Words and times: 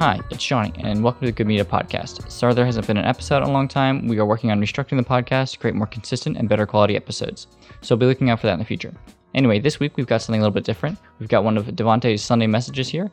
Hi, 0.00 0.18
it's 0.30 0.42
Johnny, 0.42 0.72
and 0.78 1.04
welcome 1.04 1.20
to 1.20 1.26
the 1.26 1.32
Good 1.32 1.46
Media 1.46 1.62
Podcast. 1.62 2.30
Sorry 2.30 2.54
there 2.54 2.64
hasn't 2.64 2.86
been 2.86 2.96
an 2.96 3.04
episode 3.04 3.42
in 3.42 3.50
a 3.50 3.52
long 3.52 3.68
time. 3.68 4.08
We 4.08 4.18
are 4.18 4.24
working 4.24 4.50
on 4.50 4.58
restructuring 4.58 4.96
the 4.96 5.04
podcast 5.04 5.52
to 5.52 5.58
create 5.58 5.74
more 5.74 5.86
consistent 5.86 6.38
and 6.38 6.48
better 6.48 6.64
quality 6.64 6.96
episodes, 6.96 7.48
so 7.82 7.96
be 7.96 8.06
looking 8.06 8.30
out 8.30 8.40
for 8.40 8.46
that 8.46 8.54
in 8.54 8.60
the 8.60 8.64
future. 8.64 8.94
Anyway, 9.34 9.58
this 9.58 9.78
week 9.78 9.98
we've 9.98 10.06
got 10.06 10.22
something 10.22 10.40
a 10.40 10.42
little 10.42 10.54
bit 10.54 10.64
different. 10.64 10.96
We've 11.18 11.28
got 11.28 11.44
one 11.44 11.58
of 11.58 11.66
Devonte's 11.76 12.22
Sunday 12.22 12.46
messages 12.46 12.88
here. 12.88 13.10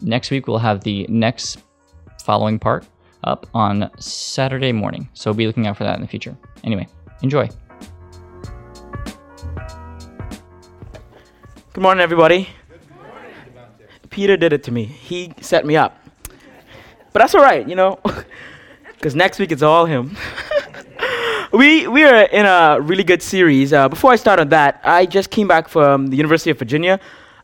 Next 0.00 0.30
week 0.30 0.46
we'll 0.46 0.56
have 0.56 0.82
the 0.82 1.04
next 1.10 1.62
following 2.22 2.58
part 2.58 2.86
up 3.24 3.46
on 3.52 3.90
Saturday 3.98 4.72
morning, 4.72 5.10
so 5.12 5.34
be 5.34 5.46
looking 5.46 5.66
out 5.66 5.76
for 5.76 5.84
that 5.84 5.96
in 5.96 6.00
the 6.00 6.08
future. 6.08 6.34
Anyway, 6.64 6.88
enjoy. 7.20 7.50
Good 11.74 11.82
morning, 11.82 12.02
everybody. 12.02 12.48
Good 12.70 12.96
morning. 12.96 13.30
Peter 14.08 14.38
did 14.38 14.54
it 14.54 14.62
to 14.62 14.72
me. 14.72 14.84
He 14.84 15.34
set 15.42 15.66
me 15.66 15.76
up. 15.76 15.98
But 17.14 17.20
that's 17.20 17.34
all 17.36 17.42
right, 17.42 17.66
you 17.68 17.76
know, 17.76 18.00
because 18.94 19.14
next 19.14 19.38
week 19.38 19.52
it's 19.52 19.62
all 19.62 19.86
him. 19.86 20.16
we 21.52 21.86
we 21.86 22.02
are 22.02 22.24
in 22.24 22.44
a 22.44 22.80
really 22.80 23.04
good 23.04 23.22
series. 23.22 23.72
Uh, 23.72 23.88
before 23.88 24.10
I 24.10 24.16
start 24.16 24.40
on 24.40 24.48
that, 24.48 24.80
I 24.82 25.06
just 25.06 25.30
came 25.30 25.46
back 25.46 25.68
from 25.68 26.08
the 26.08 26.16
University 26.16 26.50
of 26.50 26.58
Virginia, 26.58 26.98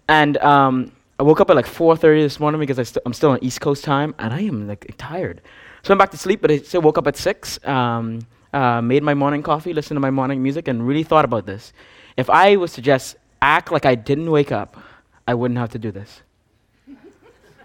and 0.09 0.37
um, 0.39 0.91
I 1.21 1.23
woke 1.23 1.41
up 1.41 1.51
at 1.51 1.55
like 1.55 1.67
4:30 1.67 2.21
this 2.21 2.41
morning 2.41 2.59
because 2.59 2.81
I 2.81 2.83
st- 2.83 3.05
I'm 3.07 3.13
still 3.13 3.31
on 3.31 3.39
East 3.43 3.61
Coast 3.61 3.85
time, 3.85 4.13
and 4.19 4.35
I 4.35 4.41
am 4.41 4.67
like 4.67 4.93
tired. 4.99 5.41
So 5.85 5.95
I'm 5.95 5.99
back 5.99 6.11
to 6.11 6.19
sleep, 6.19 6.43
but 6.43 6.51
I 6.51 6.59
still 6.59 6.83
woke 6.83 6.99
up 6.99 7.07
at 7.07 7.17
six. 7.17 7.65
Um, 7.65 8.27
uh, 8.53 8.83
made 8.83 9.05
my 9.05 9.15
morning 9.15 9.41
coffee, 9.41 9.73
listened 9.73 9.95
to 9.95 10.01
my 10.01 10.11
morning 10.11 10.43
music, 10.43 10.67
and 10.67 10.85
really 10.85 11.05
thought 11.05 11.25
about 11.25 11.47
this. 11.47 11.73
If 12.17 12.29
I 12.29 12.57
was 12.57 12.73
to 12.73 12.83
just 12.83 13.15
act 13.41 13.71
like 13.71 13.87
I 13.87 13.95
didn't 13.95 14.33
wake 14.33 14.51
up, 14.51 14.83
I 15.29 15.35
wouldn't 15.35 15.59
have 15.59 15.71
to 15.71 15.79
do 15.79 15.93
this. 15.93 16.23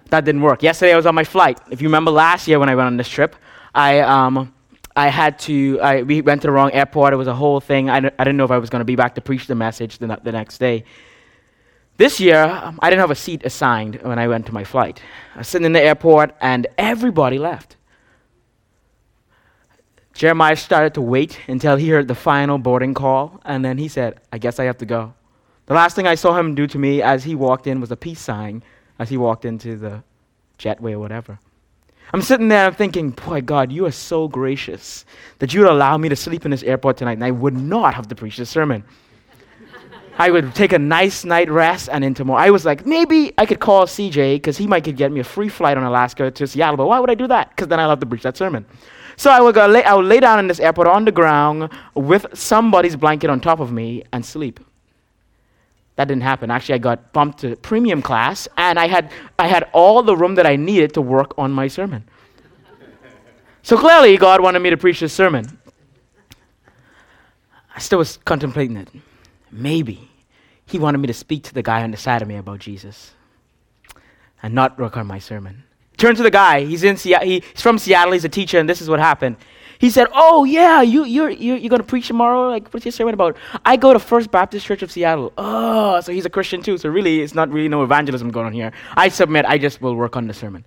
That 0.10 0.26
didn't 0.26 0.42
work. 0.42 0.64
Yesterday 0.64 0.94
I 0.94 0.96
was 0.96 1.06
on 1.06 1.16
my 1.16 1.24
flight. 1.24 1.60
If 1.72 1.82
you 1.82 1.88
remember 1.88 2.12
last 2.12 2.48
year 2.48 2.60
when 2.60 2.70
I 2.70 2.76
went 2.76 2.88
on 2.88 2.98
this 2.98 3.10
trip, 3.10 3.36
I, 3.74 4.00
um, 4.00 4.54
I 4.96 5.10
had 5.10 5.40
to, 5.40 5.80
I, 5.82 6.04
we 6.04 6.22
went 6.22 6.42
to 6.44 6.48
the 6.48 6.52
wrong 6.52 6.72
airport. 6.72 7.14
It 7.14 7.18
was 7.18 7.28
a 7.28 7.34
whole 7.34 7.60
thing. 7.60 7.90
I, 7.90 7.98
I 7.98 8.00
didn't 8.00 8.38
know 8.38 8.46
if 8.46 8.52
I 8.52 8.58
was 8.58 8.70
going 8.70 8.82
to 8.82 8.86
be 8.86 8.96
back 8.96 9.16
to 9.16 9.22
preach 9.22 9.48
the 9.48 9.56
message 9.56 9.98
the, 9.98 10.20
the 10.24 10.32
next 10.32 10.58
day. 10.58 10.86
This 11.98 12.20
year, 12.20 12.44
um, 12.44 12.80
I 12.82 12.90
didn't 12.90 13.02
have 13.02 13.12
a 13.12 13.16
seat 13.16 13.46
assigned 13.46 14.02
when 14.02 14.20
I 14.20 14.28
went 14.28 14.46
to 14.48 14.54
my 14.54 14.64
flight. 14.64 15.02
I 15.34 15.40
was 15.40 15.48
sitting 15.48 15.66
in 15.66 15.74
the 15.74 15.82
airport 15.82 16.36
and 16.42 16.68
everybody 16.78 17.40
left. 17.40 17.78
Jeremiah 20.14 20.56
started 20.56 20.94
to 20.94 21.02
wait 21.02 21.40
until 21.48 21.76
he 21.76 21.90
heard 21.90 22.08
the 22.08 22.16
final 22.16 22.58
boarding 22.58 22.94
call, 22.94 23.42
and 23.44 23.66
then 23.66 23.78
he 23.78 23.90
said, 23.90 24.22
I 24.32 24.38
guess 24.38 24.60
I 24.60 24.64
have 24.64 24.78
to 24.78 24.86
go. 24.86 25.14
The 25.66 25.74
last 25.74 25.94
thing 25.94 26.08
I 26.08 26.16
saw 26.16 26.38
him 26.38 26.56
do 26.56 26.68
to 26.68 26.78
me 26.78 27.02
as 27.02 27.26
he 27.26 27.36
walked 27.36 27.68
in 27.68 27.82
was 27.82 27.92
a 27.92 27.98
peace 27.98 28.22
sign 28.22 28.64
as 29.00 29.10
he 29.10 29.18
walked 29.18 29.46
into 29.46 29.76
the 29.76 30.04
jetway 30.58 30.94
or 30.94 31.00
whatever. 31.00 31.40
I'm 32.14 32.22
sitting 32.22 32.48
there, 32.48 32.68
I'm 32.68 32.74
thinking, 32.74 33.10
boy, 33.10 33.42
God, 33.42 33.72
you 33.72 33.86
are 33.86 33.92
so 33.92 34.28
gracious 34.28 35.06
that 35.40 35.54
you 35.54 35.62
would 35.62 35.70
allow 35.70 35.98
me 35.98 36.08
to 36.10 36.16
sleep 36.16 36.46
in 36.46 36.52
this 36.52 36.64
airport 36.64 36.98
tonight, 36.98 37.14
and 37.14 37.24
I 37.24 37.32
would 37.32 37.56
not 37.56 37.94
have 37.96 38.08
to 38.10 38.16
preach 38.16 38.38
this 38.38 38.50
sermon. 38.50 38.84
I 40.18 40.30
would 40.30 40.54
take 40.54 40.72
a 40.72 40.80
nice 40.80 41.26
night 41.26 41.50
rest 41.50 41.90
and 41.92 42.04
into 42.04 42.24
more. 42.24 42.38
I 42.38 42.52
was 42.52 42.64
like, 42.64 42.86
maybe 42.86 43.34
I 43.38 43.46
could 43.46 43.60
call 43.60 43.86
CJ 43.86 44.36
because 44.36 44.56
he 44.58 44.68
might 44.68 44.84
could 44.84 44.98
get 44.98 45.12
me 45.12 45.20
a 45.20 45.24
free 45.24 45.50
flight 45.50 45.78
on 45.78 45.84
Alaska 45.84 46.30
to 46.32 46.48
Seattle, 46.48 46.78
but 46.78 46.88
why 46.88 47.00
would 47.00 47.10
I 47.10 47.16
do 47.16 47.28
that? 47.28 47.50
Because 47.50 47.68
then 47.68 47.80
I'll 47.80 47.90
have 47.90 48.00
to 48.00 48.06
preach 48.06 48.24
that 48.24 48.38
sermon. 48.38 48.66
So 49.18 49.32
I 49.32 49.42
would, 49.42 49.56
go 49.56 49.66
lay, 49.66 49.84
I 49.84 49.94
would 49.94 50.06
lay 50.06 50.20
down 50.20 50.40
in 50.40 50.48
this 50.48 50.60
airport 50.60 50.88
on 50.88 51.06
the 51.06 51.12
ground 51.12 51.70
with 51.96 52.26
somebody's 52.34 52.96
blanket 52.96 53.30
on 53.30 53.40
top 53.40 53.60
of 53.60 53.72
me 53.72 54.04
and 54.14 54.26
sleep. 54.26 54.60
That 55.96 56.10
didn't 56.10 56.24
happen. 56.24 56.52
Actually, 56.52 56.76
I 56.76 56.80
got 56.80 57.14
bumped 57.14 57.40
to 57.40 57.56
premium 57.58 58.02
class, 58.02 58.48
and 58.58 58.78
I 58.78 58.88
had, 58.88 59.12
I 59.40 59.48
had 59.48 59.70
all 59.72 60.04
the 60.04 60.16
room 60.16 60.36
that 60.36 60.46
I 60.46 60.56
needed 60.56 60.94
to 60.96 61.02
work 61.02 61.34
on 61.38 61.52
my 61.52 61.68
sermon. 61.68 62.04
so 63.64 63.78
clearly, 63.78 64.18
God 64.18 64.42
wanted 64.42 64.60
me 64.60 64.70
to 64.72 64.78
preach 64.78 65.00
this 65.00 65.14
sermon. 65.14 65.58
I 67.76 67.80
still 67.80 68.00
was 68.00 68.18
contemplating 68.18 68.78
it. 68.78 68.90
Maybe 69.52 70.10
He 70.66 70.80
wanted 70.80 70.98
me 70.98 71.08
to 71.08 71.14
speak 71.14 71.44
to 71.44 71.54
the 71.54 71.64
guy 71.64 71.84
on 71.84 71.92
the 71.92 71.98
side 71.98 72.22
of 72.22 72.28
me 72.28 72.36
about 72.36 72.60
Jesus 72.60 73.12
and 74.44 74.54
not 74.54 74.78
work 74.78 74.98
on 74.98 75.08
my 75.08 75.20
sermon. 75.20 75.64
Turn 75.98 76.16
to 76.16 76.24
the 76.24 76.32
guy. 76.32 76.66
He's, 76.66 76.84
in 76.84 76.98
Seattle. 76.98 77.28
he's 77.28 77.62
from 77.62 77.78
Seattle. 77.78 78.14
He's 78.14 78.26
a 78.26 78.30
teacher, 78.30 78.60
and 78.60 78.68
this 78.68 78.82
is 78.82 78.90
what 78.90 79.00
happened. 79.00 79.38
He 79.86 79.92
said, 79.92 80.08
"Oh 80.14 80.46
yeah, 80.46 80.82
you 80.82 81.06
you're 81.06 81.30
you're, 81.30 81.58
you're 81.58 81.70
going 81.70 81.80
to 81.80 81.88
preach 81.88 82.08
tomorrow. 82.08 82.50
Like, 82.50 82.74
what's 82.74 82.88
your 82.88 82.92
sermon 82.92 83.14
about? 83.14 83.38
I 83.64 83.78
go 83.78 83.94
to 83.94 84.00
First 84.00 84.32
Baptist 84.32 84.66
Church 84.66 84.82
of 84.82 84.90
Seattle. 84.90 85.32
Oh, 85.38 86.02
so 86.02 86.12
he's 86.12 86.26
a 86.26 86.30
Christian 86.32 86.64
too. 86.64 86.80
So 86.80 86.90
really, 86.90 87.22
it's 87.22 87.36
not 87.36 87.52
really 87.52 87.68
no 87.70 87.84
evangelism 87.84 88.32
going 88.32 88.48
on 88.48 88.52
here. 88.52 88.72
I 88.98 89.10
submit. 89.10 89.46
I 89.46 89.60
just 89.60 89.84
will 89.84 89.96
work 89.96 90.16
on 90.16 90.26
the 90.26 90.34
sermon. 90.34 90.66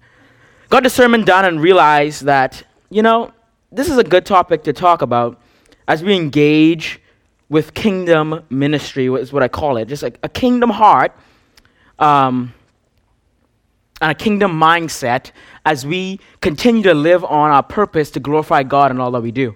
Got 0.69 0.85
the 0.85 0.89
sermon 0.91 1.25
done 1.25 1.45
and 1.47 1.61
realized 1.61 2.27
that 2.27 2.63
you 2.91 3.03
know 3.03 3.33
this 3.73 3.91
is 3.91 3.99
a 3.99 4.05
good 4.05 4.25
topic 4.25 4.63
to 4.63 4.73
talk 4.73 5.03
about 5.03 5.41
as 5.89 6.05
we 6.05 6.15
engage 6.15 7.01
with 7.49 7.75
kingdom 7.75 8.45
ministry. 8.51 9.07
Is 9.07 9.33
what 9.33 9.43
I 9.43 9.49
call 9.49 9.79
it. 9.79 9.87
Just 9.87 10.05
like 10.05 10.21
a 10.23 10.29
kingdom 10.29 10.71
heart. 10.71 11.13
Um, 11.99 12.55
and 14.01 14.11
a 14.11 14.15
kingdom 14.15 14.59
mindset 14.59 15.33
as 15.65 15.85
we 15.85 16.21
continue 16.41 16.83
to 16.83 16.95
live 16.95 17.25
on 17.25 17.51
our 17.51 17.63
purpose 17.63 18.11
to 18.13 18.21
glorify 18.21 18.63
God 18.63 18.91
in 18.91 19.01
all 19.01 19.11
that 19.11 19.23
we 19.23 19.33
do. 19.33 19.55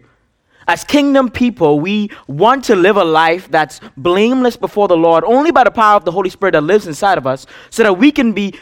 As 0.68 0.84
kingdom 0.84 1.28
people, 1.28 1.80
we 1.80 2.10
want 2.28 2.64
to 2.64 2.76
live 2.76 2.96
a 2.96 3.04
life 3.04 3.50
that's 3.50 3.80
blameless 3.96 4.56
before 4.56 4.86
the 4.86 4.96
Lord 4.96 5.24
only 5.24 5.50
by 5.50 5.64
the 5.64 5.72
power 5.72 5.96
of 5.96 6.04
the 6.04 6.12
Holy 6.12 6.30
Spirit 6.30 6.52
that 6.52 6.60
lives 6.62 6.86
inside 6.86 7.18
of 7.18 7.26
us, 7.26 7.46
so 7.70 7.82
that 7.82 7.98
we 7.98 8.12
can 8.12 8.32
be 8.32 8.54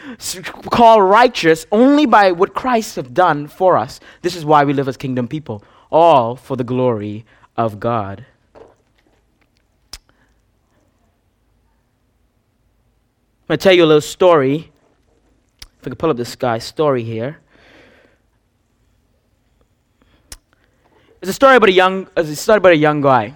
called 0.71 1.03
righteous 1.03 1.67
only 1.71 2.07
by 2.07 2.31
what 2.31 2.55
Christ 2.55 2.95
has 2.95 3.05
done 3.07 3.47
for 3.47 3.77
us. 3.77 3.99
This 4.23 4.35
is 4.35 4.43
why 4.43 4.63
we 4.63 4.73
live 4.73 4.87
as 4.87 4.97
kingdom 4.97 5.27
people, 5.27 5.63
all 5.91 6.35
for 6.35 6.57
the 6.57 6.63
glory 6.63 7.23
of 7.55 7.79
God. 7.79 8.25
I'm 8.55 8.61
going 13.47 13.57
to 13.59 13.63
tell 13.63 13.73
you 13.73 13.83
a 13.83 13.85
little 13.85 14.01
story 14.01 14.70
if 15.81 15.87
I 15.87 15.89
could 15.89 15.97
pull 15.97 16.11
up 16.11 16.17
this 16.17 16.35
guy's 16.35 16.63
story 16.63 17.03
here. 17.03 17.39
It's 21.21 21.31
a 21.31 21.33
story 21.33 21.55
about 21.55 21.69
a 21.69 21.73
young, 21.73 22.07
it's 22.15 22.29
a 22.29 22.35
story 22.35 22.57
about 22.57 22.73
a 22.73 22.77
young 22.77 23.01
guy 23.01 23.35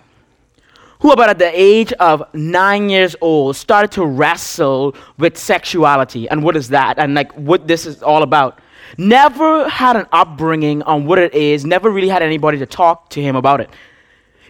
who, 0.99 1.11
about 1.11 1.29
at 1.29 1.39
the 1.39 1.49
age 1.53 1.91
of 1.93 2.23
nine 2.35 2.89
years 2.89 3.15
old, 3.19 3.55
started 3.55 3.91
to 3.93 4.05
wrestle 4.05 4.95
with 5.17 5.39
sexuality 5.39 6.29
and 6.29 6.43
what 6.43 6.55
is 6.55 6.69
that 6.69 6.99
and 6.99 7.15
like 7.15 7.31
what 7.33 7.67
this 7.67 7.87
is 7.87 8.03
all 8.03 8.21
about. 8.21 8.59
Never 8.99 9.67
had 9.67 9.95
an 9.95 10.05
upbringing 10.11 10.83
on 10.83 11.07
what 11.07 11.17
it 11.17 11.33
is. 11.33 11.65
Never 11.65 11.89
really 11.89 12.09
had 12.09 12.21
anybody 12.21 12.59
to 12.59 12.67
talk 12.67 13.09
to 13.09 13.21
him 13.23 13.35
about 13.35 13.59
it. 13.59 13.71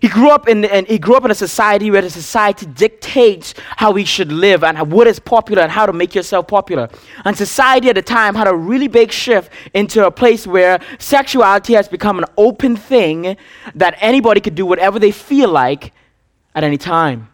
He 0.06 0.10
grew 0.12 0.30
up 0.30 0.48
in 0.48 0.66
and 0.66 0.86
he 0.86 1.00
grew 1.00 1.16
up 1.16 1.26
in 1.26 1.32
a 1.32 1.42
society 1.50 1.90
where 1.90 2.04
the 2.04 2.12
society 2.12 2.68
dictates 2.68 3.56
how 3.76 3.90
we 3.90 4.06
should 4.06 4.32
live 4.32 4.64
and 4.64 4.92
what 4.92 5.08
is 5.08 5.18
popular 5.18 5.64
and 5.64 5.72
how 5.72 5.88
to 5.88 5.94
make 5.94 6.14
yourself 6.14 6.48
popular. 6.48 6.90
And 7.26 7.36
society 7.36 7.90
at 7.90 7.96
the 7.96 8.04
time 8.04 8.36
had 8.36 8.48
a 8.48 8.54
really 8.54 8.88
big 8.88 9.12
shift 9.12 9.52
into 9.74 10.06
a 10.06 10.12
place 10.12 10.46
where 10.46 10.80
sexuality 11.00 11.74
has 11.74 11.88
become 11.88 12.20
an 12.20 12.26
open 12.38 12.76
thing 12.76 13.36
that 13.74 13.98
anybody 14.00 14.42
could 14.42 14.54
do 14.54 14.68
whatever 14.68 15.00
they 15.00 15.10
feel 15.10 15.50
like 15.50 15.92
at 16.54 16.64
any 16.64 16.78
time. 16.78 17.28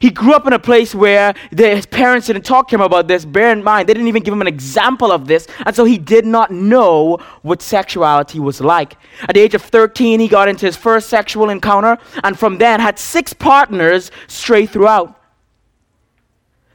He 0.00 0.10
grew 0.10 0.32
up 0.32 0.46
in 0.46 0.52
a 0.52 0.58
place 0.58 0.94
where 0.94 1.34
his 1.56 1.86
parents 1.86 2.26
didn't 2.26 2.44
talk 2.44 2.68
to 2.68 2.74
him 2.74 2.80
about 2.80 3.06
this. 3.06 3.24
Bear 3.24 3.52
in 3.52 3.62
mind, 3.62 3.88
they 3.88 3.94
didn't 3.94 4.08
even 4.08 4.22
give 4.22 4.34
him 4.34 4.40
an 4.40 4.48
example 4.48 5.12
of 5.12 5.28
this. 5.28 5.46
And 5.64 5.76
so 5.76 5.84
he 5.84 5.98
did 5.98 6.26
not 6.26 6.50
know 6.50 7.18
what 7.42 7.62
sexuality 7.62 8.40
was 8.40 8.60
like. 8.60 8.96
At 9.22 9.34
the 9.34 9.40
age 9.40 9.54
of 9.54 9.62
13, 9.62 10.18
he 10.18 10.26
got 10.26 10.48
into 10.48 10.66
his 10.66 10.76
first 10.76 11.08
sexual 11.08 11.48
encounter, 11.48 11.96
and 12.24 12.36
from 12.38 12.58
then 12.58 12.80
had 12.80 12.98
six 12.98 13.32
partners 13.32 14.10
straight 14.26 14.70
throughout. 14.70 15.20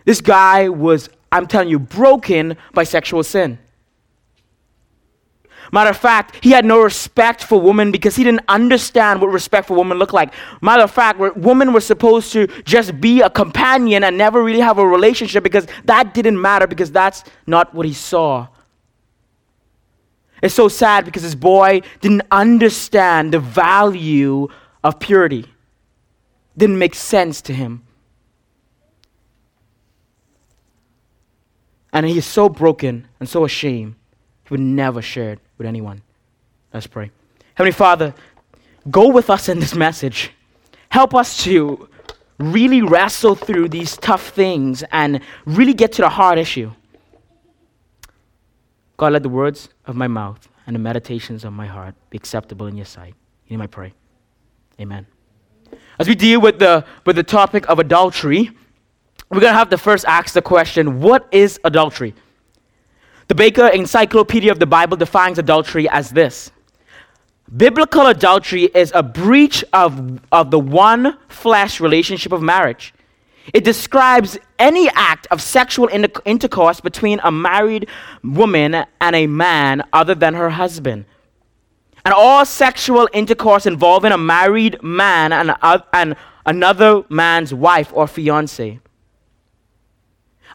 This 0.06 0.22
guy 0.22 0.70
was, 0.70 1.10
I'm 1.32 1.46
telling 1.46 1.70
you, 1.70 1.80
broken 1.80 2.56
by 2.74 2.84
sexual 2.84 3.24
sin. 3.24 3.60
Matter 5.72 5.92
of 5.92 5.98
fact, 5.98 6.44
he 6.44 6.52
had 6.52 6.66
no 6.66 6.82
respect 6.82 7.44
for 7.44 7.62
women 7.62 7.92
because 7.92 8.16
he 8.16 8.24
didn't 8.24 8.42
understand 8.48 9.22
what 9.22 9.28
respect 9.32 9.68
for 9.68 9.76
women 9.76 10.00
looked 10.00 10.14
like. 10.14 10.34
Matter 10.62 10.84
of 10.84 10.92
fact, 10.92 11.20
women 11.38 11.74
were 11.74 11.82
supposed 11.82 12.34
to 12.34 12.48
just 12.64 13.00
be 13.00 13.22
a 13.22 13.30
companion 13.30 14.04
and 14.04 14.18
never 14.18 14.44
really 14.44 14.60
have 14.60 14.80
a 14.80 14.88
relationship 14.88 15.44
because 15.44 15.68
that 15.86 16.14
didn't 16.14 16.42
matter 16.42 16.66
because 16.66 16.92
that's 16.92 17.24
not 17.46 17.74
what 17.74 17.86
he 17.86 17.94
saw. 17.94 18.48
It's 20.42 20.56
so 20.56 20.70
sad 20.70 21.06
because 21.06 21.24
this 21.24 21.36
boy 21.36 21.82
didn't 22.02 22.24
understand 22.32 23.34
the 23.34 23.40
value 23.40 24.48
of 24.84 25.00
purity. 25.00 25.46
Didn't 26.58 26.80
make 26.80 26.96
sense 26.96 27.42
to 27.44 27.54
him. 27.54 27.84
And 31.92 32.06
he 32.06 32.18
is 32.18 32.26
so 32.26 32.50
broken 32.50 33.08
and 33.20 33.28
so 33.28 33.46
ashamed, 33.46 33.96
he 34.46 34.50
would 34.52 34.60
never 34.60 35.02
share 35.02 35.34
it 35.34 35.40
with 35.60 35.68
anyone. 35.68 36.02
Let's 36.74 36.88
pray. 36.88 37.12
Heavenly 37.54 37.74
Father, 37.74 38.16
go 38.90 39.10
with 39.10 39.30
us 39.30 39.48
in 39.48 39.60
this 39.60 39.76
message. 39.76 40.32
Help 40.90 41.14
us 41.14 41.44
to 41.44 41.88
really 42.40 42.82
wrestle 42.82 43.36
through 43.36 43.70
these 43.70 43.98
tough 43.98 44.30
things 44.30 44.84
and 44.92 45.20
really 45.46 45.74
get 45.74 45.92
to 45.94 46.02
the 46.02 46.10
hard 46.10 46.40
issue. 46.40 46.72
God, 48.98 49.14
let 49.14 49.24
the 49.24 49.30
words 49.30 49.70
of 49.86 49.96
my 49.96 50.08
mouth 50.08 50.48
and 50.66 50.76
the 50.76 50.80
meditations 50.80 51.44
of 51.44 51.54
my 51.54 51.68
heart 51.68 51.94
be 52.10 52.18
acceptable 52.18 52.66
in 52.66 52.76
your 52.76 52.86
sight. 52.86 53.14
In 53.48 53.62
I 53.62 53.68
pray. 53.68 53.94
Amen. 54.80 55.06
As 56.00 56.08
we 56.08 56.16
deal 56.16 56.40
with 56.40 56.60
the, 56.60 56.86
with 57.06 57.16
the 57.16 57.24
topic 57.24 57.70
of 57.70 57.80
adultery, 57.80 58.52
we're 59.30 59.42
going 59.42 59.52
to 59.52 59.58
have 59.58 59.70
to 59.70 59.78
first 59.78 60.06
ask 60.06 60.34
the 60.34 60.42
question 60.42 61.02
what 61.02 61.28
is 61.32 61.60
adultery? 61.64 62.16
The 63.30 63.36
Baker 63.36 63.68
Encyclopedia 63.68 64.52
of 64.52 64.58
the 64.58 64.66
Bible 64.66 64.98
defines 64.98 65.38
adultery 65.38 65.88
as 65.88 66.10
this 66.10 66.52
Biblical 67.56 68.08
adultery 68.08 68.64
is 68.64 68.92
a 68.94 69.04
breach 69.04 69.64
of, 69.72 70.20
of 70.32 70.50
the 70.52 70.60
one 70.60 71.18
flesh 71.30 71.80
relationship 71.80 72.32
of 72.32 72.42
marriage. 72.42 72.94
It 73.54 73.64
describes 73.64 74.38
any 74.58 74.90
act 74.90 75.28
of 75.32 75.42
sexual 75.42 75.88
inter- 75.88 76.22
intercourse 76.26 76.82
between 76.82 77.20
a 77.24 77.32
married 77.32 77.88
woman 78.24 78.86
and 79.00 79.16
a 79.16 79.26
man 79.28 79.84
other 79.94 80.16
than 80.16 80.34
her 80.34 80.50
husband. 80.50 81.06
And 82.06 82.14
all 82.14 82.46
sexual 82.46 83.10
intercourse 83.14 83.66
involving 83.66 84.12
a 84.12 84.18
married 84.18 84.82
man 84.82 85.34
and, 85.34 85.56
uh, 85.62 85.80
and 85.94 86.16
another 86.46 87.04
man's 87.10 87.54
wife 87.54 87.92
or 87.94 88.08
fiance. 88.08 88.80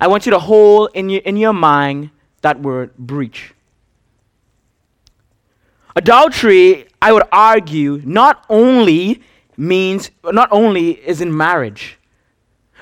I 0.00 0.06
want 0.08 0.26
you 0.26 0.30
to 0.30 0.40
hold 0.40 0.90
in 0.94 1.08
your, 1.08 1.22
in 1.22 1.36
your 1.36 1.52
mind 1.52 2.10
that 2.44 2.60
word 2.60 2.96
breach. 2.96 3.52
Adultery, 5.96 6.86
I 7.02 7.12
would 7.12 7.24
argue, 7.32 8.00
not 8.04 8.44
only 8.48 9.22
means, 9.56 10.10
not 10.24 10.48
only 10.52 10.92
is 10.92 11.20
in 11.20 11.36
marriage. 11.36 11.98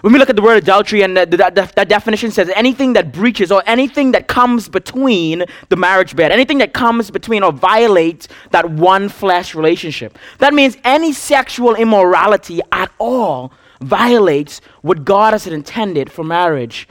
When 0.00 0.12
we 0.12 0.18
look 0.18 0.30
at 0.30 0.34
the 0.34 0.42
word 0.42 0.60
adultery 0.60 1.02
and 1.02 1.16
that, 1.16 1.30
that, 1.30 1.54
that, 1.76 1.88
definition 1.88 2.32
says 2.32 2.50
anything 2.56 2.94
that 2.94 3.12
breaches 3.12 3.52
or 3.52 3.62
anything 3.66 4.10
that 4.12 4.26
comes 4.26 4.68
between 4.68 5.44
the 5.68 5.76
marriage 5.76 6.16
bed, 6.16 6.32
anything 6.32 6.58
that 6.58 6.72
comes 6.72 7.08
between 7.08 7.44
or 7.44 7.52
violates 7.52 8.26
that 8.50 8.68
one 8.68 9.08
flesh 9.08 9.54
relationship. 9.54 10.18
That 10.38 10.54
means 10.54 10.76
any 10.82 11.12
sexual 11.12 11.76
immorality 11.76 12.60
at 12.72 12.90
all 12.98 13.52
violates 13.80 14.60
what 14.80 15.04
God 15.04 15.34
has 15.34 15.46
intended 15.46 16.10
for 16.10 16.24
marriage. 16.24 16.88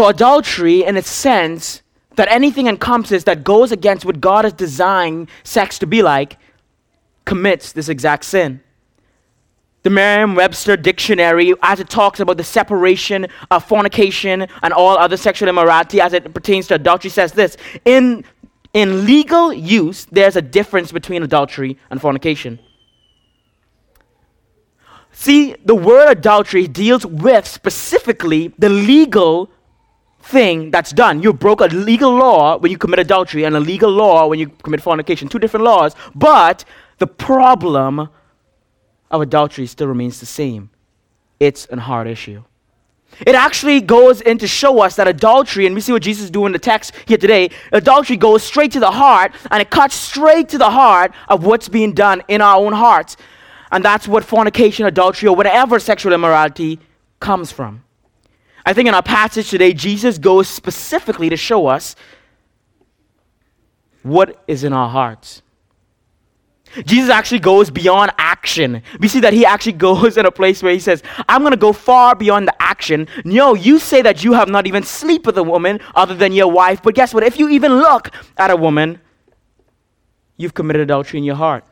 So, 0.00 0.08
adultery, 0.08 0.82
in 0.82 0.96
a 0.96 1.02
sense, 1.02 1.82
that 2.16 2.26
anything 2.30 2.68
encompasses 2.68 3.24
that 3.24 3.44
goes 3.44 3.70
against 3.70 4.06
what 4.06 4.18
God 4.18 4.46
has 4.46 4.54
designed 4.54 5.28
sex 5.44 5.78
to 5.80 5.86
be 5.86 6.00
like, 6.00 6.38
commits 7.26 7.72
this 7.72 7.90
exact 7.90 8.24
sin. 8.24 8.62
The 9.82 9.90
Merriam 9.90 10.34
Webster 10.36 10.78
Dictionary, 10.78 11.52
as 11.60 11.80
it 11.80 11.90
talks 11.90 12.18
about 12.18 12.38
the 12.38 12.44
separation 12.44 13.26
of 13.50 13.62
fornication 13.62 14.46
and 14.62 14.72
all 14.72 14.96
other 14.96 15.18
sexual 15.18 15.50
immorality 15.50 16.00
as 16.00 16.14
it 16.14 16.32
pertains 16.32 16.66
to 16.68 16.76
adultery, 16.76 17.10
says 17.10 17.32
this 17.32 17.58
In, 17.84 18.24
in 18.72 19.04
legal 19.04 19.52
use, 19.52 20.06
there's 20.06 20.34
a 20.34 20.40
difference 20.40 20.92
between 20.92 21.22
adultery 21.22 21.76
and 21.90 22.00
fornication. 22.00 22.58
See, 25.12 25.56
the 25.62 25.74
word 25.74 26.10
adultery 26.10 26.66
deals 26.66 27.04
with 27.04 27.46
specifically 27.46 28.54
the 28.58 28.70
legal 28.70 29.50
thing 30.22 30.70
that's 30.70 30.90
done. 30.92 31.22
You 31.22 31.32
broke 31.32 31.60
a 31.60 31.66
legal 31.66 32.14
law 32.14 32.58
when 32.58 32.70
you 32.70 32.78
commit 32.78 32.98
adultery 32.98 33.44
and 33.44 33.56
a 33.56 33.60
legal 33.60 33.90
law 33.90 34.26
when 34.26 34.38
you 34.38 34.48
commit 34.48 34.80
fornication. 34.80 35.28
Two 35.28 35.38
different 35.38 35.64
laws, 35.64 35.94
but 36.14 36.64
the 36.98 37.06
problem 37.06 38.08
of 39.10 39.20
adultery 39.20 39.66
still 39.66 39.88
remains 39.88 40.20
the 40.20 40.26
same. 40.26 40.70
It's 41.38 41.66
a 41.70 41.80
hard 41.80 42.06
issue. 42.06 42.44
It 43.26 43.34
actually 43.34 43.80
goes 43.80 44.20
in 44.20 44.38
to 44.38 44.46
show 44.46 44.80
us 44.80 44.96
that 44.96 45.08
adultery, 45.08 45.66
and 45.66 45.74
we 45.74 45.80
see 45.80 45.92
what 45.92 46.02
Jesus 46.02 46.30
doing 46.30 46.46
in 46.46 46.52
the 46.52 46.58
text 46.58 46.92
here 47.06 47.18
today, 47.18 47.50
adultery 47.72 48.16
goes 48.16 48.42
straight 48.42 48.70
to 48.72 48.80
the 48.80 48.90
heart, 48.90 49.34
and 49.50 49.60
it 49.60 49.70
cuts 49.70 49.96
straight 49.96 50.48
to 50.50 50.58
the 50.58 50.70
heart 50.70 51.12
of 51.28 51.44
what's 51.44 51.68
being 51.68 51.92
done 51.92 52.22
in 52.28 52.40
our 52.40 52.56
own 52.56 52.72
hearts. 52.72 53.16
And 53.72 53.84
that's 53.84 54.06
what 54.06 54.24
fornication, 54.24 54.86
adultery, 54.86 55.28
or 55.28 55.34
whatever 55.34 55.78
sexual 55.80 56.12
immorality 56.12 56.78
comes 57.18 57.50
from. 57.50 57.82
I 58.64 58.72
think 58.72 58.88
in 58.88 58.94
our 58.94 59.02
passage 59.02 59.50
today, 59.50 59.72
Jesus 59.72 60.18
goes 60.18 60.48
specifically 60.48 61.28
to 61.28 61.36
show 61.36 61.66
us 61.66 61.96
what 64.02 64.42
is 64.46 64.64
in 64.64 64.72
our 64.72 64.88
hearts. 64.88 65.42
Jesus 66.86 67.10
actually 67.10 67.40
goes 67.40 67.68
beyond 67.68 68.12
action. 68.16 68.82
We 69.00 69.08
see 69.08 69.20
that 69.20 69.32
he 69.32 69.44
actually 69.44 69.72
goes 69.88 70.16
in 70.16 70.26
a 70.26 70.30
place 70.30 70.62
where 70.62 70.72
he 70.72 70.78
says, 70.78 71.02
I'm 71.28 71.42
going 71.42 71.52
to 71.52 71.56
go 71.56 71.72
far 71.72 72.14
beyond 72.14 72.46
the 72.48 72.62
action. 72.62 73.08
No, 73.24 73.54
you 73.54 73.78
say 73.78 74.02
that 74.02 74.22
you 74.22 74.32
have 74.34 74.48
not 74.48 74.66
even 74.66 74.82
slept 74.82 75.26
with 75.26 75.36
a 75.38 75.42
woman 75.42 75.80
other 75.94 76.14
than 76.14 76.32
your 76.32 76.50
wife, 76.50 76.82
but 76.82 76.94
guess 76.94 77.12
what? 77.12 77.24
If 77.24 77.38
you 77.38 77.48
even 77.48 77.74
look 77.74 78.10
at 78.36 78.50
a 78.50 78.56
woman, 78.56 79.00
you've 80.36 80.54
committed 80.54 80.82
adultery 80.82 81.18
in 81.18 81.24
your 81.24 81.34
heart. 81.36 81.64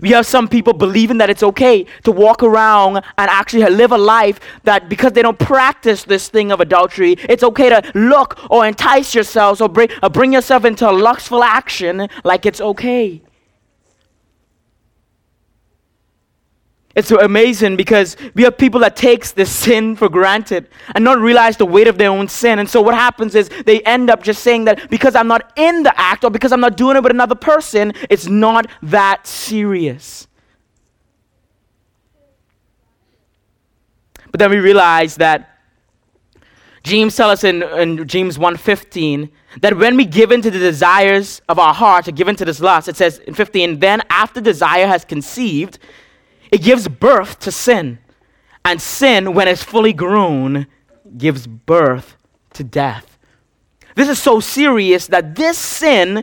We 0.00 0.10
have 0.10 0.26
some 0.26 0.48
people 0.48 0.72
believing 0.72 1.18
that 1.18 1.30
it's 1.30 1.42
okay 1.42 1.86
to 2.04 2.12
walk 2.12 2.42
around 2.42 2.96
and 2.96 3.30
actually 3.30 3.68
live 3.70 3.92
a 3.92 3.98
life 3.98 4.40
that 4.64 4.88
because 4.88 5.12
they 5.12 5.22
don't 5.22 5.38
practice 5.38 6.04
this 6.04 6.28
thing 6.28 6.52
of 6.52 6.60
adultery, 6.60 7.16
it's 7.28 7.42
okay 7.42 7.68
to 7.68 7.82
look 7.94 8.38
or 8.50 8.66
entice 8.66 9.14
yourselves 9.14 9.60
or 9.60 9.68
bring, 9.68 9.88
or 10.02 10.10
bring 10.10 10.32
yourself 10.32 10.64
into 10.64 10.88
a 10.88 10.92
lustful 10.92 11.42
action 11.42 12.08
like 12.24 12.46
it's 12.46 12.60
okay. 12.60 13.22
It's 16.96 17.12
amazing 17.12 17.76
because 17.76 18.16
we 18.34 18.42
have 18.42 18.58
people 18.58 18.80
that 18.80 18.96
takes 18.96 19.30
this 19.30 19.50
sin 19.50 19.94
for 19.94 20.08
granted 20.08 20.68
and 20.94 21.04
not 21.04 21.18
realize 21.18 21.56
the 21.56 21.66
weight 21.66 21.86
of 21.86 21.98
their 21.98 22.10
own 22.10 22.26
sin. 22.26 22.58
And 22.58 22.68
so 22.68 22.80
what 22.80 22.94
happens 22.94 23.36
is 23.36 23.48
they 23.64 23.80
end 23.82 24.10
up 24.10 24.24
just 24.24 24.42
saying 24.42 24.64
that 24.64 24.90
because 24.90 25.14
I'm 25.14 25.28
not 25.28 25.52
in 25.56 25.84
the 25.84 25.98
act 25.98 26.24
or 26.24 26.30
because 26.30 26.50
I'm 26.50 26.60
not 26.60 26.76
doing 26.76 26.96
it 26.96 27.02
with 27.02 27.12
another 27.12 27.36
person, 27.36 27.92
it's 28.08 28.26
not 28.26 28.66
that 28.82 29.24
serious. 29.24 30.26
But 34.32 34.40
then 34.40 34.50
we 34.50 34.58
realize 34.58 35.16
that 35.16 35.58
James 36.82 37.14
tells 37.14 37.32
us 37.32 37.44
in, 37.44 37.62
in 37.62 38.08
James 38.08 38.36
1.15 38.36 39.30
that 39.60 39.76
when 39.76 39.96
we 39.96 40.04
give 40.04 40.32
in 40.32 40.42
to 40.42 40.50
the 40.50 40.58
desires 40.58 41.40
of 41.48 41.58
our 41.58 41.74
heart, 41.74 42.08
or 42.08 42.12
give 42.12 42.26
in 42.26 42.36
to 42.36 42.44
this 42.44 42.60
lust, 42.60 42.88
it 42.88 42.96
says 42.96 43.18
in 43.20 43.34
15, 43.34 43.78
then 43.80 44.02
after 44.08 44.40
desire 44.40 44.86
has 44.86 45.04
conceived, 45.04 45.78
it 46.50 46.62
gives 46.62 46.88
birth 46.88 47.38
to 47.40 47.52
sin. 47.52 47.98
And 48.64 48.80
sin, 48.80 49.34
when 49.34 49.48
it's 49.48 49.62
fully 49.62 49.92
grown, 49.92 50.66
gives 51.16 51.46
birth 51.46 52.16
to 52.54 52.64
death. 52.64 53.18
This 53.94 54.08
is 54.08 54.18
so 54.18 54.40
serious 54.40 55.06
that 55.08 55.34
this 55.34 55.58
sin, 55.58 56.22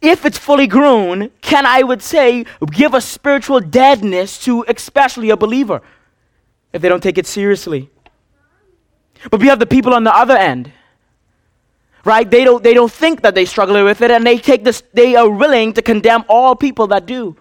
if 0.00 0.24
it's 0.24 0.38
fully 0.38 0.66
grown, 0.66 1.30
can, 1.40 1.66
I 1.66 1.82
would 1.82 2.02
say, 2.02 2.44
give 2.70 2.94
a 2.94 3.00
spiritual 3.00 3.60
deadness 3.60 4.38
to 4.44 4.64
especially 4.68 5.30
a 5.30 5.36
believer 5.36 5.82
if 6.72 6.80
they 6.82 6.88
don't 6.88 7.02
take 7.02 7.18
it 7.18 7.26
seriously. 7.26 7.90
But 9.30 9.40
we 9.40 9.48
have 9.48 9.58
the 9.58 9.66
people 9.66 9.94
on 9.94 10.04
the 10.04 10.14
other 10.14 10.36
end 10.36 10.72
right 12.04 12.30
they 12.30 12.44
don't 12.44 12.62
they 12.62 12.74
don't 12.74 12.92
think 12.92 13.22
that 13.22 13.34
they 13.34 13.44
struggle 13.44 13.84
with 13.84 14.00
it 14.00 14.10
and 14.10 14.26
they 14.26 14.38
take 14.38 14.64
this 14.64 14.82
they 14.94 15.16
are 15.16 15.28
willing 15.28 15.72
to 15.72 15.82
condemn 15.82 16.24
all 16.28 16.54
people 16.54 16.86
that 16.86 17.06
do 17.06 17.36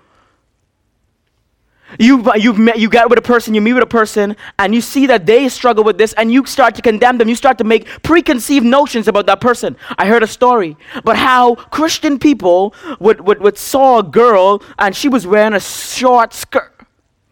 you, 1.99 2.31
you've 2.35 2.59
met, 2.59 2.79
you 2.79 2.89
get 2.89 3.09
with 3.09 3.17
a 3.17 3.21
person, 3.21 3.53
you 3.53 3.61
meet 3.61 3.73
with 3.73 3.83
a 3.83 3.87
person, 3.87 4.35
and 4.59 4.75
you 4.75 4.81
see 4.81 5.07
that 5.07 5.25
they 5.25 5.47
struggle 5.49 5.83
with 5.83 5.97
this, 5.97 6.13
and 6.13 6.31
you 6.31 6.45
start 6.45 6.75
to 6.75 6.81
condemn 6.81 7.17
them. 7.17 7.29
You 7.29 7.35
start 7.35 7.57
to 7.59 7.63
make 7.63 7.87
preconceived 8.03 8.65
notions 8.65 9.07
about 9.07 9.25
that 9.27 9.39
person. 9.39 9.77
I 9.97 10.05
heard 10.05 10.23
a 10.23 10.27
story 10.27 10.75
about 10.95 11.17
how 11.17 11.55
Christian 11.55 12.19
people 12.19 12.75
would, 12.99 13.21
would, 13.21 13.39
would 13.39 13.57
saw 13.57 13.99
a 13.99 14.03
girl, 14.03 14.61
and 14.77 14.95
she 14.95 15.07
was 15.07 15.25
wearing 15.25 15.53
a 15.53 15.59
short 15.59 16.33
skirt. 16.33 16.73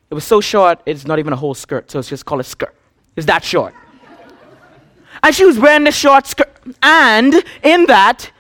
It 0.09 0.13
was 0.13 0.23
so 0.23 0.39
short, 0.39 0.81
it's 0.85 1.05
not 1.05 1.19
even 1.19 1.33
a 1.33 1.37
whole 1.37 1.53
skirt, 1.53 1.91
so 1.91 1.99
it's 1.99 2.09
just 2.09 2.25
called 2.25 2.41
a 2.41 2.45
skirt. 2.45 2.75
It's 3.15 3.25
that 3.27 3.43
short. 3.43 3.73
and 5.21 5.35
she 5.35 5.45
was 5.45 5.59
wearing 5.59 5.83
this 5.83 5.95
short 5.95 6.27
skirt. 6.27 6.51
And 6.81 7.43
in 7.63 7.85
that, 7.87 8.31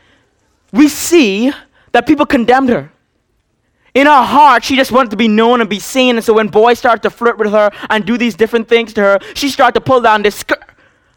we 0.71 0.87
see 0.87 1.51
that 1.91 2.07
people 2.07 2.25
condemned 2.25 2.69
her 2.69 2.91
in 3.95 4.07
her 4.07 4.23
heart, 4.23 4.63
she 4.63 4.75
just 4.75 4.91
wanted 4.91 5.09
to 5.11 5.17
be 5.17 5.27
known 5.27 5.61
and 5.61 5.69
be 5.69 5.79
seen. 5.79 6.17
And 6.17 6.23
so 6.23 6.33
when 6.33 6.49
boys 6.49 6.77
started 6.77 7.01
to 7.03 7.09
flirt 7.09 7.37
with 7.37 7.49
her 7.51 7.71
and 7.89 8.05
do 8.05 8.17
these 8.17 8.35
different 8.35 8.67
things 8.67 8.93
to 8.93 9.01
her, 9.01 9.19
she 9.33 9.49
started 9.49 9.73
to 9.79 9.81
pull 9.81 10.01
down 10.01 10.21
this 10.21 10.35
skirt. 10.35 10.61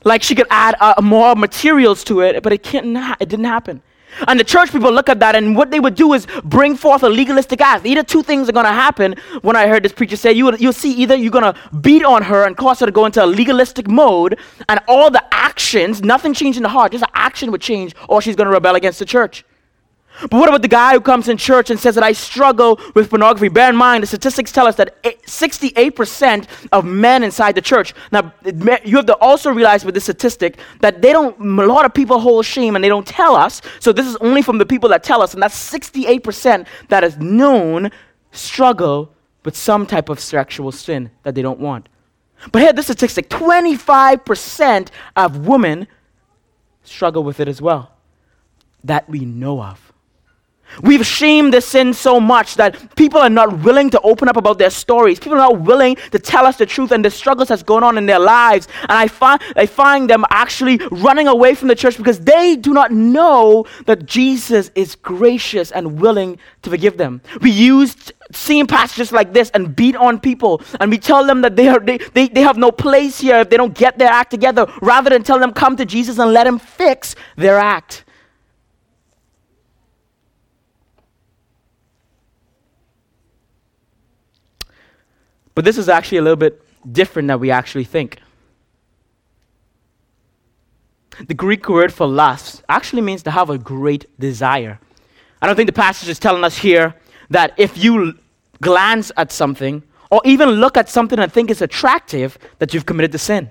Like 0.05 0.23
she 0.23 0.37
could 0.37 0.47
add 0.49 0.77
uh, 0.81 0.95
more 1.03 1.35
materials 1.35 2.05
to 2.05 2.21
it, 2.21 2.43
but 2.43 2.53
it, 2.53 2.63
can't, 2.63 2.97
it 3.21 3.29
didn't 3.29 3.47
happen. 3.47 3.83
And 4.27 4.41
the 4.41 4.45
church 4.45 4.73
people 4.73 4.91
look 4.91 5.09
at 5.09 5.21
that, 5.21 5.37
and 5.37 5.55
what 5.55 5.71
they 5.71 5.81
would 5.81 5.95
do 5.95 6.13
is 6.15 6.27
bring 6.43 6.77
forth 6.77 7.03
a 7.03 7.09
legalistic 7.09 7.61
act. 7.61 7.85
Either 7.85 8.03
two 8.03 8.23
things 8.23 8.49
are 8.49 8.53
going 8.53 8.65
to 8.65 8.73
happen. 8.73 9.17
When 9.43 9.55
I 9.55 9.67
heard 9.67 9.83
this 9.83 9.93
preacher 9.93 10.17
say, 10.17 10.33
you 10.33 10.57
you'll 10.57 10.73
see 10.73 10.93
either 10.95 11.15
you're 11.15 11.31
going 11.31 11.53
to 11.53 11.55
beat 11.81 12.05
on 12.05 12.23
her 12.23 12.45
and 12.45 12.57
cause 12.57 12.81
her 12.81 12.87
to 12.87 12.93
go 12.93 13.05
into 13.05 13.23
a 13.23 13.27
legalistic 13.27 13.87
mode, 13.87 14.39
and 14.69 14.81
all 14.89 15.11
the 15.11 15.23
actions, 15.33 16.03
nothing 16.03 16.33
changed 16.33 16.57
in 16.57 16.63
the 16.63 16.69
heart, 16.71 16.93
just 16.93 17.05
the 17.05 17.11
action 17.17 17.51
would 17.51 17.61
change, 17.61 17.95
or 18.09 18.23
she's 18.23 18.35
going 18.35 18.47
to 18.47 18.53
rebel 18.53 18.77
against 18.77 18.99
the 18.99 19.05
church. 19.05 19.45
But 20.23 20.33
what 20.33 20.49
about 20.49 20.63
the 20.63 20.69
guy 20.69 20.95
who 20.95 21.01
comes 21.01 21.29
in 21.29 21.37
church 21.37 21.71
and 21.71 21.79
says 21.79 21.95
that 21.95 22.05
I 22.05 22.13
struggle 22.13 22.81
with 22.95 23.11
pornography? 23.11 23.49
Bear 23.49 23.71
in 23.71 23.77
mind, 23.77 24.03
the 24.03 24.07
statistics 24.07 24.51
tell 24.51 24.67
us 24.67 24.77
that 24.77 25.01
68% 25.03 26.47
of 26.73 26.85
men 26.85 27.23
inside 27.23 27.55
the 27.55 27.63
church. 27.63 27.95
Now, 28.11 28.33
you 28.45 28.97
have 28.97 29.07
to 29.07 29.17
also 29.17 29.51
realize 29.51 29.85
with 29.85 29.95
this 29.95 30.05
statistic 30.05 30.59
that 30.81 31.03
they 31.03 31.13
don't, 31.13 31.39
a 31.41 31.67
lot 31.67 31.85
of 31.85 31.95
people 31.95 32.19
hold 32.19 32.45
shame 32.45 32.75
and 32.75 32.85
they 32.85 32.89
don't 32.89 33.07
tell 33.07 33.37
us. 33.37 33.63
So 33.79 33.93
this 33.93 34.07
is 34.07 34.17
only 34.17 34.43
from 34.43 34.59
the 34.59 34.67
people 34.67 34.89
that 34.89 35.05
tell 35.05 35.23
us, 35.23 35.35
and 35.35 35.43
that's 35.43 35.57
68% 35.73 36.67
that 36.89 37.05
is 37.05 37.17
known 37.19 37.91
struggle 38.33 39.13
with 39.45 39.57
some 39.57 39.87
type 39.87 40.09
of 40.09 40.19
sexual 40.19 40.73
sin 40.73 41.11
that 41.23 41.35
they 41.35 41.43
don't 41.43 41.61
want. 41.61 41.89
But 42.53 42.63
here, 42.63 42.73
this 42.73 42.87
statistic 42.87 43.29
25% 43.31 44.89
of 45.17 45.47
women 45.47 45.87
struggle 46.83 47.23
with 47.25 47.41
it 47.41 47.49
as 47.49 47.63
well 47.63 47.93
that 48.85 49.09
we 49.09 49.21
know 49.25 49.63
of. 49.63 49.93
We've 50.83 51.05
shamed 51.05 51.55
the 51.55 51.61
sin 51.61 51.93
so 51.93 52.21
much 52.21 52.55
that 52.57 52.95
people 52.97 53.21
are 53.21 53.31
not 53.31 53.61
willing 53.61 53.91
to 53.91 54.01
open 54.01 54.29
up 54.29 54.37
about 54.37 54.59
their 54.59 54.71
stories. 54.71 55.19
People 55.19 55.35
are 55.35 55.51
not 55.51 55.61
willing 55.61 55.97
to 56.13 56.19
tell 56.19 56.47
us 56.47 56.57
the 56.57 56.67
truth 56.67 56.93
and 56.93 57.05
the 57.05 57.11
struggles 57.11 57.49
that's 57.49 57.63
going 57.63 57.85
on 57.85 57.99
in 57.99 58.07
their 58.07 58.19
lives. 58.19 58.69
And 58.83 58.93
I 58.93 59.09
find, 59.09 59.41
I 59.57 59.67
find 59.67 60.09
them 60.09 60.25
actually 60.31 60.79
running 60.91 61.29
away 61.29 61.55
from 61.55 61.69
the 61.69 61.75
church 61.75 61.97
because 61.97 62.21
they 62.21 62.57
do 62.57 62.73
not 62.73 62.93
know 62.93 63.67
that 63.87 64.07
Jesus 64.07 64.71
is 64.75 64.95
gracious 64.95 65.73
and 65.73 66.01
willing 66.01 66.39
to 66.63 66.71
forgive 66.71 66.97
them. 66.97 67.21
We 67.41 67.51
use 67.51 67.97
same 68.33 68.67
passages 68.67 69.11
like 69.11 69.33
this 69.33 69.51
and 69.51 69.75
beat 69.75 69.97
on 69.97 70.21
people 70.21 70.61
and 70.81 70.91
we 70.91 70.99
tell 70.99 71.25
them 71.27 71.41
that 71.41 71.57
they, 71.57 71.69
are, 71.69 71.81
they, 71.81 71.99
they, 71.99 72.29
they 72.29 72.43
have 72.43 72.59
no 72.59 72.71
place 72.71 73.21
here 73.21 73.39
if 73.39 73.51
they 73.51 73.57
don't 73.57 73.75
get 73.75 73.99
their 73.99 74.11
act 74.11 74.31
together 74.31 74.67
rather 74.83 75.11
than 75.11 75.23
tell 75.23 75.39
them 75.39 75.53
come 75.53 75.77
to 75.77 75.85
Jesus 75.85 76.19
and 76.19 76.33
let 76.33 76.47
him 76.47 76.59
fix 76.59 77.15
their 77.37 77.59
act. 77.59 78.05
But 85.59 85.65
this 85.65 85.77
is 85.77 85.89
actually 85.89 86.19
a 86.19 86.23
little 86.23 86.37
bit 86.37 86.63
different 86.93 87.27
than 87.27 87.41
we 87.41 87.51
actually 87.51 87.83
think. 87.83 88.21
The 91.27 91.35
Greek 91.35 91.69
word 91.69 91.93
for 91.93 92.07
lust 92.07 92.63
actually 92.69 93.03
means 93.03 93.25
to 93.25 93.33
have 93.33 93.51
a 93.51 93.59
great 93.59 94.07
desire. 94.21 94.79
I 95.43 95.49
don't 95.49 95.57
think 95.57 95.67
the 95.67 95.73
passage 95.73 96.09
is 96.11 96.21
telling 96.21 96.45
us 96.45 96.57
here 96.57 96.95
that 97.31 97.55
if 97.57 97.77
you 97.77 98.17
glance 98.61 99.11
at 99.17 99.33
something 99.33 99.83
or 100.13 100.21
even 100.25 100.49
look 100.49 100.77
at 100.77 100.89
something 100.89 101.19
and 101.19 101.33
think 101.33 101.51
it's 101.51 101.61
attractive, 101.61 102.39
that 102.61 102.73
you've 102.73 102.87
committed 102.87 103.11
the 103.11 103.19
sin. 103.19 103.51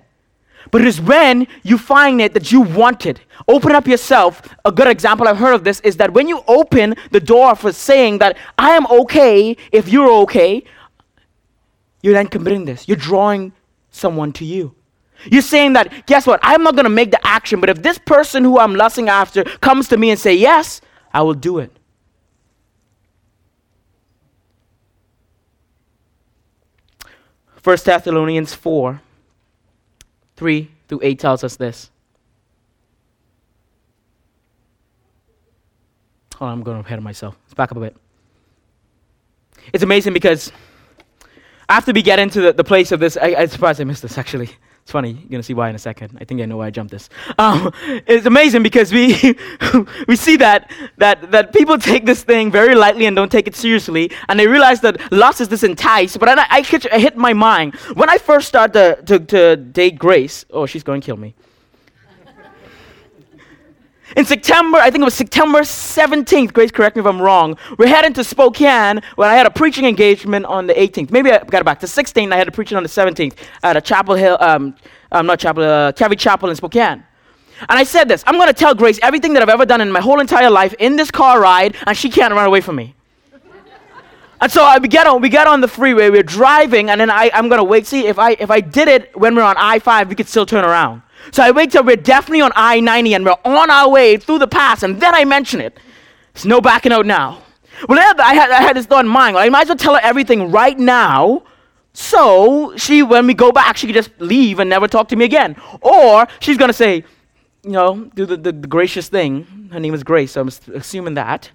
But 0.71 0.79
it 0.79 0.87
is 0.87 1.01
when 1.01 1.45
you 1.63 1.77
find 1.77 2.21
it 2.21 2.33
that 2.35 2.53
you 2.53 2.61
want 2.61 3.05
it. 3.05 3.19
Open 3.49 3.73
up 3.73 3.85
yourself. 3.85 4.41
A 4.63 4.71
good 4.71 4.87
example 4.87 5.27
I've 5.27 5.37
heard 5.37 5.55
of 5.55 5.65
this 5.65 5.81
is 5.81 5.97
that 5.97 6.13
when 6.13 6.29
you 6.29 6.41
open 6.47 6.95
the 7.11 7.19
door 7.19 7.53
for 7.55 7.73
saying 7.73 8.19
that 8.19 8.37
I 8.57 8.71
am 8.71 8.87
okay 8.87 9.57
if 9.73 9.89
you're 9.89 10.11
okay, 10.23 10.63
you're 12.01 12.13
then 12.13 12.27
committing 12.27 12.65
this. 12.65 12.87
You're 12.87 12.97
drawing 12.97 13.53
someone 13.91 14.33
to 14.33 14.45
you. 14.45 14.75
You're 15.25 15.41
saying 15.41 15.73
that, 15.73 16.05
guess 16.05 16.27
what? 16.27 16.39
I'm 16.43 16.63
not 16.63 16.75
going 16.75 16.85
to 16.85 16.89
make 16.89 17.11
the 17.11 17.25
action, 17.25 17.59
but 17.59 17.69
if 17.69 17.81
this 17.81 17.97
person 17.97 18.43
who 18.43 18.59
I'm 18.59 18.75
lusting 18.75 19.09
after 19.09 19.43
comes 19.43 19.87
to 19.89 19.97
me 19.97 20.11
and 20.11 20.19
say 20.19 20.33
yes, 20.33 20.81
I 21.13 21.23
will 21.23 21.33
do 21.33 21.57
it. 21.57 21.71
First 27.55 27.85
Thessalonians 27.85 28.53
4, 28.53 29.01
3 30.37 30.71
through 30.87 30.99
8 31.03 31.19
tells 31.19 31.43
us 31.43 31.55
this. 31.57 31.89
Oh, 36.39 36.45
I'm 36.45 36.61
going 36.61 36.79
ahead 36.79 36.99
of 36.99 37.03
myself. 37.03 37.35
Let's 37.45 37.55
back 37.55 37.71
up 37.71 37.77
a 37.77 37.81
bit. 37.81 37.97
It's 39.73 39.83
amazing 39.83 40.13
because 40.13 40.51
after 41.69 41.91
we 41.91 42.01
get 42.01 42.19
into 42.19 42.41
the, 42.41 42.53
the 42.53 42.63
place 42.63 42.91
of 42.91 42.99
this, 42.99 43.17
I, 43.17 43.35
I'm 43.35 43.47
surprised 43.47 43.81
I 43.81 43.83
missed 43.83 44.01
this 44.01 44.17
actually. 44.17 44.49
It's 44.87 44.91
funny. 44.93 45.11
You're 45.11 45.29
gonna 45.29 45.43
see 45.43 45.53
why 45.53 45.69
in 45.69 45.75
a 45.75 45.79
second. 45.79 46.17
I 46.21 46.23
think 46.23 46.39
I 46.39 46.45
know 46.45 46.55
why 46.55 46.67
I 46.67 46.69
jumped 46.69 46.91
this. 46.91 47.09
Um, 47.37 47.73
it's 48.07 48.25
amazing 48.25 48.63
because 48.63 48.93
we 48.93 49.35
we 50.07 50.15
see 50.15 50.37
that 50.37 50.71
that 50.95 51.29
that 51.31 51.51
people 51.51 51.77
take 51.77 52.05
this 52.05 52.23
thing 52.23 52.51
very 52.51 52.73
lightly 52.73 53.05
and 53.05 53.13
don't 53.13 53.29
take 53.29 53.47
it 53.47 53.55
seriously, 53.55 54.11
and 54.29 54.39
they 54.39 54.47
realize 54.47 54.79
that 54.81 55.11
lust 55.11 55.41
is 55.41 55.49
this 55.49 55.63
entice. 55.63 56.15
But 56.15 56.29
I, 56.29 56.43
I, 56.43 56.65
I 56.93 56.99
hit 56.99 57.17
my 57.17 57.33
mind 57.33 57.75
when 57.95 58.09
I 58.09 58.17
first 58.17 58.47
started 58.47 59.05
to, 59.05 59.19
to, 59.19 59.25
to 59.25 59.55
date 59.57 59.99
Grace. 59.99 60.45
Oh, 60.51 60.65
she's 60.65 60.83
going 60.83 61.01
to 61.01 61.05
kill 61.05 61.17
me. 61.17 61.35
In 64.17 64.25
September, 64.25 64.79
I 64.79 64.89
think 64.89 65.03
it 65.03 65.05
was 65.05 65.13
September 65.13 65.59
17th, 65.59 66.51
Grace, 66.51 66.71
correct 66.71 66.95
me 66.95 67.01
if 67.01 67.05
I'm 67.05 67.21
wrong, 67.21 67.55
we're 67.77 67.85
heading 67.85 68.13
to 68.13 68.23
Spokane 68.23 68.99
when 69.15 69.29
I 69.29 69.35
had 69.35 69.45
a 69.45 69.51
preaching 69.51 69.85
engagement 69.85 70.47
on 70.47 70.65
the 70.65 70.73
18th. 70.73 71.11
Maybe 71.11 71.31
I 71.31 71.37
got 71.43 71.61
it 71.61 71.65
back. 71.65 71.79
to 71.81 71.85
16th, 71.85 72.33
I 72.33 72.35
had 72.35 72.47
a 72.47 72.51
preaching 72.51 72.77
on 72.77 72.81
the 72.81 72.89
17th 72.89 73.35
at 73.61 73.77
a 73.77 73.81
Chapel 73.81 74.15
Hill, 74.15 74.35
um, 74.39 74.75
um 75.11 75.27
not 75.27 75.37
Chapel, 75.37 75.61
uh, 75.61 75.91
Calvary 75.91 76.15
Chapel 76.15 76.49
in 76.49 76.55
Spokane. 76.55 77.03
And 77.69 77.77
I 77.77 77.83
said 77.83 78.07
this 78.07 78.23
I'm 78.25 78.37
going 78.37 78.47
to 78.47 78.55
tell 78.55 78.73
Grace 78.73 78.97
everything 79.03 79.33
that 79.33 79.43
I've 79.43 79.49
ever 79.49 79.67
done 79.67 79.81
in 79.81 79.91
my 79.91 80.01
whole 80.01 80.19
entire 80.19 80.49
life 80.49 80.73
in 80.79 80.95
this 80.95 81.11
car 81.11 81.39
ride, 81.39 81.75
and 81.85 81.95
she 81.95 82.09
can't 82.09 82.33
run 82.33 82.47
away 82.47 82.61
from 82.61 82.77
me. 82.77 82.95
and 84.41 84.51
so 84.51 84.63
I, 84.63 84.79
we, 84.79 84.87
get 84.87 85.05
on, 85.05 85.21
we 85.21 85.29
get 85.29 85.45
on 85.45 85.61
the 85.61 85.67
freeway, 85.67 86.09
we're 86.09 86.23
driving, 86.23 86.89
and 86.89 86.99
then 86.99 87.11
I, 87.11 87.29
I'm 87.35 87.49
going 87.49 87.59
to 87.59 87.63
wait. 87.63 87.85
See, 87.85 88.07
if 88.07 88.17
I, 88.17 88.31
if 88.31 88.49
I 88.49 88.61
did 88.61 88.87
it 88.87 89.15
when 89.15 89.35
we're 89.35 89.43
on 89.43 89.57
I 89.59 89.77
5, 89.77 90.09
we 90.09 90.15
could 90.15 90.27
still 90.27 90.47
turn 90.47 90.65
around. 90.65 91.03
So 91.31 91.43
I 91.43 91.51
wait 91.51 91.71
till 91.71 91.83
we're 91.83 91.95
definitely 91.95 92.41
on 92.41 92.51
I 92.55 92.79
90 92.79 93.13
and 93.13 93.25
we're 93.25 93.35
on 93.45 93.69
our 93.69 93.89
way 93.89 94.17
through 94.17 94.39
the 94.39 94.47
pass, 94.47 94.83
and 94.83 94.99
then 95.01 95.13
I 95.13 95.25
mention 95.25 95.61
it. 95.61 95.79
There's 96.33 96.45
no 96.45 96.61
backing 96.61 96.91
out 96.91 97.05
now. 97.05 97.41
Well, 97.87 97.99
I 97.99 98.33
had, 98.33 98.51
I 98.51 98.61
had 98.61 98.75
this 98.75 98.85
thought 98.85 99.05
in 99.05 99.11
mind. 99.11 99.37
I 99.37 99.49
might 99.49 99.63
as 99.63 99.67
well 99.69 99.77
tell 99.77 99.93
her 99.93 100.01
everything 100.01 100.51
right 100.51 100.77
now. 100.77 101.43
So 101.93 102.75
she, 102.77 103.01
when 103.03 103.27
we 103.27 103.33
go 103.33 103.51
back, 103.51 103.77
she 103.77 103.87
could 103.87 103.95
just 103.95 104.11
leave 104.19 104.59
and 104.59 104.69
never 104.69 104.87
talk 104.87 105.07
to 105.09 105.15
me 105.15 105.25
again. 105.25 105.55
Or 105.81 106.27
she's 106.39 106.57
going 106.57 106.69
to 106.69 106.73
say, 106.73 107.03
you 107.63 107.71
know, 107.71 108.05
do 108.15 108.25
the, 108.25 108.37
the, 108.37 108.51
the, 108.51 108.67
gracious 108.67 109.09
thing. 109.09 109.69
Her 109.71 109.79
name 109.79 109.93
is 109.93 110.03
Grace, 110.03 110.33
so 110.33 110.41
I'm 110.41 110.47
assuming 110.75 111.15
that. 111.15 111.49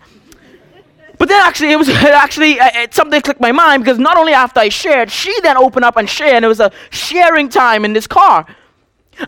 But 1.18 1.28
then 1.28 1.40
actually, 1.42 1.70
it 1.70 1.76
was 1.76 1.88
actually 1.90 2.58
uh, 2.58 2.70
it, 2.74 2.94
something 2.94 3.20
clicked 3.22 3.40
my 3.40 3.52
mind 3.52 3.84
because 3.84 3.98
not 3.98 4.16
only 4.16 4.32
after 4.32 4.60
I 4.60 4.68
shared, 4.68 5.10
she 5.10 5.32
then 5.42 5.56
opened 5.56 5.84
up 5.84 5.96
and 5.96 6.10
shared, 6.10 6.34
and 6.34 6.44
it 6.44 6.48
was 6.48 6.60
a 6.60 6.72
sharing 6.90 7.48
time 7.48 7.84
in 7.84 7.92
this 7.92 8.06
car. 8.06 8.44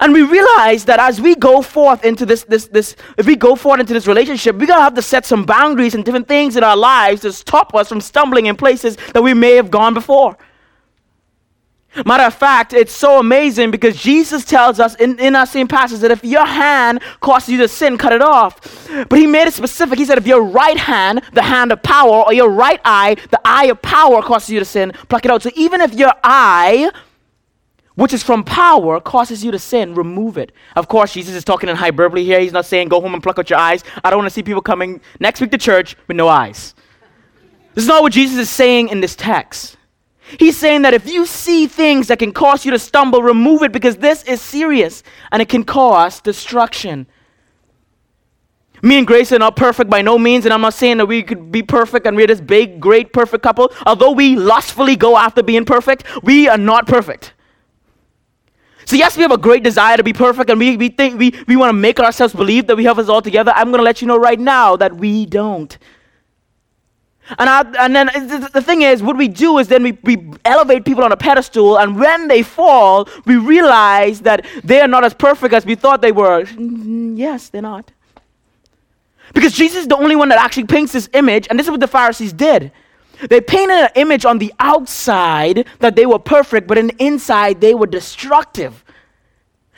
And 0.01 0.13
we 0.13 0.23
realize 0.23 0.85
that 0.87 0.99
as 0.99 1.21
we 1.21 1.35
go 1.35 1.63
forth 1.63 2.05
into 2.05 2.25
this, 2.27 2.45
this, 2.45 2.67
this, 2.67 2.97
if 3.19 3.27
we 3.27 3.37
go 3.37 3.55
forth 3.55 3.81
into 3.81 3.93
this 3.93 4.07
relationship, 4.07 4.57
we're 4.57 4.67
gonna 4.67 4.83
have 4.83 4.95
to 4.95 5.03
set 5.03 5.27
some 5.27 5.45
boundaries 5.45 5.95
and 5.95 6.05
different 6.05 6.27
things 6.27 6.57
in 6.57 6.65
our 6.65 6.77
lives 6.77 7.21
to 7.23 7.33
stop 7.33 7.75
us 7.75 7.89
from 7.89 8.01
stumbling 8.01 8.47
in 8.47 8.57
places 8.57 8.97
that 9.13 9.23
we 9.23 9.35
may 9.35 9.53
have 9.57 9.71
gone 9.71 9.95
before. 9.95 10.37
Matter 12.05 12.25
of 12.25 12.35
fact, 12.35 12.73
it's 12.73 12.93
so 12.93 13.21
amazing 13.21 13.71
because 13.71 13.97
Jesus 13.97 14.45
tells 14.45 14.81
us 14.81 14.97
in, 14.97 15.17
in 15.21 15.37
our 15.37 15.47
same 15.47 15.69
passage 15.69 16.01
that 16.01 16.11
if 16.11 16.25
your 16.25 16.45
hand 16.45 17.01
causes 17.21 17.51
you 17.51 17.59
to 17.59 17.69
sin, 17.69 17.97
cut 17.97 18.13
it 18.13 18.21
off. 18.21 18.89
But 19.09 19.17
he 19.17 19.29
made 19.29 19.47
it 19.47 19.55
specific. 19.55 19.99
He 19.99 20.05
said, 20.05 20.19
if 20.19 20.27
your 20.27 20.43
right 20.43 20.77
hand, 20.77 21.23
the 21.35 21.43
hand 21.43 21.71
of 21.71 21.83
power, 21.85 22.25
or 22.25 22.33
your 22.33 22.51
right 22.51 22.81
eye, 22.85 23.15
the 23.31 23.41
eye 23.45 23.67
of 23.67 23.81
power, 23.81 24.23
causes 24.23 24.51
you 24.51 24.59
to 24.59 24.65
sin, 24.65 24.93
pluck 25.09 25.25
it 25.25 25.31
out. 25.31 25.43
So 25.43 25.51
even 25.55 25.81
if 25.81 25.95
your 25.95 26.13
eye 26.25 26.91
which 27.97 28.13
is 28.13 28.23
from 28.23 28.43
power, 28.43 29.01
causes 29.01 29.45
you 29.45 29.51
to 29.53 29.59
sin, 29.59 29.95
remove 29.95 30.37
it. 30.37 30.53
Of 30.75 30.89
course, 30.89 31.13
Jesus 31.13 31.35
is 31.35 31.45
talking 31.45 31.69
in 31.69 31.77
hyperbole 31.77 32.25
here. 32.25 32.41
He's 32.41 32.53
not 32.53 32.67
saying 32.67 32.89
go 32.89 33.01
home 33.01 33.15
and 33.15 33.23
pluck 33.23 33.39
out 33.39 33.51
your 33.51 33.59
eyes. 33.59 33.85
I 34.03 34.11
don't 34.11 34.19
want 34.19 34.29
to 34.29 34.35
see 34.35 34.43
people 34.43 34.63
coming 34.63 35.01
next 35.21 35.41
week 35.41 35.53
to 35.53 35.59
church 35.59 35.97
with 36.09 36.17
no 36.17 36.29
eyes. 36.29 36.75
This 37.75 37.85
is 37.85 37.89
not 37.89 38.03
what 38.03 38.13
Jesus 38.13 38.39
is 38.39 38.51
saying 38.51 38.89
in 38.89 39.01
this 39.01 39.15
text. 39.15 39.77
He's 40.39 40.57
saying 40.57 40.83
that 40.83 40.95
if 40.95 41.09
you 41.09 41.27
see 41.27 41.67
things 41.67 42.09
that 42.09 42.19
can 42.19 42.33
cause 42.33 42.65
you 42.65 42.71
to 42.71 42.79
stumble, 42.79 43.23
remove 43.23 43.63
it 43.63 43.73
because 43.73 43.97
this 43.99 44.23
is 44.25 44.41
serious 44.41 45.03
and 45.31 45.43
it 45.43 45.49
can 45.49 45.65
cause 45.65 46.21
destruction. 46.21 47.07
Me 48.83 48.99
and 48.99 49.07
Grace 49.07 49.33
are 49.33 49.39
not 49.39 49.57
perfect 49.57 49.89
by 49.89 50.03
no 50.03 50.19
means, 50.19 50.45
and 50.45 50.53
I'm 50.53 50.61
not 50.61 50.75
saying 50.75 50.99
that 50.99 51.07
we 51.07 51.23
could 51.23 51.53
be 51.53 51.63
perfect 51.63 52.07
and 52.07 52.17
we're 52.17 52.27
this 52.27 52.41
big, 52.41 52.81
great, 52.81 53.13
perfect 53.13 53.43
couple. 53.43 53.73
Although 53.87 54.13
we 54.13 54.37
lustfully 54.37 54.97
go 54.97 55.17
after 55.17 55.43
being 55.43 55.65
perfect, 55.65 56.05
we 56.23 56.49
are 56.49 56.59
not 56.59 56.87
perfect. 56.87 57.34
So, 58.87 58.97
yes, 58.97 59.17
we 59.17 59.23
have 59.23 59.33
a 59.33 59.39
great 59.39 59.63
desire 59.63 59.97
to 59.97 60.03
be 60.03 60.13
perfect 60.13 60.51
and 60.51 60.59
we, 60.59 60.77
we 60.77 60.89
think 60.89 61.19
we, 61.19 61.35
we 61.47 61.57
want 61.57 61.71
to 61.71 61.75
make 61.75 61.99
ourselves 62.01 62.35
believe 62.35 62.67
that 62.67 62.77
we 62.77 62.85
have 62.85 62.99
us 62.99 63.09
all 63.09 63.23
together. 63.23 63.53
I'm 63.55 63.69
going 63.69 63.79
to 63.79 63.85
let 63.85 64.03
you 64.03 64.09
know 64.09 64.19
right 64.19 64.39
now 64.39 64.77
that 64.77 64.95
we 64.97 65.27
don't. 65.27 65.77
And, 67.39 67.49
I, 67.49 67.61
and 67.85 67.97
then 67.97 68.07
the 68.53 68.63
thing 68.63 68.83
is, 68.83 69.03
what 69.03 69.17
we 69.17 69.29
do 69.29 69.59
is 69.59 69.69
then 69.69 69.83
we, 69.83 69.93
we 70.03 70.31
elevate 70.45 70.85
people 70.85 71.05
on 71.05 71.11
a 71.11 71.17
pedestal, 71.17 71.79
and 71.79 71.99
when 71.99 72.29
they 72.29 72.43
fall, 72.43 73.09
we 73.25 73.37
realize 73.37 74.21
that 74.21 74.45
they 74.63 74.81
are 74.81 74.89
not 74.89 75.05
as 75.05 75.15
perfect 75.15 75.55
as 75.55 75.65
we 75.65 75.75
thought 75.75 76.03
they 76.03 76.13
were. 76.13 76.45
Mm, 76.45 77.17
yes, 77.17 77.49
they're 77.49 77.63
not. 77.63 77.91
Because 79.33 79.55
Jesus 79.55 79.83
is 79.83 79.89
the 79.89 79.97
only 79.97 80.17
one 80.17 80.29
that 80.29 80.39
actually 80.39 80.65
paints 80.65 80.93
this 80.93 81.09
image, 81.15 81.47
and 81.49 81.59
this 81.59 81.67
is 81.67 81.71
what 81.71 81.81
the 81.81 81.89
Pharisees 81.89 82.33
did. 82.35 82.71
They 83.29 83.41
painted 83.41 83.77
an 83.77 83.91
image 83.97 84.25
on 84.25 84.39
the 84.39 84.53
outside 84.59 85.67
that 85.81 85.97
they 85.97 86.07
were 86.07 86.19
perfect, 86.19 86.67
but 86.67 86.79
in 86.79 86.89
the 86.89 87.05
inside 87.05 87.61
they 87.61 87.75
were 87.75 87.87
destructive. 87.87 88.85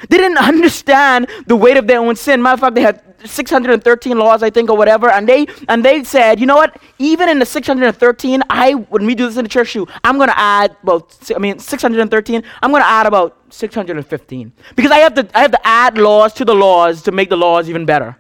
They 0.09 0.19
didn't 0.19 0.39
understand 0.53 1.29
the 1.47 1.57
weight 1.57 1.77
of 1.77 1.87
their 1.87 2.01
own 2.01 2.17
sin. 2.17 2.43
Matter 2.43 2.55
of 2.55 2.61
fact, 2.61 2.75
they 2.75 2.83
had 2.83 3.03
613 3.25 4.19
laws, 4.19 4.43
I 4.43 4.51
think, 4.51 4.71
or 4.71 4.77
whatever, 4.77 5.09
and 5.09 5.29
they 5.29 5.47
and 5.69 5.85
they 5.85 6.05
said, 6.05 6.39
you 6.39 6.47
know 6.47 6.57
what? 6.57 6.79
Even 6.99 7.29
in 7.29 7.39
the 7.39 7.47
613, 7.47 8.43
I 8.51 8.75
when 8.75 9.07
we 9.07 9.15
do 9.15 9.27
this 9.27 9.37
in 9.37 9.45
the 9.45 9.49
church 9.49 9.69
shoe, 9.69 9.87
I'm 10.05 10.19
to 10.19 10.39
add 10.39 10.77
well, 10.83 11.09
I 11.35 11.39
mean 11.39 11.59
613. 11.59 12.43
I'm 12.63 12.73
to 12.73 12.87
add 12.87 13.07
about 13.07 13.37
615 13.51 14.53
because 14.75 14.91
I 14.91 14.99
have 14.99 15.15
to 15.15 15.29
I 15.35 15.41
have 15.41 15.53
to 15.53 15.67
add 15.67 15.99
laws 15.99 16.33
to 16.35 16.45
the 16.45 16.55
laws 16.55 17.03
to 17.03 17.13
make 17.13 17.31
the 17.31 17.37
laws 17.37 17.69
even 17.69 17.87
better. 17.87 18.17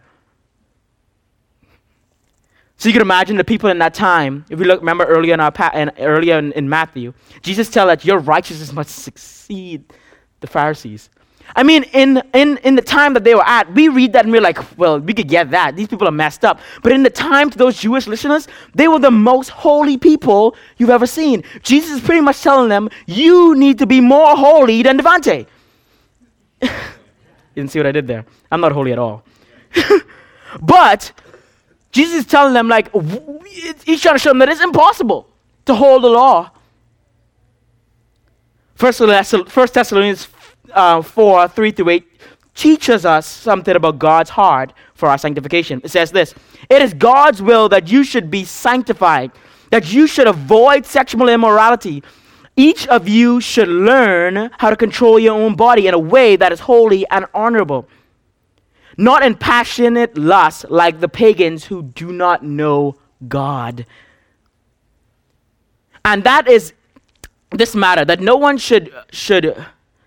So 2.87 2.90
you 2.90 2.93
can 2.93 3.02
imagine 3.02 3.37
the 3.37 3.43
people 3.43 3.69
in 3.69 3.78
that 3.81 3.95
time. 3.95 4.45
If 4.49 4.61
we 4.61 4.64
look, 4.64 4.78
remember 4.78 5.05
earlier 5.05 5.35
in 5.35 5.40
our 5.40 5.50
pa- 5.50 5.73
in, 5.75 5.90
earlier 5.99 6.38
in, 6.38 6.52
in 6.52 6.69
Matthew, 6.69 7.14
Jesus 7.43 7.69
tell 7.69 7.88
that 7.88 8.05
your 8.05 8.21
righteousness 8.21 8.73
must 8.73 9.02
succeed 9.02 9.93
the 10.38 10.47
Pharisees. 10.47 11.11
I 11.57 11.64
mean, 11.64 11.83
in, 11.93 12.23
in, 12.33 12.59
in 12.59 12.76
the 12.76 12.83
time 12.83 13.14
that 13.14 13.25
they 13.25 13.35
were 13.35 13.45
at, 13.45 13.75
we 13.75 13.88
read 13.88 14.12
that 14.12 14.25
and 14.25 14.31
we're 14.31 14.40
like, 14.40 14.78
well, 14.78 15.00
we 15.00 15.14
could 15.14 15.26
get 15.26 15.50
that. 15.50 15.75
These 15.75 15.88
people 15.88 16.07
are 16.07 16.12
messed 16.12 16.45
up. 16.45 16.61
But 16.85 16.93
in 16.93 17.02
the 17.02 17.11
time 17.11 17.50
to 17.50 17.59
those 17.59 17.76
Jewish 17.76 18.07
listeners, 18.07 18.47
they 18.73 18.87
were 18.87 19.00
the 19.00 19.11
most 19.11 19.49
holy 19.49 19.97
people 19.99 20.55
you've 20.76 20.88
ever 20.88 21.09
seen. 21.09 21.43
Jesus 21.64 21.90
is 21.90 22.00
pretty 22.00 22.21
much 22.21 22.40
telling 22.40 22.69
them, 22.69 22.88
you 23.07 23.57
need 23.57 23.81
to 23.81 23.87
be 23.88 24.00
more 24.00 24.37
holy 24.37 24.85
than 24.85 24.97
Devante. 24.97 25.49
you 26.62 26.69
didn't 27.57 27.73
see 27.73 27.81
what 27.81 27.87
I 27.88 27.90
did 27.90 28.07
there. 28.07 28.25
I'm 28.52 28.61
not 28.61 28.71
holy 28.71 28.93
at 28.93 28.99
all. 29.00 29.25
but 30.62 31.11
Jesus 31.97 32.17
is 32.17 32.26
telling 32.26 32.53
them, 32.53 32.69
like, 32.69 32.93
he's 33.87 34.03
trying 34.03 34.17
to 34.17 34.19
show 34.19 34.29
them 34.29 34.38
that 34.41 34.50
it's 34.50 34.61
impossible 34.61 35.31
to 35.65 35.75
hold 35.75 36.05
the 36.05 36.09
law. 36.09 36.50
First 38.75 38.99
Thessalonians 38.99 40.29
uh, 40.73 41.00
4 41.00 41.49
3 41.49 41.73
to 41.73 41.88
8 41.88 42.05
teaches 42.55 43.07
us 43.07 43.26
something 43.26 43.75
about 43.75 43.99
God's 43.99 44.29
heart 44.29 44.75
for 44.93 45.09
our 45.09 45.17
sanctification. 45.17 45.81
It 45.85 45.91
says 45.91 46.12
this 46.12 46.35
It 46.69 46.83
is 46.83 46.93
God's 46.93 47.41
will 47.41 47.71
that 47.71 47.88
you 47.88 48.05
should 48.05 48.31
be 48.31 48.45
sanctified, 48.45 49.33
that 49.71 49.91
you 49.91 50.07
should 50.07 50.26
avoid 50.26 50.85
sexual 50.85 51.31
immorality. 51.31 52.03
Each 52.59 52.87
of 52.88 53.09
you 53.09 53.41
should 53.41 53.69
learn 53.69 54.50
how 54.59 54.69
to 54.69 54.76
control 54.76 55.19
your 55.19 55.35
own 55.35 55.57
body 55.57 55.87
in 55.87 55.95
a 55.95 55.99
way 55.99 56.37
that 56.37 56.53
is 56.53 56.61
holy 56.61 57.07
and 57.09 57.25
honorable, 57.33 57.88
not 58.97 59.23
in 59.23 59.35
passionate 59.35 60.17
lust 60.17 60.71
like 60.71 61.00
the 61.00 61.09
pagans 61.09 61.65
who 61.65 61.83
do 61.83 62.12
not 62.12 62.43
know 62.43 62.97
God. 63.29 63.87
And 66.05 66.25
that 66.25 66.49
is 66.49 66.73
this 67.50 67.75
matter 67.75 68.05
that 68.05 68.21
no 68.21 68.37
one 68.37 68.59
should 68.59 68.93
should 69.11 69.57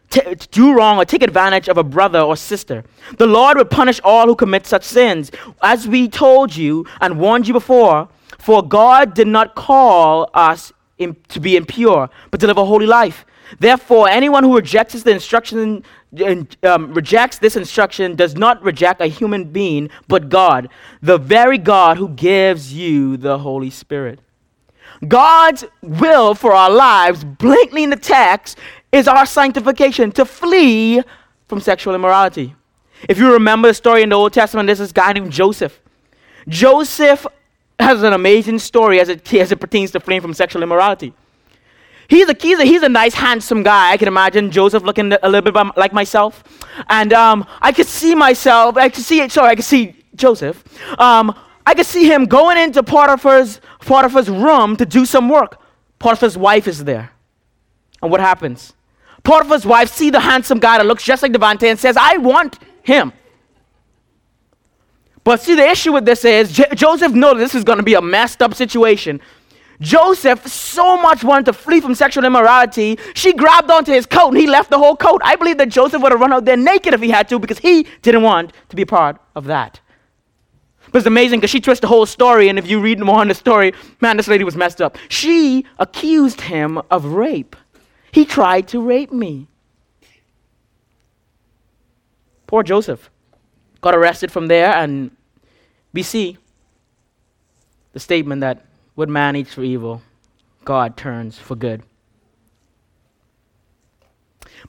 t- 0.09 0.21
do 0.51 0.73
wrong 0.73 0.97
or 0.97 1.05
take 1.05 1.23
advantage 1.23 1.67
of 1.67 1.77
a 1.77 1.83
brother 1.83 2.19
or 2.19 2.35
sister. 2.35 2.83
The 3.17 3.27
Lord 3.27 3.57
will 3.57 3.65
punish 3.65 3.99
all 4.03 4.27
who 4.27 4.35
commit 4.35 4.65
such 4.65 4.83
sins. 4.83 5.31
As 5.61 5.87
we 5.87 6.07
told 6.07 6.55
you 6.55 6.85
and 7.01 7.19
warned 7.19 7.47
you 7.47 7.53
before, 7.53 8.09
for 8.37 8.65
God 8.65 9.13
did 9.13 9.27
not 9.27 9.55
call 9.55 10.29
us 10.33 10.71
in, 10.97 11.15
to 11.29 11.39
be 11.39 11.55
impure, 11.55 12.09
but 12.31 12.39
to 12.41 12.47
live 12.47 12.57
a 12.57 12.65
holy 12.65 12.85
life. 12.85 13.25
Therefore, 13.57 14.07
anyone 14.07 14.43
who 14.43 14.55
rejects 14.55 15.01
the 15.01 15.11
instruction, 15.11 15.83
um, 16.63 16.93
rejects 16.93 17.39
this 17.39 17.55
instruction, 17.55 18.15
does 18.15 18.35
not 18.35 18.61
reject 18.61 19.01
a 19.01 19.07
human 19.07 19.45
being, 19.45 19.89
but 20.07 20.29
God, 20.29 20.69
the 21.01 21.17
very 21.17 21.57
God 21.57 21.97
who 21.97 22.09
gives 22.09 22.73
you 22.73 23.17
the 23.17 23.39
Holy 23.39 23.69
Spirit. 23.69 24.19
God's 25.07 25.63
will 25.81 26.35
for 26.35 26.53
our 26.53 26.69
lives, 26.69 27.23
blatantly 27.23 27.83
in 27.83 27.89
the 27.89 27.95
text, 27.95 28.57
is 28.91 29.07
our 29.07 29.25
sanctification 29.25 30.11
to 30.13 30.25
flee 30.25 31.01
from 31.47 31.59
sexual 31.59 31.95
immorality. 31.95 32.55
If 33.07 33.17
you 33.17 33.31
remember 33.31 33.69
the 33.69 33.73
story 33.73 34.03
in 34.03 34.09
the 34.09 34.15
Old 34.15 34.33
Testament, 34.33 34.67
there's 34.67 34.79
this 34.79 34.91
guy 34.91 35.13
named 35.13 35.31
Joseph. 35.31 35.79
Joseph 36.47 37.25
has 37.79 38.03
an 38.03 38.13
amazing 38.13 38.59
story 38.59 38.99
as 38.99 39.07
it, 39.07 39.33
as 39.33 39.51
it 39.51 39.59
pertains 39.59 39.91
to 39.91 39.99
fleeing 39.99 40.21
from 40.21 40.33
sexual 40.33 40.63
immorality. 40.63 41.13
He's 42.09 42.27
a, 42.27 42.35
he's, 42.39 42.59
a, 42.59 42.65
he's 42.65 42.81
a 42.81 42.89
nice, 42.89 43.13
handsome 43.13 43.61
guy. 43.61 43.91
I 43.91 43.97
can 43.97 44.07
imagine 44.07 44.49
Joseph 44.49 44.81
looking 44.81 45.13
a 45.21 45.29
little 45.29 45.51
bit 45.51 45.77
like 45.77 45.93
myself. 45.93 46.43
And 46.89 47.13
um, 47.13 47.45
I 47.61 47.71
could 47.71 47.85
see 47.85 48.15
myself, 48.15 48.77
I 48.77 48.89
could 48.89 49.03
see, 49.03 49.29
sorry, 49.29 49.49
I 49.49 49.55
could 49.55 49.65
see 49.65 49.95
Joseph. 50.15 50.63
Um, 50.99 51.35
I 51.67 51.75
could 51.75 51.85
see 51.85 52.11
him 52.11 52.25
going 52.25 52.57
into 52.57 52.81
Potiphar's, 52.81 53.61
Potiphar's 53.81 54.27
room 54.27 54.75
to 54.77 54.87
do 54.87 55.05
some 55.05 55.29
work. 55.29 55.61
Potiphar's 55.99 56.35
wife 56.35 56.67
is 56.67 56.83
there. 56.83 57.11
And 58.01 58.09
what 58.09 58.21
happens? 58.21 58.73
Potiphar's 59.23 59.65
wife 59.65 59.89
see 59.91 60.09
the 60.09 60.19
handsome 60.19 60.57
guy 60.57 60.79
that 60.79 60.87
looks 60.87 61.03
just 61.03 61.21
like 61.21 61.31
Devante 61.31 61.69
and 61.69 61.77
says, 61.77 61.95
I 61.95 62.17
want 62.17 62.57
him. 62.81 63.13
But 65.23 65.41
see, 65.41 65.53
the 65.53 65.67
issue 65.69 65.93
with 65.93 66.05
this 66.05 66.25
is 66.25 66.51
J- 66.51 66.73
Joseph 66.73 67.13
knows 67.13 67.37
this 67.37 67.53
is 67.53 67.63
going 67.63 67.77
to 67.77 67.83
be 67.83 67.93
a 67.93 68.01
messed 68.01 68.41
up 68.41 68.55
situation. 68.55 69.21
Joseph 69.81 70.45
so 70.45 70.97
much 70.97 71.23
wanted 71.23 71.45
to 71.45 71.53
flee 71.53 71.79
from 71.79 71.95
sexual 71.95 72.25
immorality, 72.25 72.99
she 73.13 73.33
grabbed 73.33 73.71
onto 73.71 73.93
his 73.93 74.05
coat 74.05 74.29
and 74.29 74.37
he 74.37 74.47
left 74.47 74.69
the 74.69 74.77
whole 74.77 74.95
coat. 74.95 75.21
I 75.23 75.35
believe 75.35 75.57
that 75.57 75.69
Joseph 75.69 76.01
would 76.01 76.11
have 76.11 76.19
run 76.19 76.33
out 76.33 76.45
there 76.45 76.57
naked 76.57 76.93
if 76.93 77.01
he 77.01 77.09
had 77.09 77.29
to 77.29 77.39
because 77.39 77.59
he 77.59 77.87
didn't 78.01 78.23
want 78.23 78.51
to 78.69 78.75
be 78.75 78.83
part 78.83 79.17
of 79.35 79.45
that. 79.45 79.79
But 80.91 80.99
it's 80.99 81.07
amazing 81.07 81.39
because 81.39 81.51
she 81.51 81.61
twists 81.61 81.81
the 81.81 81.87
whole 81.87 82.05
story, 82.07 82.49
and 82.49 82.57
if 82.57 82.67
you 82.67 82.81
read 82.81 82.99
more 82.99 83.19
on 83.19 83.27
the 83.27 83.35
story, 83.35 83.73
man, 84.01 84.17
this 84.17 84.27
lady 84.27 84.43
was 84.43 84.55
messed 84.55 84.81
up. 84.81 84.97
She 85.07 85.65
accused 85.77 86.41
him 86.41 86.81
of 86.89 87.05
rape. 87.05 87.55
He 88.11 88.25
tried 88.25 88.67
to 88.69 88.81
rape 88.81 89.11
me. 89.11 89.47
Poor 92.47 92.63
Joseph. 92.63 93.11
Got 93.81 93.95
arrested 93.95 94.31
from 94.31 94.47
there, 94.47 94.73
and 94.73 95.11
we 95.93 96.01
see 96.01 96.37
the 97.93 97.99
statement 97.99 98.41
that 98.41 98.65
what 98.99 99.07
man 99.07 99.37
eats 99.37 99.53
for 99.53 99.63
evil, 99.63 100.01
God 100.65 100.97
turns 100.97 101.39
for 101.39 101.55
good. 101.55 101.81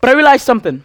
But 0.01 0.11
I 0.11 0.12
realized 0.12 0.45
something. 0.45 0.85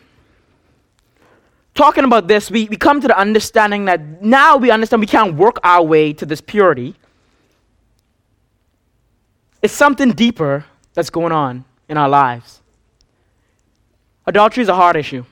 Talking 1.75 2.05
about 2.05 2.27
this, 2.27 2.49
we, 2.49 2.65
we 2.65 2.75
come 2.75 3.01
to 3.01 3.07
the 3.07 3.15
understanding 3.15 3.85
that 3.85 4.23
now 4.23 4.57
we 4.57 4.71
understand 4.71 4.99
we 4.99 5.05
can't 5.05 5.35
work 5.35 5.59
our 5.63 5.83
way 5.83 6.11
to 6.13 6.25
this 6.25 6.41
purity. 6.41 6.95
It's 9.61 9.75
something 9.75 10.13
deeper 10.13 10.65
that's 10.95 11.11
going 11.11 11.31
on 11.31 11.65
in 11.87 11.97
our 11.97 12.09
lives. 12.09 12.61
Adultery 14.25 14.63
is 14.63 14.69
a 14.69 14.75
hard 14.75 14.95
issue. 14.95 15.23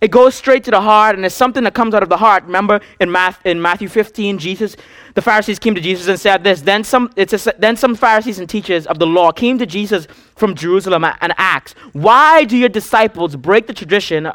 It 0.00 0.10
goes 0.10 0.34
straight 0.34 0.64
to 0.64 0.70
the 0.70 0.80
heart, 0.80 1.16
and 1.16 1.24
it's 1.24 1.34
something 1.34 1.64
that 1.64 1.74
comes 1.74 1.94
out 1.94 2.02
of 2.02 2.08
the 2.08 2.16
heart. 2.16 2.44
Remember 2.44 2.80
in, 3.00 3.10
Math, 3.10 3.44
in 3.46 3.62
Matthew 3.62 3.88
15, 3.88 4.38
Jesus, 4.38 4.76
the 5.14 5.22
Pharisees 5.22 5.58
came 5.58 5.74
to 5.74 5.80
Jesus 5.80 6.08
and 6.08 6.18
said 6.18 6.42
this. 6.42 6.62
Then 6.62 6.84
some, 6.84 7.10
it's 7.16 7.46
a, 7.46 7.54
then 7.58 7.76
some 7.76 7.94
Pharisees 7.94 8.38
and 8.38 8.48
teachers 8.48 8.86
of 8.86 8.98
the 8.98 9.06
law 9.06 9.30
came 9.30 9.58
to 9.58 9.66
Jesus 9.66 10.06
from 10.36 10.54
Jerusalem 10.54 11.04
and 11.04 11.32
asked, 11.38 11.76
Why 11.92 12.44
do 12.44 12.56
your 12.56 12.68
disciples 12.68 13.36
break 13.36 13.66
the 13.66 13.74
tradition 13.74 14.30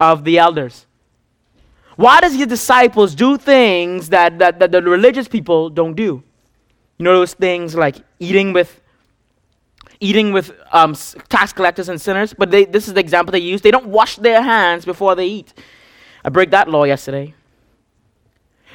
of 0.00 0.24
the 0.24 0.38
elders? 0.38 0.86
Why 1.96 2.20
does 2.20 2.36
your 2.36 2.46
disciples 2.46 3.14
do 3.14 3.38
things 3.38 4.10
that, 4.10 4.38
that, 4.38 4.58
that 4.58 4.70
the 4.70 4.82
religious 4.82 5.28
people 5.28 5.70
don't 5.70 5.94
do? 5.94 6.22
You 6.98 7.04
know 7.04 7.14
those 7.14 7.34
things 7.34 7.74
like 7.74 7.96
eating 8.18 8.52
with 8.52 8.80
eating 10.00 10.32
with 10.32 10.52
um, 10.72 10.94
tax 11.28 11.52
collectors 11.52 11.88
and 11.88 12.00
sinners, 12.00 12.34
but 12.34 12.50
they, 12.50 12.64
this 12.64 12.88
is 12.88 12.94
the 12.94 13.00
example 13.00 13.32
they 13.32 13.38
use. 13.38 13.62
They 13.62 13.70
don't 13.70 13.86
wash 13.86 14.16
their 14.16 14.42
hands 14.42 14.84
before 14.84 15.14
they 15.14 15.26
eat. 15.26 15.54
I 16.24 16.28
break 16.28 16.50
that 16.50 16.68
law 16.68 16.84
yesterday. 16.84 17.34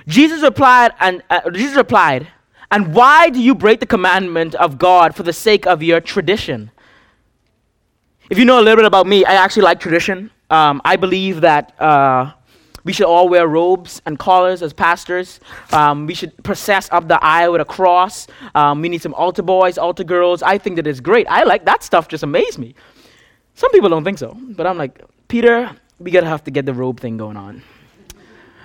Jesus 0.08 0.42
replied, 0.42 0.92
and 1.00 1.22
uh, 1.30 1.50
Jesus 1.52 1.76
replied, 1.76 2.28
and 2.72 2.94
why 2.94 3.30
do 3.30 3.42
you 3.42 3.54
break 3.54 3.80
the 3.80 3.86
commandment 3.86 4.56
of 4.56 4.78
God 4.78 5.14
for 5.14 5.24
the 5.24 5.34
sake 5.34 5.68
of 5.68 5.84
your 5.84 6.00
tradition? 6.00 6.72
If 8.30 8.40
you 8.40 8.46
know 8.46 8.60
a 8.60 8.64
little 8.64 8.78
bit 8.78 8.86
about 8.86 9.08
me, 9.08 9.26
I 9.26 9.34
actually 9.34 9.64
like 9.64 9.80
tradition. 9.80 10.32
Um, 10.50 10.82
I 10.86 10.96
believe 10.96 11.42
that 11.42 11.80
uh, 11.80 12.32
we 12.84 12.94
should 12.94 13.06
all 13.06 13.30
wear 13.30 13.48
robes 13.48 14.02
and 14.06 14.17
collars 14.17 14.62
as 14.62 14.74
pastors. 14.74 15.39
Um, 15.72 16.08
we 16.08 16.13
should 16.13 16.36
process 16.44 16.89
up 16.91 17.08
the 17.08 17.24
aisle 17.24 17.54
with 17.54 17.62
a 17.62 17.65
cross. 17.65 18.28
Um, 18.56 18.82
we 18.82 18.89
need 18.89 19.02
some 19.02 19.13
altar 19.13 19.44
boys, 19.44 19.78
altar 19.78 20.04
girls. 20.04 20.41
I 20.41 20.58
think 20.58 20.76
that 20.78 20.88
is 20.88 21.00
great. 21.02 21.28
I 21.30 21.44
like 21.44 21.65
that 21.65 21.84
stuff, 21.84 22.08
just 22.08 22.24
amazes 22.24 22.58
me. 22.58 22.76
Some 23.56 23.72
people 23.72 23.89
don't 23.89 24.04
think 24.04 24.17
so, 24.17 24.38
but 24.39 24.65
I'm 24.65 24.78
like, 24.78 25.02
Peter, 25.28 25.76
we 26.00 26.12
gotta 26.12 26.28
have 26.28 26.44
to 26.46 26.52
get 26.52 26.65
the 26.65 26.74
robe 26.74 27.00
thing 27.00 27.17
going 27.17 27.38
on. 27.38 27.62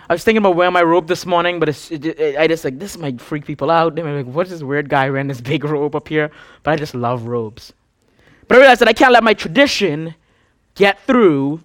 I 0.08 0.14
was 0.14 0.22
thinking 0.22 0.38
about 0.38 0.54
wearing 0.54 0.72
my 0.72 0.82
robe 0.82 1.08
this 1.08 1.26
morning, 1.26 1.58
but 1.58 1.68
it, 1.68 2.06
it, 2.06 2.38
I 2.38 2.46
just 2.46 2.64
like, 2.64 2.78
this 2.78 2.96
might 2.96 3.20
freak 3.20 3.44
people 3.44 3.72
out. 3.72 3.96
They 3.96 4.02
might 4.02 4.12
be 4.12 4.16
like, 4.22 4.34
what 4.34 4.46
is 4.46 4.52
this 4.52 4.62
weird 4.62 4.88
guy 4.88 5.10
wearing 5.10 5.26
this 5.26 5.40
big 5.40 5.64
robe 5.74 5.96
up 5.96 6.08
here? 6.08 6.30
But 6.62 6.72
I 6.72 6.76
just 6.76 6.94
love 6.94 7.26
robes. 7.26 7.72
But 8.46 8.56
I 8.56 8.60
realized 8.60 8.80
that 8.82 8.88
I 8.88 8.92
can't 8.92 9.12
let 9.12 9.24
my 9.24 9.34
tradition 9.34 10.14
get 10.76 11.00
through 11.00 11.60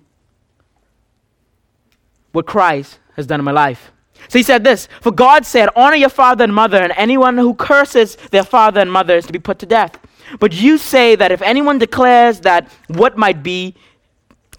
what 2.31 2.45
Christ 2.45 2.99
has 3.15 3.27
done 3.27 3.39
in 3.39 3.45
my 3.45 3.51
life. 3.51 3.91
So 4.27 4.39
he 4.39 4.43
said 4.43 4.63
this 4.63 4.87
For 5.01 5.11
God 5.11 5.45
said, 5.45 5.69
Honor 5.75 5.95
your 5.95 6.09
father 6.09 6.43
and 6.43 6.53
mother, 6.53 6.77
and 6.77 6.93
anyone 6.95 7.37
who 7.37 7.53
curses 7.53 8.15
their 8.31 8.43
father 8.43 8.79
and 8.81 8.91
mother 8.91 9.15
is 9.15 9.25
to 9.27 9.33
be 9.33 9.39
put 9.39 9.59
to 9.59 9.65
death. 9.65 9.99
But 10.39 10.53
you 10.53 10.77
say 10.77 11.15
that 11.15 11.31
if 11.31 11.41
anyone 11.41 11.79
declares 11.79 12.39
that 12.41 12.71
what 12.87 13.17
might 13.17 13.43
be 13.43 13.75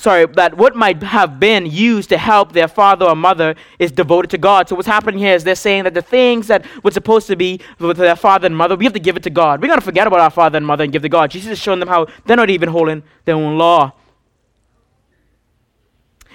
sorry, 0.03 0.27
that 0.27 0.57
what 0.57 0.75
might 0.75 1.01
have 1.03 1.39
been 1.39 1.65
used 1.65 2.09
to 2.09 2.19
help 2.19 2.53
their 2.53 2.67
father 2.67 3.07
or 3.07 3.15
mother 3.15 3.55
is 3.79 3.93
devoted 3.93 4.31
to 4.33 4.39
God. 4.39 4.69
So 4.69 4.75
what's 4.75 4.89
happening 4.89 5.21
here 5.21 5.35
is 5.35 5.45
they're 5.45 5.55
saying 5.55 5.85
that 5.85 5.95
the 5.95 6.03
things 6.03 6.49
that 6.49 6.67
were 6.83 6.91
supposed 6.91 7.29
to 7.29 7.37
be 7.37 7.61
with 7.79 7.99
their 7.99 8.17
father 8.17 8.47
and 8.47 8.57
mother, 8.57 8.75
we 8.75 8.85
have 8.85 8.95
to 8.95 9.01
give 9.01 9.17
it 9.17 9.23
to 9.23 9.31
God. 9.31 9.63
We're 9.63 9.69
going 9.69 9.79
to 9.79 9.85
forget 9.85 10.09
about 10.09 10.19
our 10.19 10.31
father 10.31 10.57
and 10.57 10.67
mother 10.67 10.83
and 10.83 10.93
give 10.93 11.03
to 11.03 11.09
God. 11.09 11.31
Jesus 11.31 11.53
is 11.53 11.59
showing 11.61 11.79
them 11.79 11.89
how 11.89 12.09
they're 12.27 12.37
not 12.37 12.51
even 12.51 12.69
holding 12.69 13.05
their 13.25 13.37
own 13.37 13.57
law. 13.59 13.93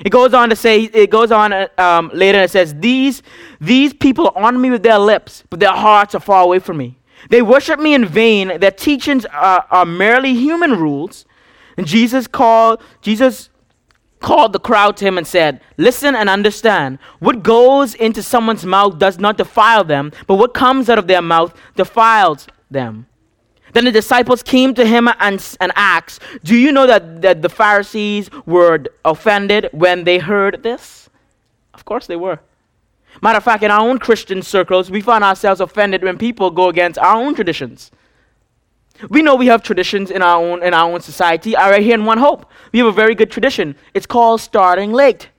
It 0.04 0.12
goes 0.12 0.34
on 0.34 0.50
to 0.50 0.56
say, 0.56 0.84
it 0.84 1.10
goes 1.10 1.32
on 1.32 1.54
um, 1.78 2.12
later 2.14 2.38
and 2.38 2.46
it 2.46 2.52
says, 2.52 2.76
these, 2.76 3.24
these 3.60 3.94
people 3.94 4.32
honor 4.36 4.60
me 4.60 4.70
with 4.70 4.84
their 4.84 5.00
lips, 5.00 5.44
but 5.50 5.60
their 5.60 5.74
hearts 5.74 6.14
are 6.16 6.20
far 6.20 6.44
away 6.44 6.60
from 6.60 6.78
me. 6.78 6.98
They 7.30 7.42
worship 7.42 7.80
me 7.80 7.94
in 7.94 8.06
vain. 8.06 8.60
Their 8.60 8.72
teachings 8.72 9.26
are, 9.26 9.66
are 9.70 9.86
merely 9.86 10.34
human 10.36 10.80
rules. 10.80 11.26
And 11.78 11.88
Jesus 11.88 12.28
called, 12.28 12.82
Jesus 13.02 13.50
called 14.20 14.54
the 14.54 14.60
crowd 14.60 14.98
to 14.98 15.06
him 15.06 15.18
and 15.18 15.28
said, 15.28 15.62
Listen 15.78 16.16
and 16.16 16.30
understand. 16.30 17.00
What 17.20 17.44
goes 17.44 17.96
into 17.96 18.24
someone's 18.24 18.66
mouth 18.66 18.98
does 18.98 19.20
not 19.20 19.38
defile 19.38 19.84
them, 19.84 20.12
but 20.26 20.36
what 20.36 20.54
comes 20.54 20.90
out 20.90 20.98
of 20.98 21.08
their 21.08 21.22
mouth 21.22 21.54
defiles 21.76 22.48
them. 22.70 23.08
Then 23.74 23.86
the 23.86 23.92
disciples 23.92 24.44
came 24.44 24.74
to 24.76 24.86
him 24.86 25.10
and, 25.20 25.58
and 25.60 25.72
asked, 25.76 26.22
Do 26.44 26.56
you 26.56 26.72
know 26.72 26.88
that, 26.88 27.22
that 27.22 27.42
the 27.42 27.50
Pharisees 27.50 28.30
were 28.46 28.84
offended 29.04 29.70
when 29.72 30.04
they 30.04 30.18
heard 30.20 30.64
this? 30.64 31.10
Of 31.74 31.86
course 31.86 32.08
they 32.08 32.16
were. 32.16 32.40
Matter 33.22 33.38
of 33.38 33.44
fact, 33.44 33.64
in 33.64 33.72
our 33.72 33.82
own 33.82 33.98
Christian 33.98 34.42
circles, 34.42 34.92
we 34.92 35.02
find 35.02 35.24
ourselves 35.24 35.60
offended 35.62 36.04
when 36.04 36.18
people 36.18 36.52
go 36.52 36.70
against 36.70 37.00
our 37.00 37.16
own 37.16 37.36
traditions. 37.36 37.92
We 39.10 39.22
know 39.22 39.36
we 39.36 39.48
have 39.48 39.62
traditions 39.62 40.10
in 40.10 40.22
our 40.22 40.44
own 40.44 40.64
in 40.64 40.74
our 40.74 40.92
own 40.92 41.02
society. 41.02 41.56
I 41.56 41.70
Right 41.70 41.84
here 41.84 41.94
in 41.94 42.06
One 42.06 42.18
Hope, 42.18 42.50
we 42.72 42.80
have 42.80 42.88
a 42.88 42.92
very 42.92 43.14
good 43.14 43.30
tradition. 43.30 43.76
It's 43.94 44.08
called 44.08 44.42
starting 44.42 44.92
late, 44.92 45.30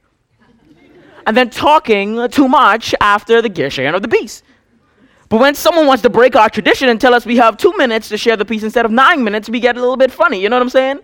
and 1.26 1.36
then 1.36 1.50
talking 1.50 2.28
too 2.28 2.48
much 2.48 2.94
after 3.00 3.42
the 3.42 3.70
sharing 3.70 3.94
of 3.94 4.02
the 4.02 4.08
peace. 4.08 4.42
But 5.28 5.40
when 5.40 5.54
someone 5.54 5.86
wants 5.86 6.02
to 6.02 6.10
break 6.10 6.36
our 6.36 6.48
tradition 6.48 6.88
and 6.88 7.00
tell 7.00 7.12
us 7.12 7.26
we 7.26 7.36
have 7.36 7.56
two 7.58 7.76
minutes 7.76 8.08
to 8.08 8.16
share 8.16 8.36
the 8.36 8.44
peace 8.44 8.62
instead 8.62 8.84
of 8.84 8.90
nine 8.90 9.22
minutes, 9.22 9.50
we 9.50 9.60
get 9.60 9.76
a 9.76 9.80
little 9.80 9.96
bit 9.96 10.10
funny. 10.10 10.40
You 10.40 10.48
know 10.48 10.56
what 10.56 10.62
I'm 10.62 10.70
saying? 10.70 11.00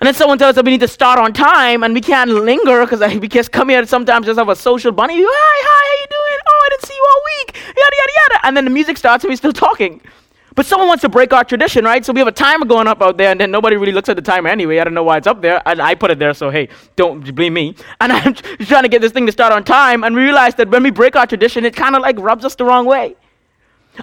And 0.00 0.06
then 0.06 0.14
someone 0.14 0.38
tells 0.38 0.50
us 0.50 0.54
that 0.56 0.64
we 0.64 0.72
need 0.72 0.80
to 0.80 0.88
start 0.88 1.18
on 1.18 1.32
time 1.32 1.84
and 1.84 1.94
we 1.94 2.00
can't 2.00 2.30
linger 2.30 2.84
because 2.84 3.00
we 3.20 3.28
just 3.28 3.52
come 3.52 3.68
here 3.68 3.86
sometimes 3.86 4.26
just 4.26 4.38
have 4.38 4.48
a 4.48 4.56
social 4.56 4.90
bunny. 4.90 5.14
Hi, 5.18 5.24
hi, 5.24 5.84
how 5.86 6.02
you 6.02 6.06
doing? 6.10 6.40
Oh, 6.46 6.62
I 6.64 6.68
didn't 6.70 6.86
see 6.86 6.94
you 6.94 7.06
all 7.08 7.22
week. 7.36 7.56
Yada, 7.68 7.96
yada, 7.96 8.12
yada. 8.16 8.46
And 8.46 8.56
then 8.56 8.64
the 8.64 8.70
music 8.70 8.96
starts 8.96 9.22
and 9.22 9.30
we're 9.30 9.36
still 9.36 9.52
talking. 9.52 10.00
But 10.54 10.66
someone 10.66 10.88
wants 10.88 11.00
to 11.02 11.08
break 11.08 11.32
our 11.32 11.44
tradition, 11.44 11.84
right? 11.84 12.04
So 12.04 12.12
we 12.12 12.20
have 12.20 12.28
a 12.28 12.32
timer 12.32 12.66
going 12.66 12.86
up 12.86 13.00
out 13.00 13.16
there, 13.16 13.30
and 13.30 13.40
then 13.40 13.50
nobody 13.50 13.76
really 13.76 13.92
looks 13.92 14.08
at 14.08 14.16
the 14.16 14.22
timer 14.22 14.48
anyway. 14.48 14.78
I 14.78 14.84
don't 14.84 14.92
know 14.92 15.02
why 15.02 15.16
it's 15.16 15.26
up 15.26 15.40
there. 15.40 15.62
And 15.66 15.80
I 15.80 15.94
put 15.94 16.10
it 16.10 16.18
there, 16.18 16.34
so 16.34 16.50
hey, 16.50 16.68
don't 16.96 17.34
blame 17.34 17.54
me. 17.54 17.74
And 18.00 18.12
I'm 18.12 18.34
trying 18.34 18.82
to 18.82 18.88
get 18.88 19.00
this 19.00 19.12
thing 19.12 19.26
to 19.26 19.32
start 19.32 19.52
on 19.52 19.64
time, 19.64 20.04
and 20.04 20.14
we 20.14 20.22
realize 20.22 20.54
that 20.56 20.68
when 20.68 20.82
we 20.82 20.90
break 20.90 21.16
our 21.16 21.26
tradition, 21.26 21.64
it 21.64 21.74
kind 21.74 21.96
of 21.96 22.02
like 22.02 22.18
rubs 22.18 22.44
us 22.44 22.54
the 22.54 22.64
wrong 22.64 22.84
way. 22.84 23.16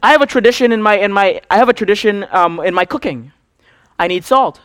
I 0.04 0.12
have 0.12 0.22
a 0.22 0.26
tradition 0.26 0.72
in 0.72 0.82
my 0.82 0.98
in 0.98 1.12
my 1.12 1.42
I 1.50 1.58
have 1.58 1.70
a 1.70 1.74
tradition 1.74 2.26
um, 2.32 2.60
in 2.60 2.74
my 2.74 2.86
cooking. 2.86 3.32
I 3.98 4.08
need 4.08 4.24
salt. 4.24 4.62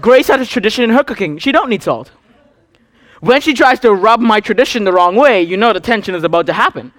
Grace 0.00 0.28
has 0.28 0.40
a 0.40 0.46
tradition 0.46 0.84
in 0.84 0.90
her 0.90 1.04
cooking. 1.04 1.38
She 1.38 1.52
don't 1.52 1.68
need 1.68 1.82
salt. 1.82 2.10
When 3.20 3.40
she 3.40 3.52
tries 3.52 3.80
to 3.80 3.92
rub 3.94 4.20
my 4.20 4.40
tradition 4.40 4.84
the 4.84 4.92
wrong 4.92 5.14
way, 5.14 5.42
you 5.42 5.56
know 5.56 5.72
the 5.72 5.80
tension 5.80 6.14
is 6.14 6.24
about 6.24 6.46
to 6.46 6.52
happen. 6.52 6.92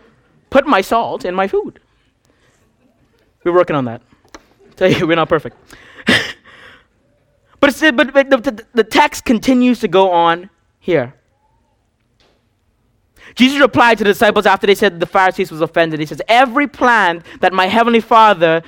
Put 0.50 0.68
my 0.68 0.82
salt 0.82 1.26
in 1.26 1.34
my 1.34 1.48
food. 1.48 1.80
We're 3.44 3.54
working 3.54 3.76
on 3.76 3.86
that. 3.86 4.02
Tell 4.76 4.92
you, 4.92 5.08
we're 5.08 5.16
not 5.16 5.30
perfect. 5.30 5.58
but, 7.60 7.70
it's, 7.70 7.80
but, 7.80 8.14
but 8.14 8.30
the, 8.30 8.66
the 8.74 8.84
text 8.84 9.26
continues 9.26 9.80
to 9.80 9.88
go 9.88 10.12
on 10.12 10.50
here. 10.80 11.16
Jesus 13.36 13.60
replied 13.62 13.98
to 14.00 14.04
the 14.04 14.10
disciples 14.10 14.46
after 14.46 14.68
they 14.68 14.76
said 14.76 15.00
the 15.00 15.06
Pharisees 15.06 15.52
was 15.52 15.62
offended. 15.62 16.00
He 16.00 16.06
says, 16.06 16.22
Every 16.28 16.68
plant 16.68 17.24
that 17.40 17.54
my 17.54 17.68
heavenly 17.68 18.02
Father 18.02 18.62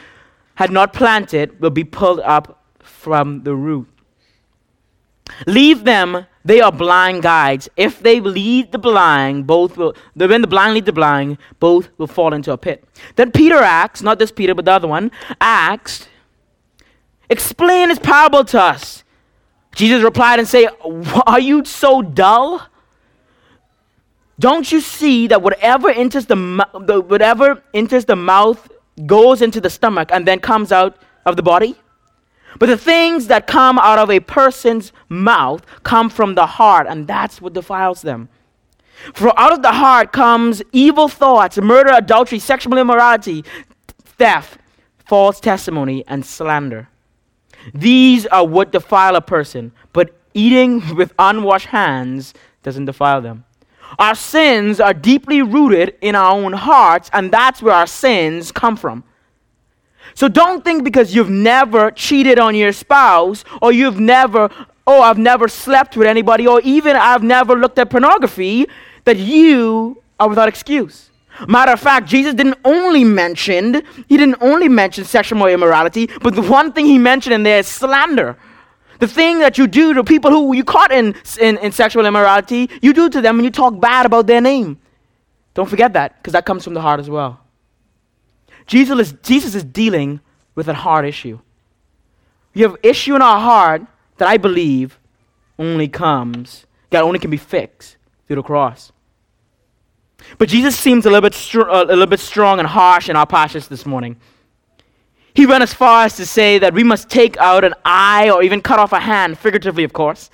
had 0.55 0.71
not 0.71 0.93
planted 0.93 1.59
will 1.59 1.69
be 1.69 1.83
pulled 1.83 2.19
up 2.21 2.63
from 2.79 3.43
the 3.43 3.55
root. 3.55 3.87
Leave 5.47 5.83
them, 5.83 6.25
they 6.45 6.59
are 6.59 6.71
blind 6.71 7.23
guides. 7.23 7.69
If 7.77 7.99
they 7.99 8.19
lead 8.19 8.71
the 8.71 8.77
blind, 8.79 9.47
both 9.47 9.77
will, 9.77 9.95
when 10.15 10.41
the 10.41 10.47
blind 10.47 10.73
lead 10.73 10.85
the 10.85 10.93
blind, 10.93 11.37
both 11.59 11.89
will 11.97 12.07
fall 12.07 12.33
into 12.33 12.51
a 12.51 12.57
pit. 12.57 12.83
Then 13.15 13.31
Peter 13.31 13.55
asks, 13.55 14.01
not 14.01 14.19
this 14.19 14.31
Peter, 14.31 14.53
but 14.53 14.65
the 14.65 14.71
other 14.71 14.87
one, 14.87 15.11
asked, 15.39 16.09
Explain 17.29 17.89
this 17.89 17.99
parable 17.99 18.43
to 18.45 18.61
us. 18.61 19.03
Jesus 19.73 20.03
replied 20.03 20.39
and 20.39 20.47
said, 20.47 20.67
Are 21.25 21.39
you 21.39 21.63
so 21.65 22.01
dull? 22.01 22.67
Don't 24.39 24.71
you 24.71 24.81
see 24.81 25.27
that 25.27 25.41
whatever 25.41 25.89
enters 25.89 26.25
the, 26.25 26.35
whatever 27.07 27.63
enters 27.73 28.05
the 28.05 28.15
mouth 28.15 28.69
goes 29.05 29.41
into 29.41 29.61
the 29.61 29.69
stomach 29.69 30.09
and 30.11 30.27
then 30.27 30.39
comes 30.39 30.71
out 30.71 30.97
of 31.25 31.37
the 31.37 31.43
body? 31.43 31.75
But 32.63 32.69
the 32.69 32.77
things 32.77 33.27
that 33.27 33.45
come 33.45 33.77
out 33.77 33.99
of 33.99 34.09
a 34.09 34.21
person's 34.21 34.93
mouth 35.09 35.65
come 35.83 36.09
from 36.09 36.35
the 36.35 36.45
heart, 36.45 36.87
and 36.89 37.05
that's 37.05 37.41
what 37.41 37.51
defiles 37.51 38.03
them. 38.03 38.29
For 39.13 39.37
out 39.37 39.51
of 39.51 39.61
the 39.61 39.73
heart 39.73 40.13
comes 40.13 40.63
evil 40.71 41.09
thoughts, 41.09 41.57
murder, 41.57 41.91
adultery, 41.93 42.39
sexual 42.39 42.77
immorality, 42.77 43.43
theft, 44.05 44.61
false 45.05 45.41
testimony, 45.41 46.05
and 46.07 46.25
slander. 46.25 46.87
These 47.73 48.27
are 48.27 48.47
what 48.47 48.71
defile 48.71 49.17
a 49.17 49.21
person, 49.21 49.73
but 49.91 50.17
eating 50.33 50.95
with 50.95 51.13
unwashed 51.19 51.67
hands 51.67 52.33
doesn't 52.61 52.85
defile 52.85 53.19
them. 53.19 53.43
Our 53.99 54.15
sins 54.15 54.79
are 54.79 54.93
deeply 54.93 55.41
rooted 55.41 55.97
in 55.99 56.15
our 56.15 56.31
own 56.31 56.53
hearts, 56.53 57.09
and 57.11 57.29
that's 57.29 57.61
where 57.61 57.75
our 57.75 57.87
sins 57.87 58.53
come 58.53 58.77
from. 58.77 59.03
So 60.15 60.27
don't 60.27 60.63
think 60.63 60.83
because 60.83 61.15
you've 61.15 61.29
never 61.29 61.91
cheated 61.91 62.39
on 62.39 62.55
your 62.55 62.71
spouse 62.71 63.43
or 63.61 63.71
you've 63.71 63.99
never, 63.99 64.49
oh, 64.85 65.01
I've 65.01 65.17
never 65.17 65.47
slept 65.47 65.97
with 65.97 66.07
anybody 66.07 66.47
or 66.47 66.61
even 66.61 66.95
I've 66.95 67.23
never 67.23 67.55
looked 67.55 67.79
at 67.79 67.89
pornography 67.89 68.67
that 69.05 69.17
you 69.17 70.01
are 70.19 70.29
without 70.29 70.47
excuse. 70.47 71.09
Matter 71.47 71.71
of 71.71 71.79
fact, 71.79 72.07
Jesus 72.07 72.33
didn't 72.35 72.59
only 72.63 73.03
mention, 73.03 73.81
he 74.07 74.17
didn't 74.17 74.37
only 74.39 74.69
mention 74.69 75.03
sexual 75.03 75.45
immorality, 75.47 76.07
but 76.21 76.35
the 76.35 76.43
one 76.43 76.71
thing 76.71 76.85
he 76.85 76.99
mentioned 76.99 77.33
in 77.33 77.43
there 77.43 77.59
is 77.59 77.67
slander. 77.67 78.37
The 78.99 79.07
thing 79.07 79.39
that 79.39 79.57
you 79.57 79.65
do 79.67 79.95
to 79.95 80.03
people 80.03 80.29
who 80.29 80.53
you 80.55 80.63
caught 80.63 80.91
in, 80.91 81.15
in, 81.41 81.57
in 81.57 81.71
sexual 81.71 82.05
immorality, 82.05 82.69
you 82.81 82.93
do 82.93 83.09
to 83.09 83.19
them 83.19 83.37
when 83.37 83.43
you 83.43 83.51
talk 83.51 83.79
bad 83.79 84.05
about 84.05 84.27
their 84.27 84.41
name. 84.41 84.79
Don't 85.55 85.69
forget 85.69 85.93
that, 85.93 86.17
because 86.17 86.33
that 86.33 86.45
comes 86.45 86.63
from 86.63 86.75
the 86.75 86.81
heart 86.81 86.99
as 86.99 87.09
well. 87.09 87.42
Jesus 88.65 88.99
is, 88.99 89.13
Jesus 89.23 89.55
is 89.55 89.63
dealing 89.63 90.19
with 90.55 90.67
a 90.67 90.73
hard 90.73 91.05
issue. 91.05 91.39
We 92.53 92.61
have 92.61 92.77
issue 92.83 93.15
in 93.15 93.21
our 93.21 93.39
heart 93.39 93.85
that 94.17 94.27
I 94.27 94.37
believe 94.37 94.99
only 95.57 95.87
comes, 95.87 96.65
that 96.91 97.03
only 97.03 97.19
can 97.19 97.31
be 97.31 97.37
fixed 97.37 97.97
through 98.27 98.37
the 98.37 98.43
cross. 98.43 98.91
But 100.37 100.49
Jesus 100.49 100.77
seems 100.77 101.05
a 101.05 101.09
little 101.09 101.21
bit, 101.21 101.33
str- 101.33 101.69
uh, 101.69 101.83
a 101.83 101.85
little 101.85 102.05
bit 102.07 102.19
strong 102.19 102.59
and 102.59 102.67
harsh 102.67 103.09
in 103.09 103.15
our 103.15 103.25
passage 103.25 103.67
this 103.67 103.85
morning. 103.85 104.17
He 105.33 105.45
went 105.45 105.63
as 105.63 105.73
far 105.73 106.05
as 106.05 106.15
to 106.17 106.25
say 106.25 106.59
that 106.59 106.73
we 106.73 106.83
must 106.83 107.09
take 107.09 107.37
out 107.37 107.63
an 107.63 107.73
eye 107.83 108.29
or 108.29 108.43
even 108.43 108.61
cut 108.61 108.79
off 108.79 108.93
a 108.93 108.99
hand, 108.99 109.37
figuratively, 109.37 109.83
of 109.83 109.91
course. 109.91 110.29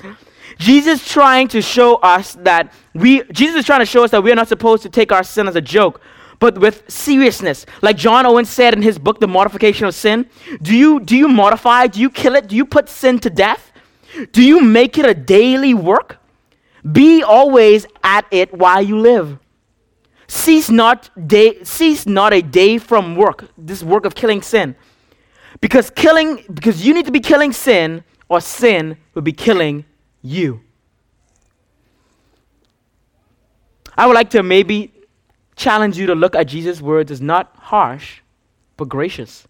Jesus 0.57 1.07
trying 1.07 1.47
to 1.49 1.61
show 1.61 1.95
us 1.95 2.33
that 2.41 2.73
we 2.93 3.23
Jesus 3.31 3.59
is 3.61 3.65
trying 3.65 3.79
to 3.79 3.85
show 3.85 4.03
us 4.03 4.11
that 4.11 4.21
we 4.21 4.31
are 4.31 4.35
not 4.35 4.49
supposed 4.49 4.83
to 4.83 4.89
take 4.89 5.11
our 5.11 5.23
sin 5.23 5.47
as 5.47 5.55
a 5.55 5.61
joke, 5.61 6.01
but 6.39 6.57
with 6.57 6.89
seriousness. 6.89 7.65
Like 7.81 7.97
John 7.97 8.25
Owen 8.25 8.45
said 8.45 8.73
in 8.73 8.81
his 8.81 8.97
book, 8.97 9.19
The 9.19 9.27
Mortification 9.27 9.85
of 9.85 9.93
Sin, 9.93 10.27
do 10.61 10.75
you, 10.75 10.99
do 10.99 11.15
you 11.15 11.27
mortify? 11.27 11.87
Do 11.87 11.99
you 11.99 12.09
kill 12.09 12.35
it? 12.35 12.47
Do 12.47 12.55
you 12.55 12.65
put 12.65 12.89
sin 12.89 13.19
to 13.19 13.29
death? 13.29 13.71
Do 14.31 14.41
you 14.41 14.61
make 14.61 14.97
it 14.97 15.05
a 15.05 15.13
daily 15.13 15.73
work? 15.73 16.17
Be 16.89 17.21
always 17.21 17.85
at 18.03 18.25
it 18.31 18.53
while 18.53 18.81
you 18.81 18.97
live. 18.97 19.37
Cease 20.27 20.69
not, 20.69 21.09
day, 21.27 21.63
cease 21.63 22.05
not 22.05 22.33
a 22.33 22.41
day 22.41 22.77
from 22.77 23.15
work, 23.15 23.49
this 23.57 23.83
work 23.83 24.05
of 24.05 24.15
killing 24.15 24.41
sin. 24.41 24.75
Because 25.59 25.89
killing, 25.89 26.43
because 26.53 26.85
you 26.85 26.93
need 26.93 27.05
to 27.05 27.11
be 27.11 27.19
killing 27.19 27.51
sin, 27.51 28.03
or 28.29 28.39
sin 28.39 28.95
will 29.13 29.23
be 29.23 29.33
killing 29.33 29.85
you. 30.21 30.61
I 33.97 34.05
would 34.05 34.13
like 34.13 34.29
to 34.29 34.43
maybe 34.43 34.93
challenge 35.59 35.97
you 35.97 36.07
to 36.07 36.15
look 36.15 36.35
at 36.35 36.47
Jesus' 36.47 36.81
words 36.81 37.11
as 37.11 37.21
not 37.21 37.53
harsh, 37.57 38.21
but 38.77 38.89
gracious. 38.89 39.47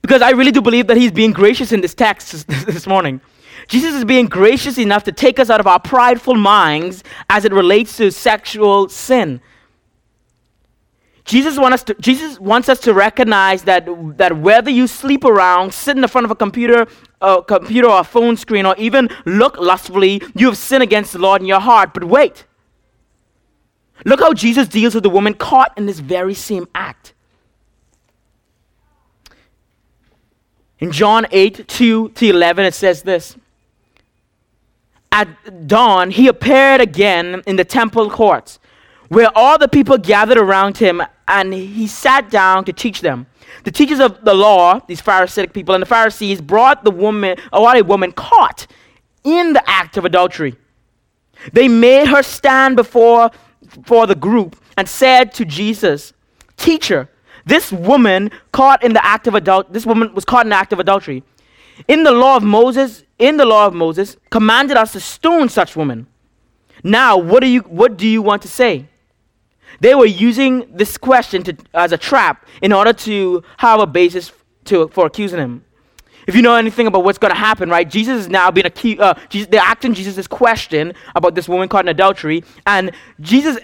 Because 0.00 0.22
I 0.22 0.30
really 0.30 0.52
do 0.52 0.62
believe 0.62 0.86
that 0.86 0.96
he's 0.96 1.10
being 1.10 1.32
gracious 1.32 1.72
in 1.72 1.80
this 1.80 1.94
text 1.94 2.46
this 2.46 2.86
morning. 2.94 3.20
Jesus 3.68 3.94
is 3.94 4.04
being 4.04 4.26
gracious 4.26 4.78
enough 4.78 5.02
to 5.04 5.12
take 5.12 5.40
us 5.40 5.50
out 5.50 5.58
of 5.58 5.66
our 5.66 5.80
prideful 5.80 6.36
minds 6.36 7.02
as 7.28 7.44
it 7.44 7.52
relates 7.52 7.96
to 7.96 8.12
sexual 8.12 8.88
sin. 8.88 9.40
Jesus, 11.24 11.58
want 11.58 11.74
us 11.74 11.82
to, 11.82 11.94
Jesus 11.94 12.38
wants 12.38 12.68
us 12.68 12.78
to 12.80 12.94
recognize 12.94 13.64
that, 13.64 13.88
that 14.16 14.38
whether 14.38 14.70
you 14.70 14.86
sleep 14.86 15.24
around, 15.24 15.74
sit 15.74 15.96
in 15.96 16.02
the 16.02 16.08
front 16.08 16.24
of 16.24 16.30
a 16.30 16.36
computer, 16.36 16.86
a 17.20 17.42
computer 17.42 17.88
or 17.88 17.98
a 17.98 18.04
phone 18.04 18.36
screen, 18.36 18.64
or 18.64 18.76
even 18.78 19.08
look 19.24 19.58
lustfully, 19.58 20.22
you 20.36 20.46
have 20.46 20.56
sinned 20.56 20.84
against 20.84 21.12
the 21.14 21.18
Lord 21.18 21.42
in 21.42 21.48
your 21.48 21.58
heart. 21.58 21.92
But 21.92 22.04
wait. 22.04 22.44
Look 24.04 24.20
how 24.20 24.32
Jesus 24.32 24.68
deals 24.68 24.94
with 24.94 25.02
the 25.02 25.10
woman 25.10 25.34
caught 25.34 25.76
in 25.76 25.86
this 25.86 25.98
very 25.98 26.34
same 26.34 26.68
act. 26.74 27.14
In 30.78 30.92
John 30.92 31.26
8, 31.30 31.66
2 31.66 32.10
to 32.10 32.28
11, 32.28 32.66
it 32.66 32.74
says 32.74 33.02
this 33.02 33.36
At 35.10 35.66
dawn, 35.66 36.10
he 36.10 36.28
appeared 36.28 36.80
again 36.80 37.42
in 37.46 37.56
the 37.56 37.64
temple 37.64 38.10
courts, 38.10 38.58
where 39.08 39.30
all 39.34 39.58
the 39.58 39.68
people 39.68 39.96
gathered 39.96 40.38
around 40.38 40.76
him, 40.76 41.02
and 41.26 41.54
he 41.54 41.86
sat 41.86 42.30
down 42.30 42.64
to 42.66 42.72
teach 42.72 43.00
them. 43.00 43.26
The 43.64 43.70
teachers 43.70 44.00
of 44.00 44.24
the 44.24 44.34
law, 44.34 44.80
these 44.86 45.00
Pharisaic 45.00 45.52
people, 45.52 45.74
and 45.74 45.82
the 45.82 45.86
Pharisees 45.86 46.40
brought 46.40 46.84
the 46.84 46.90
woman, 46.90 47.38
uh, 47.52 47.60
or 47.60 47.74
a 47.74 47.82
woman 47.82 48.12
caught 48.12 48.66
in 49.24 49.54
the 49.54 49.68
act 49.68 49.96
of 49.96 50.04
adultery. 50.04 50.56
They 51.52 51.68
made 51.68 52.08
her 52.08 52.22
stand 52.22 52.76
before 52.76 53.30
for 53.84 54.06
the 54.06 54.14
group 54.14 54.56
and 54.76 54.88
said 54.88 55.32
to 55.34 55.44
Jesus, 55.44 56.12
Teacher, 56.56 57.08
this 57.44 57.70
woman 57.70 58.30
caught 58.52 58.82
in 58.82 58.92
the 58.92 59.04
act 59.04 59.26
of 59.26 59.34
adult 59.34 59.72
this 59.72 59.86
woman 59.86 60.12
was 60.14 60.24
caught 60.24 60.46
in 60.46 60.50
the 60.50 60.56
act 60.56 60.72
of 60.72 60.80
adultery. 60.80 61.22
In 61.88 62.02
the 62.02 62.10
law 62.10 62.36
of 62.36 62.42
Moses, 62.42 63.04
in 63.18 63.36
the 63.36 63.44
law 63.44 63.66
of 63.66 63.74
Moses, 63.74 64.16
commanded 64.30 64.76
us 64.76 64.92
to 64.92 65.00
stone 65.00 65.48
such 65.48 65.76
women. 65.76 66.06
Now, 66.82 67.16
what 67.16 67.40
do 67.40 67.48
you 67.48 67.60
what 67.60 67.96
do 67.96 68.06
you 68.06 68.22
want 68.22 68.42
to 68.42 68.48
say? 68.48 68.88
They 69.80 69.94
were 69.94 70.06
using 70.06 70.66
this 70.74 70.96
question 70.96 71.42
to, 71.44 71.56
as 71.74 71.92
a 71.92 71.98
trap 71.98 72.46
in 72.62 72.72
order 72.72 72.92
to 72.92 73.42
have 73.58 73.80
a 73.80 73.86
basis 73.86 74.32
to, 74.64 74.88
for 74.88 75.06
accusing 75.06 75.38
him. 75.38 75.64
If 76.26 76.34
you 76.34 76.42
know 76.42 76.54
anything 76.54 76.86
about 76.86 77.04
what's 77.04 77.18
going 77.18 77.32
to 77.32 77.38
happen, 77.38 77.70
right? 77.70 77.88
Jesus 77.88 78.22
is 78.22 78.28
now 78.28 78.50
being 78.50 78.66
accused. 78.66 79.00
Uh, 79.00 79.14
Jesus, 79.28 79.48
they're 79.48 79.60
asking 79.60 79.94
Jesus 79.94 80.16
this 80.16 80.26
question 80.26 80.92
about 81.14 81.34
this 81.34 81.48
woman 81.48 81.68
caught 81.68 81.84
in 81.84 81.88
adultery, 81.88 82.42
and 82.66 82.90
Jesus 83.20 83.58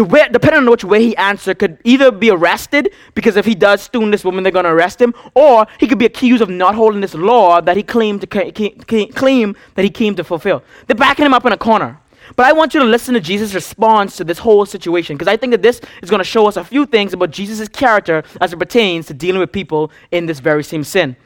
way, 0.00 0.26
depending 0.30 0.60
on 0.60 0.70
which 0.70 0.84
way 0.84 1.02
he 1.02 1.16
answered, 1.16 1.58
could 1.58 1.78
either 1.84 2.10
be 2.10 2.30
arrested 2.30 2.92
because 3.14 3.36
if 3.36 3.44
he 3.44 3.54
does 3.54 3.82
stone 3.82 4.10
this 4.10 4.24
woman, 4.24 4.42
they're 4.42 4.52
going 4.52 4.64
to 4.64 4.70
arrest 4.70 5.00
him, 5.00 5.12
or 5.34 5.66
he 5.78 5.86
could 5.86 5.98
be 5.98 6.06
accused 6.06 6.42
of 6.42 6.48
not 6.48 6.74
holding 6.74 7.00
this 7.00 7.14
law 7.14 7.60
that 7.60 7.76
he 7.76 7.82
claimed 7.82 8.20
to 8.22 8.26
claim 8.26 9.56
that 9.74 9.82
he 9.82 9.90
came 9.90 10.14
to 10.14 10.24
fulfill. 10.24 10.62
They're 10.86 10.96
backing 10.96 11.26
him 11.26 11.34
up 11.34 11.44
in 11.44 11.52
a 11.52 11.58
corner. 11.58 11.98
But 12.36 12.46
I 12.46 12.52
want 12.52 12.72
you 12.72 12.80
to 12.80 12.86
listen 12.86 13.14
to 13.14 13.20
Jesus' 13.20 13.52
response 13.52 14.16
to 14.16 14.24
this 14.24 14.38
whole 14.38 14.64
situation 14.64 15.16
because 15.16 15.28
I 15.28 15.36
think 15.36 15.50
that 15.50 15.60
this 15.60 15.80
is 16.02 16.08
going 16.08 16.20
to 16.20 16.24
show 16.24 16.46
us 16.46 16.56
a 16.56 16.64
few 16.64 16.86
things 16.86 17.12
about 17.12 17.30
Jesus' 17.30 17.68
character 17.68 18.22
as 18.40 18.52
it 18.52 18.58
pertains 18.58 19.06
to 19.08 19.14
dealing 19.14 19.40
with 19.40 19.52
people 19.52 19.90
in 20.12 20.26
this 20.26 20.40
very 20.40 20.64
same 20.64 20.84
sin. 20.84 21.16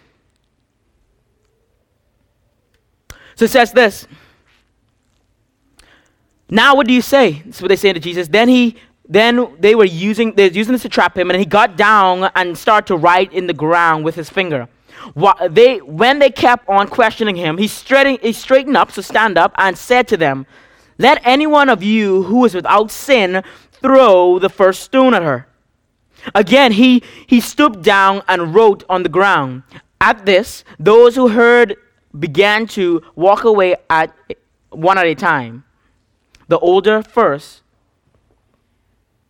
So 3.37 3.45
it 3.45 3.51
says 3.51 3.73
this. 3.73 4.07
Now 6.49 6.75
what 6.75 6.87
do 6.87 6.93
you 6.93 7.03
say? 7.03 7.43
That's 7.45 7.63
what 7.63 7.69
they 7.69 7.77
say 7.77 7.93
to 7.93 8.01
Jesus. 8.01 8.29
Then 8.29 8.49
he 8.49 8.77
then 9.09 9.57
they 9.61 9.75
were 9.75 9.85
using 9.85 10.35
they're 10.35 10.51
using 10.51 10.73
this 10.73 10.83
to 10.83 10.89
trap 10.89 11.17
him, 11.17 11.31
and 11.31 11.39
he 11.39 11.47
got 11.47 11.77
down 11.77 12.31
and 12.35 12.59
started 12.59 12.87
to 12.89 12.97
write 12.97 13.33
in 13.33 13.47
the 13.47 13.55
ground 13.55 14.05
with 14.05 14.15
his 14.15 14.29
finger. 14.29 14.69
What, 15.15 15.55
they 15.55 15.79
when 15.79 16.19
they 16.19 16.31
kept 16.31 16.69
on 16.69 16.89
questioning 16.89 17.37
him, 17.37 17.59
he 17.59 17.69
straightened, 17.69 18.19
he 18.23 18.33
straightened 18.33 18.77
up, 18.77 18.91
so 18.91 19.03
stand 19.03 19.39
up, 19.39 19.53
and 19.57 19.79
said 19.79 20.09
to 20.09 20.17
them, 20.17 20.47
Let 20.99 21.21
any 21.25 21.47
one 21.47 21.69
of 21.69 21.83
you 21.83 22.25
who 22.25 22.45
is 22.45 22.55
without 22.55 22.91
sin 22.91 23.43
throw 23.71 24.39
the 24.39 24.49
first 24.49 24.83
stone 24.83 25.15
at 25.15 25.23
her. 25.23 25.47
Again, 26.35 26.73
he, 26.73 27.03
he 27.27 27.41
stooped 27.41 27.83
down 27.83 28.23
and 28.27 28.55
wrote 28.55 28.83
on 28.89 29.05
the 29.05 29.09
ground. 29.09 29.63
At 30.01 30.27
this, 30.27 30.65
those 30.79 31.15
who 31.15 31.29
heard 31.29 31.77
began 32.19 32.67
to 32.69 33.03
walk 33.15 33.45
away 33.45 33.77
at 33.91 34.15
one 34.71 34.99
at 34.99 35.07
a 35.07 35.15
time 35.15 35.65
the 36.49 36.59
older 36.59 37.03
first, 37.03 37.63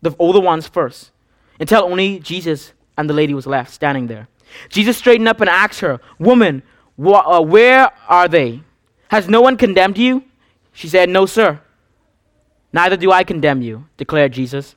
the 0.03 0.15
older 0.19 0.41
ones 0.41 0.67
first, 0.67 1.11
until 1.59 1.85
only 1.85 2.19
Jesus 2.19 2.73
and 2.99 3.09
the 3.09 3.15
lady 3.15 3.35
was 3.35 3.47
left 3.47 3.73
standing 3.73 4.07
there. 4.07 4.29
Jesus 4.69 4.97
straightened 4.97 5.29
up 5.29 5.41
and 5.41 5.51
asked 5.51 5.81
her, 5.81 6.01
Woman, 6.19 6.63
wh- 7.03 7.27
uh, 7.27 7.43
where 7.43 7.91
are 8.09 8.29
they? 8.29 8.63
Has 9.09 9.29
no 9.29 9.41
one 9.41 9.57
condemned 9.57 9.99
you? 9.99 10.25
She 10.73 10.89
said, 10.89 11.09
No, 11.09 11.27
sir. 11.27 11.61
Neither 12.73 12.97
do 12.97 13.11
I 13.11 13.25
condemn 13.25 13.63
you, 13.63 13.87
declared 13.97 14.33
Jesus. 14.33 14.75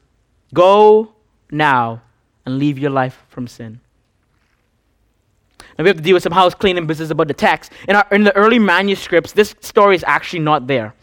Go 0.53 1.13
now 1.51 2.01
and 2.45 2.57
leave 2.57 2.79
your 2.79 2.91
life 2.91 3.23
from 3.27 3.47
sin. 3.47 3.81
Now 5.79 5.83
we 5.83 5.89
have 5.91 5.97
to 5.97 6.03
deal 6.03 6.15
with 6.15 6.23
some 6.23 6.33
house 6.33 6.53
cleaning 6.53 6.87
business 6.87 7.09
about 7.09 7.29
the 7.29 7.33
text. 7.33 7.71
In, 7.87 7.95
our, 7.95 8.05
in 8.11 8.25
the 8.25 8.35
early 8.35 8.59
manuscripts, 8.59 9.31
this 9.31 9.55
story 9.61 9.95
is 9.95 10.03
actually 10.05 10.39
not 10.39 10.67
there. 10.67 10.93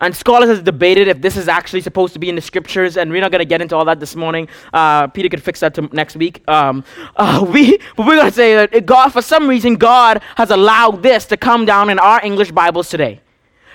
And 0.00 0.14
scholars 0.14 0.48
have 0.50 0.62
debated 0.62 1.08
if 1.08 1.20
this 1.20 1.36
is 1.36 1.48
actually 1.48 1.80
supposed 1.80 2.12
to 2.12 2.20
be 2.20 2.28
in 2.28 2.36
the 2.36 2.40
scriptures, 2.40 2.96
and 2.96 3.10
we're 3.10 3.20
not 3.20 3.32
going 3.32 3.40
to 3.40 3.44
get 3.44 3.60
into 3.60 3.74
all 3.74 3.84
that 3.86 3.98
this 3.98 4.14
morning. 4.14 4.48
Uh, 4.72 5.08
Peter 5.08 5.28
could 5.28 5.42
fix 5.42 5.58
that 5.60 5.74
to 5.74 5.82
next 5.92 6.14
week. 6.14 6.48
Um, 6.48 6.84
uh, 7.16 7.44
we, 7.52 7.78
but 7.96 8.06
we're 8.06 8.14
going 8.14 8.28
to 8.28 8.32
say 8.32 8.54
that 8.54 8.86
God, 8.86 9.12
for 9.12 9.20
some 9.20 9.48
reason, 9.48 9.74
God 9.74 10.22
has 10.36 10.50
allowed 10.50 11.02
this 11.02 11.26
to 11.26 11.36
come 11.36 11.64
down 11.64 11.90
in 11.90 11.98
our 11.98 12.24
English 12.24 12.52
Bibles 12.52 12.88
today. 12.88 13.20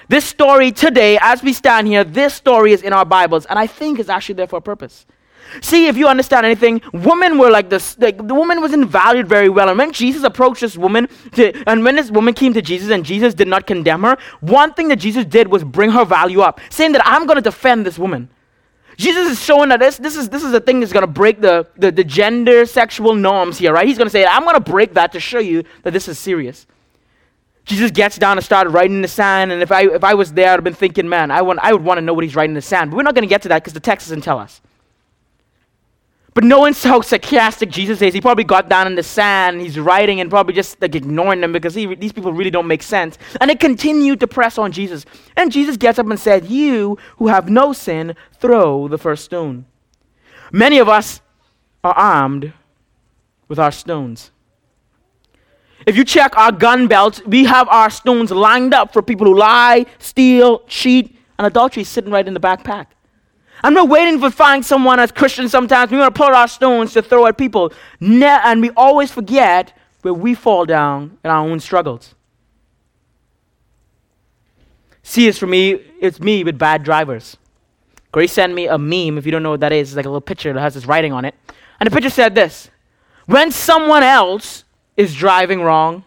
This 0.08 0.24
story 0.24 0.72
today, 0.72 1.20
as 1.22 1.44
we 1.44 1.52
stand 1.52 1.86
here, 1.86 2.06
this 2.06 2.34
story 2.34 2.72
is 2.72 2.82
in 2.82 2.94
our 2.94 3.06
Bibles, 3.06 3.46
and 3.48 3.60
I 3.60 3.68
think 3.68 4.00
it's 4.00 4.08
actually 4.10 4.36
there 4.36 4.48
for 4.48 4.60
a 4.60 4.62
purpose. 4.62 5.06
See, 5.62 5.88
if 5.88 5.98
you 5.98 6.08
understand 6.08 6.46
anything, 6.46 6.82
women 6.94 7.38
were 7.38 7.50
like 7.50 7.70
this. 7.70 7.98
Like, 7.98 8.18
the 8.18 8.34
woman 8.34 8.62
wasn't 8.62 8.88
valued 8.88 9.28
very 9.28 9.50
well. 9.50 9.70
And 9.70 9.78
when 9.78 9.92
Jesus 9.92 10.24
approached 10.24 10.62
this 10.62 10.78
woman, 10.78 11.08
to, 11.34 11.52
and 11.68 11.84
when 11.84 11.96
this 11.96 12.12
woman 12.12 12.34
came 12.34 12.54
to 12.54 12.62
Jesus 12.62 12.90
and 12.90 13.06
Jesus 13.06 13.34
did 13.34 13.48
not 13.48 13.68
condemn 13.68 14.04
her, 14.04 14.18
one 14.42 14.74
thing 14.74 14.88
that 14.90 14.98
Jesus 14.98 15.26
did 15.26 15.48
was 15.48 15.64
bring 15.64 15.92
her 15.92 16.06
value 16.06 16.42
up, 16.42 16.60
saying 16.70 16.92
that 16.94 17.02
I'm 17.06 17.26
going 17.26 17.38
to 17.38 17.42
defend 17.42 17.86
this 17.86 17.98
woman. 17.98 18.30
Jesus 18.98 19.32
is 19.32 19.42
showing 19.42 19.70
that 19.70 19.80
this, 19.80 19.98
this, 19.98 20.18
is, 20.18 20.28
this 20.28 20.44
is 20.44 20.52
the 20.52 20.60
thing 20.60 20.82
that's 20.82 20.92
going 20.92 21.06
to 21.06 21.12
break 21.12 21.40
the, 21.40 21.66
the, 21.78 21.90
the 21.90 22.04
gender 22.04 22.66
sexual 22.66 23.16
norms 23.16 23.58
here, 23.58 23.72
right? 23.72 23.88
He's 23.88 23.98
going 23.98 24.08
to 24.08 24.12
say, 24.12 24.26
I'm 24.26 24.44
going 24.44 24.56
to 24.56 24.72
break 24.72 24.94
that 24.96 25.14
to 25.14 25.22
show 25.22 25.40
you 25.40 25.64
that 25.84 25.94
this 25.94 26.10
is 26.10 26.20
serious. 26.20 26.68
Jesus 27.64 27.92
gets 27.92 28.18
down 28.18 28.38
and 28.38 28.44
started 28.44 28.72
writing 28.72 28.98
in 28.98 29.02
the 29.02 29.08
sand, 29.08 29.52
and 29.52 29.62
if 29.62 29.72
I, 29.72 29.84
if 29.84 30.04
I 30.04 30.16
was 30.16 30.34
there, 30.34 30.50
I'd 30.50 30.56
have 30.56 30.64
been 30.64 30.74
thinking, 30.74 31.08
man, 31.08 31.32
I, 31.32 31.42
want, 31.44 31.60
I 31.62 31.72
would 31.72 31.84
want 31.84 32.00
to 32.00 32.02
know 32.02 32.14
what 32.14 32.24
he's 32.24 32.36
writing 32.36 32.52
in 32.52 32.56
the 32.56 32.62
sand. 32.62 32.92
But 32.92 32.98
we're 32.98 33.04
not 33.04 33.16
going 33.16 33.24
to 33.24 33.30
get 33.30 33.44
to 33.44 33.50
that 33.50 33.64
because 33.64 33.74
the 33.74 33.80
text 33.80 34.08
doesn't 34.08 34.22
tell 34.22 34.40
us. 34.40 34.60
But 36.34 36.44
knowing 36.44 36.74
how 36.74 37.02
sarcastic 37.02 37.70
Jesus 37.70 38.02
is, 38.02 38.14
he 38.14 38.22
probably 38.22 38.44
got 38.44 38.70
down 38.70 38.88
in 38.88 38.96
the 38.96 39.04
sand, 39.04 39.62
he's 39.62 39.80
writing 39.80 40.22
and 40.22 40.30
probably 40.30 40.54
just 40.54 40.80
like 40.82 40.96
ignoring 40.96 41.42
them 41.42 41.52
because 41.52 41.74
he, 41.74 41.96
these 41.96 42.14
people 42.14 42.32
really 42.32 42.52
don't 42.52 42.68
make 42.68 42.84
sense. 42.84 43.18
And 43.42 43.50
they 43.50 43.56
continued 43.56 44.20
to 44.20 44.28
press 44.28 44.58
on 44.58 44.72
Jesus. 44.72 45.06
And 45.36 45.52
Jesus 45.52 45.76
gets 45.76 45.98
up 45.98 46.08
and 46.08 46.20
said, 46.20 46.46
You 46.46 46.98
who 47.18 47.28
have 47.28 47.50
no 47.50 47.74
sin, 47.74 48.16
throw 48.40 48.88
the 48.88 48.98
first 48.98 49.26
stone. 49.26 49.66
Many 50.52 50.78
of 50.78 50.88
us 50.88 51.22
are 51.84 51.94
armed 51.94 52.54
with 53.48 53.60
our 53.60 53.72
stones. 53.72 54.32
If 55.86 55.96
you 55.96 56.04
check 56.04 56.38
our 56.38 56.52
gun 56.52 56.88
belts, 56.88 57.24
we 57.26 57.46
have 57.46 57.68
our 57.70 57.90
stones 57.90 58.32
lined 58.32 58.74
up 58.74 58.94
for 58.94 59.02
people 59.02 59.26
who 59.26 59.38
lie, 59.38 59.86
steal, 59.98 60.60
cheat, 60.68 61.16
and 61.38 61.48
adultery 61.48 61.84
sitting 61.84 62.12
right 62.12 62.28
in 62.28 62.34
the 62.34 62.40
backpack. 62.40 62.88
I'm 63.64 63.74
not 63.74 63.90
waiting 63.90 64.20
for 64.20 64.30
find 64.30 64.66
someone 64.66 65.00
as 65.00 65.12
Christians 65.12 65.52
sometimes. 65.52 65.92
We 65.92 65.98
want 65.98 66.14
to 66.14 66.18
pull 66.18 66.34
our 66.34 66.48
stones 66.48 66.94
to 66.94 67.02
throw 67.02 67.26
at 67.26 67.38
people. 67.38 67.74
And 68.02 68.62
we 68.62 68.70
always 68.72 69.12
forget 69.12 69.74
where 70.02 70.14
we 70.14 70.34
fall 70.34 70.66
down 70.66 71.18
in 71.24 71.30
our 71.30 71.46
own 71.48 71.60
struggles. 71.60 72.16
See, 75.04 75.28
it's 75.28 75.38
for 75.38 75.48
me, 75.48 75.82
it's 76.00 76.20
me 76.20 76.44
with 76.44 76.58
bad 76.58 76.84
drivers. 76.84 77.38
Grace 78.12 78.32
sent 78.32 78.54
me 78.54 78.68
a 78.68 78.78
meme, 78.78 79.18
if 79.18 79.26
you 79.26 79.32
don't 79.32 79.44
know 79.44 79.52
what 79.52 79.60
that 79.60 79.72
is. 79.72 79.90
It's 79.90 79.96
like 79.98 80.06
a 80.06 80.10
little 80.10 80.22
picture 80.22 80.54
that 80.54 80.60
has 80.60 80.74
this 80.74 80.86
writing 80.86 81.14
on 81.14 81.26
it. 81.26 81.36
And 81.80 81.88
the 81.88 81.92
picture 81.92 82.10
said 82.10 82.36
this 82.36 82.70
When 83.26 83.52
someone 83.52 84.04
else 84.04 84.64
is 84.98 85.16
driving 85.16 85.62
wrong, 85.62 86.06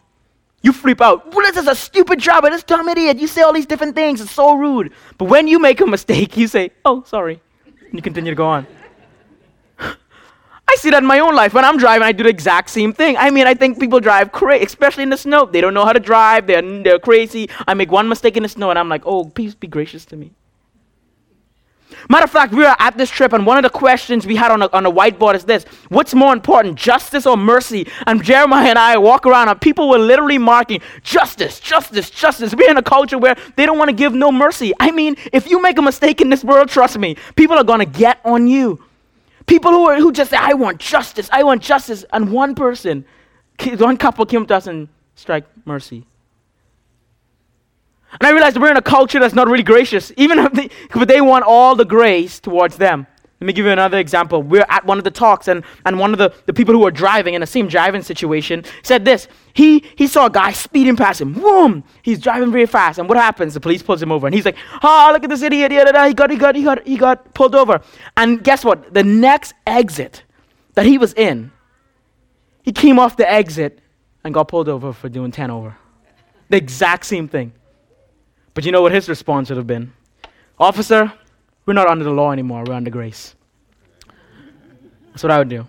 you 0.63 0.73
flip 0.73 1.01
out. 1.01 1.31
This 1.33 1.57
is 1.57 1.67
a 1.67 1.75
stupid 1.75 2.21
driver. 2.21 2.49
This 2.49 2.63
dumb 2.63 2.89
idiot. 2.89 3.19
You 3.19 3.27
say 3.27 3.43
all 3.43 3.53
these 3.53 3.67
different 3.67 3.95
things. 3.95 4.21
It's 4.21 4.31
so 4.31 4.55
rude. 4.55 4.93
But 5.19 5.27
when 5.27 5.49
you 5.49 5.59
make 5.59 5.81
a 5.81 5.87
mistake, 5.87 6.37
you 6.37 6.47
say, 6.47 6.71
oh, 6.85 7.03
sorry. 7.05 7.41
And 7.67 7.95
you 7.95 8.03
continue 8.03 8.31
to 8.31 8.37
go 8.37 8.47
on. 8.47 8.67
I 9.79 10.77
see 10.77 10.91
that 10.91 11.03
in 11.03 11.07
my 11.07 11.19
own 11.19 11.35
life. 11.35 11.53
When 11.53 11.65
I'm 11.65 11.77
driving, 11.79 12.07
I 12.07 12.13
do 12.13 12.23
the 12.23 12.31
exact 12.31 12.71
same 12.71 12.93
thing. 12.93 13.17
I 13.17 13.31
mean, 13.31 13.47
I 13.47 13.55
think 13.55 13.81
people 13.81 14.01
drive 14.01 14.33
crazy, 14.33 14.65
especially 14.65 15.03
in 15.03 15.11
the 15.11 15.17
snow. 15.17 15.47
They 15.47 15.61
don't 15.61 15.75
know 15.75 15.85
how 15.85 15.93
to 15.93 16.01
drive. 16.01 16.47
They're, 16.47 16.63
they're 16.83 16.99
crazy. 17.01 17.51
I 17.67 17.75
make 17.75 17.91
one 17.91 18.09
mistake 18.09 18.37
in 18.37 18.45
the 18.45 18.49
snow, 18.49 18.71
and 18.71 18.79
I'm 18.79 18.89
like, 18.89 19.03
oh, 19.05 19.25
please 19.25 19.55
be 19.55 19.67
gracious 19.67 20.05
to 20.07 20.17
me. 20.17 20.33
Matter 22.09 22.25
of 22.25 22.31
fact, 22.31 22.53
we 22.53 22.63
were 22.63 22.77
at 22.79 22.97
this 22.97 23.11
trip, 23.11 23.33
and 23.33 23.47
one 23.47 23.59
of 23.59 23.63
the 23.63 23.71
questions 23.71 24.27
we 24.27 24.37
had 24.37 24.51
on 24.51 24.63
a, 24.63 24.69
on 24.73 24.87
a 24.87 24.91
whiteboard 24.91 25.35
is 25.35 25.45
this 25.45 25.65
What's 25.89 26.15
more 26.15 26.33
important, 26.33 26.77
justice 26.77 27.27
or 27.27 27.37
mercy? 27.37 27.87
And 28.07 28.23
Jeremiah 28.23 28.69
and 28.69 28.79
I 28.79 28.97
walk 28.99 29.27
around, 29.27 29.49
and 29.49 29.61
people 29.61 29.89
were 29.89 29.99
literally 29.99 30.39
marking 30.39 30.81
justice, 31.03 31.61
justice, 31.61 32.11
justice. 32.11 32.55
We're 32.55 32.71
in 32.71 32.77
a 32.77 32.83
culture 32.83 33.19
where 33.19 33.37
they 33.57 33.67
don't 33.67 33.79
want 33.79 33.91
to 33.91 33.97
give 33.97 34.13
no 34.13 34.33
mercy. 34.33 34.73
I 34.81 34.91
mean, 34.91 35.17
if 35.33 35.49
you 35.49 35.61
make 35.61 35.79
a 35.79 35.83
mistake 35.83 36.21
in 36.21 36.31
this 36.31 36.45
world, 36.45 36.69
trust 36.69 36.99
me, 36.99 37.17
people 37.37 37.57
are 37.57 37.65
going 37.65 37.81
to 37.81 37.87
get 37.87 38.21
on 38.25 38.47
you. 38.47 38.83
People 39.47 39.73
who, 39.73 39.89
are, 39.89 39.97
who 39.97 40.13
just 40.13 40.31
say, 40.31 40.37
I 40.39 40.55
want 40.55 40.79
justice, 40.79 41.29
I 41.33 41.43
want 41.43 41.63
justice. 41.63 42.05
And 42.13 42.33
one 42.33 42.55
person, 42.55 43.05
one 43.79 43.97
couple 43.97 44.25
came 44.27 44.47
to 44.47 44.57
us 44.57 44.67
and 44.67 44.89
strike 45.15 45.45
mercy. 45.65 46.07
And 48.21 48.27
I 48.27 48.31
realized 48.31 48.59
we're 48.59 48.71
in 48.71 48.77
a 48.77 48.83
culture 48.83 49.19
that's 49.19 49.35
not 49.35 49.49
really 49.49 49.63
gracious, 49.63 50.13
even 50.17 50.39
if 50.39 50.53
they, 50.53 50.65
if 50.67 51.09
they 51.09 51.21
want 51.21 51.45
all 51.47 51.75
the 51.75 51.85
grace 51.85 52.41
towards 52.41 52.77
them. 52.77 53.07
Let 53.43 53.47
me 53.47 53.53
give 53.55 53.67
you 53.67 53.73
another 53.73 53.99
example. 53.99 54.41
We're 54.41 54.65
at 54.69 54.87
one 54.87 54.99
of 54.99 55.05
the 55.05 55.11
talks, 55.11 55.49
and, 55.49 55.65
and 55.85 55.99
one 55.99 56.13
of 56.13 56.19
the, 56.19 56.33
the 56.47 56.53
people 56.53 56.75
who 56.75 56.79
were 56.79 56.93
driving 56.93 57.35
in 57.35 57.41
the 57.41 57.47
same 57.47 57.67
driving 57.67 58.01
situation 58.03 58.65
said 58.85 59.05
this. 59.05 59.27
He, 59.53 59.85
he 59.97 60.07
saw 60.07 60.27
a 60.27 60.31
guy 60.31 60.53
speeding 60.53 60.95
past 60.95 61.21
him. 61.21 61.33
Boom! 61.33 61.83
He's 62.03 62.21
driving 62.21 62.53
very 62.53 62.67
fast. 62.67 63.01
And 63.01 63.09
what 63.09 63.19
happens? 63.19 63.55
The 63.55 63.61
police 63.61 63.83
pulls 63.83 64.01
him 64.01 64.13
over. 64.13 64.29
And 64.29 64.35
he's 64.35 64.45
like, 64.45 64.57
oh, 64.85 65.11
look 65.13 65.25
at 65.25 65.29
this 65.29 65.43
idiot. 65.43 65.73
He 65.73 65.79
got, 65.79 66.31
he, 66.31 66.37
got, 66.37 66.55
he, 66.55 66.63
got, 66.63 66.87
he 66.87 66.97
got 66.97 67.35
pulled 67.35 67.57
over. 67.57 67.81
And 68.17 68.45
guess 68.45 68.65
what? 68.65 68.95
The 68.95 69.03
next 69.03 69.55
exit 69.67 70.23
that 70.75 70.87
he 70.87 70.97
was 70.97 71.13
in, 71.15 71.51
he 72.63 72.71
came 72.71 73.01
off 73.01 73.17
the 73.17 73.29
exit 73.29 73.81
and 74.23 74.33
got 74.33 74.47
pulled 74.47 74.69
over 74.69 74.93
for 74.93 75.09
doing 75.09 75.33
10 75.33 75.51
over. 75.51 75.77
The 76.49 76.59
exact 76.59 77.07
same 77.07 77.27
thing. 77.27 77.55
But 78.55 78.65
you 78.65 78.73
know 78.73 78.83
what 78.83 78.93
his 78.93 79.09
response 79.09 79.49
would 79.49 79.57
have 79.57 79.67
been? 79.67 79.93
Officer, 80.59 81.13
we're 81.67 81.75
not 81.75 81.89
under 81.89 82.05
the 82.05 82.11
law 82.11 82.33
anymore, 82.33 82.65
we're 82.67 82.75
under 82.75 82.91
grace. 82.91 83.35
That's 85.11 85.23
what 85.23 85.31
I 85.31 85.39
would 85.39 85.49
do. 85.49 85.67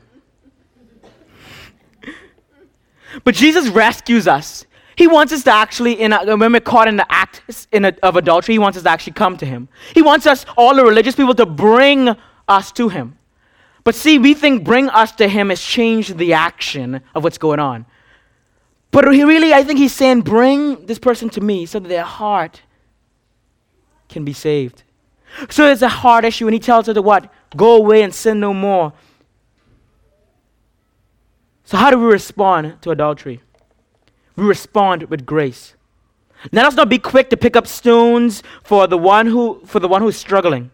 but 3.24 3.36
Jesus 3.36 3.67
rescues 3.69 4.28
us. 4.28 4.65
He 4.96 5.08
wants 5.08 5.34
us 5.34 5.43
to 5.43 5.52
actually, 5.52 5.93
in 5.93 6.13
a, 6.13 6.36
when 6.38 6.52
we're 6.52 6.60
caught 6.60 6.88
in 6.88 6.98
the 6.98 7.12
act 7.12 7.67
in 7.72 7.86
a, 7.86 7.93
of 8.04 8.15
adultery, 8.15 8.56
he 8.56 8.60
wants 8.60 8.78
us 8.78 8.84
to 8.84 8.89
actually 8.89 9.13
come 9.13 9.38
to 9.38 9.46
him. 9.46 9.67
He 9.93 10.02
wants 10.02 10.28
us, 10.28 10.46
all 10.56 10.76
the 10.76 10.84
religious 10.84 11.15
people, 11.15 11.34
to 11.36 11.46
bring 11.46 12.15
us 12.48 12.72
to 12.74 12.89
him. 12.89 13.17
But 13.84 13.96
see, 13.96 14.19
we 14.19 14.34
think 14.34 14.63
bring 14.63 14.89
us 14.89 15.12
to 15.13 15.28
him 15.28 15.50
has 15.50 15.62
changed 15.62 16.17
the 16.17 16.34
action 16.34 17.02
of 17.15 17.24
what's 17.24 17.38
going 17.38 17.60
on. 17.60 17.86
But 18.91 19.12
he 19.13 19.24
really, 19.24 19.54
I 19.54 19.63
think 19.63 19.80
he's 19.80 19.93
saying, 19.93 20.22
bring 20.22 20.86
this 20.86 21.00
person 21.00 21.30
to 21.32 21.41
me 21.41 21.65
so 21.65 21.80
that 21.80 21.89
their 21.89 22.04
heart 22.04 22.62
can 24.13 24.23
be 24.23 24.34
saved. 24.34 24.84
So 25.49 25.69
it's 25.69 25.82
a 25.82 25.89
hard 25.89 26.23
issue, 26.23 26.47
and 26.47 26.54
he 26.54 26.60
tells 26.60 26.88
her 26.88 26.93
to 26.93 27.02
what? 27.02 27.32
Go 27.56 27.76
away 27.76 28.04
and 28.04 28.13
sin 28.13 28.39
no 28.39 28.54
more. 28.54 28.93
So, 31.65 31.78
how 31.78 31.89
do 31.89 31.97
we 31.97 32.06
respond 32.06 32.82
to 32.82 32.91
adultery? 32.91 33.41
We 34.36 34.43
respond 34.45 35.04
with 35.04 35.26
grace. 35.26 35.76
Let 36.52 36.65
us 36.65 36.76
not 36.76 36.89
be 36.89 36.99
quick 36.99 37.30
to 37.30 37.38
pick 37.38 37.56
up 37.56 37.67
stones 37.67 38.43
for 38.63 38.86
the 38.88 38.97
one 38.97 39.28
who 39.28 39.62
for 39.65 39.80
the 39.80 39.88
one 39.88 40.02
who 40.02 40.10
is 40.10 40.17
struggling. 40.17 40.71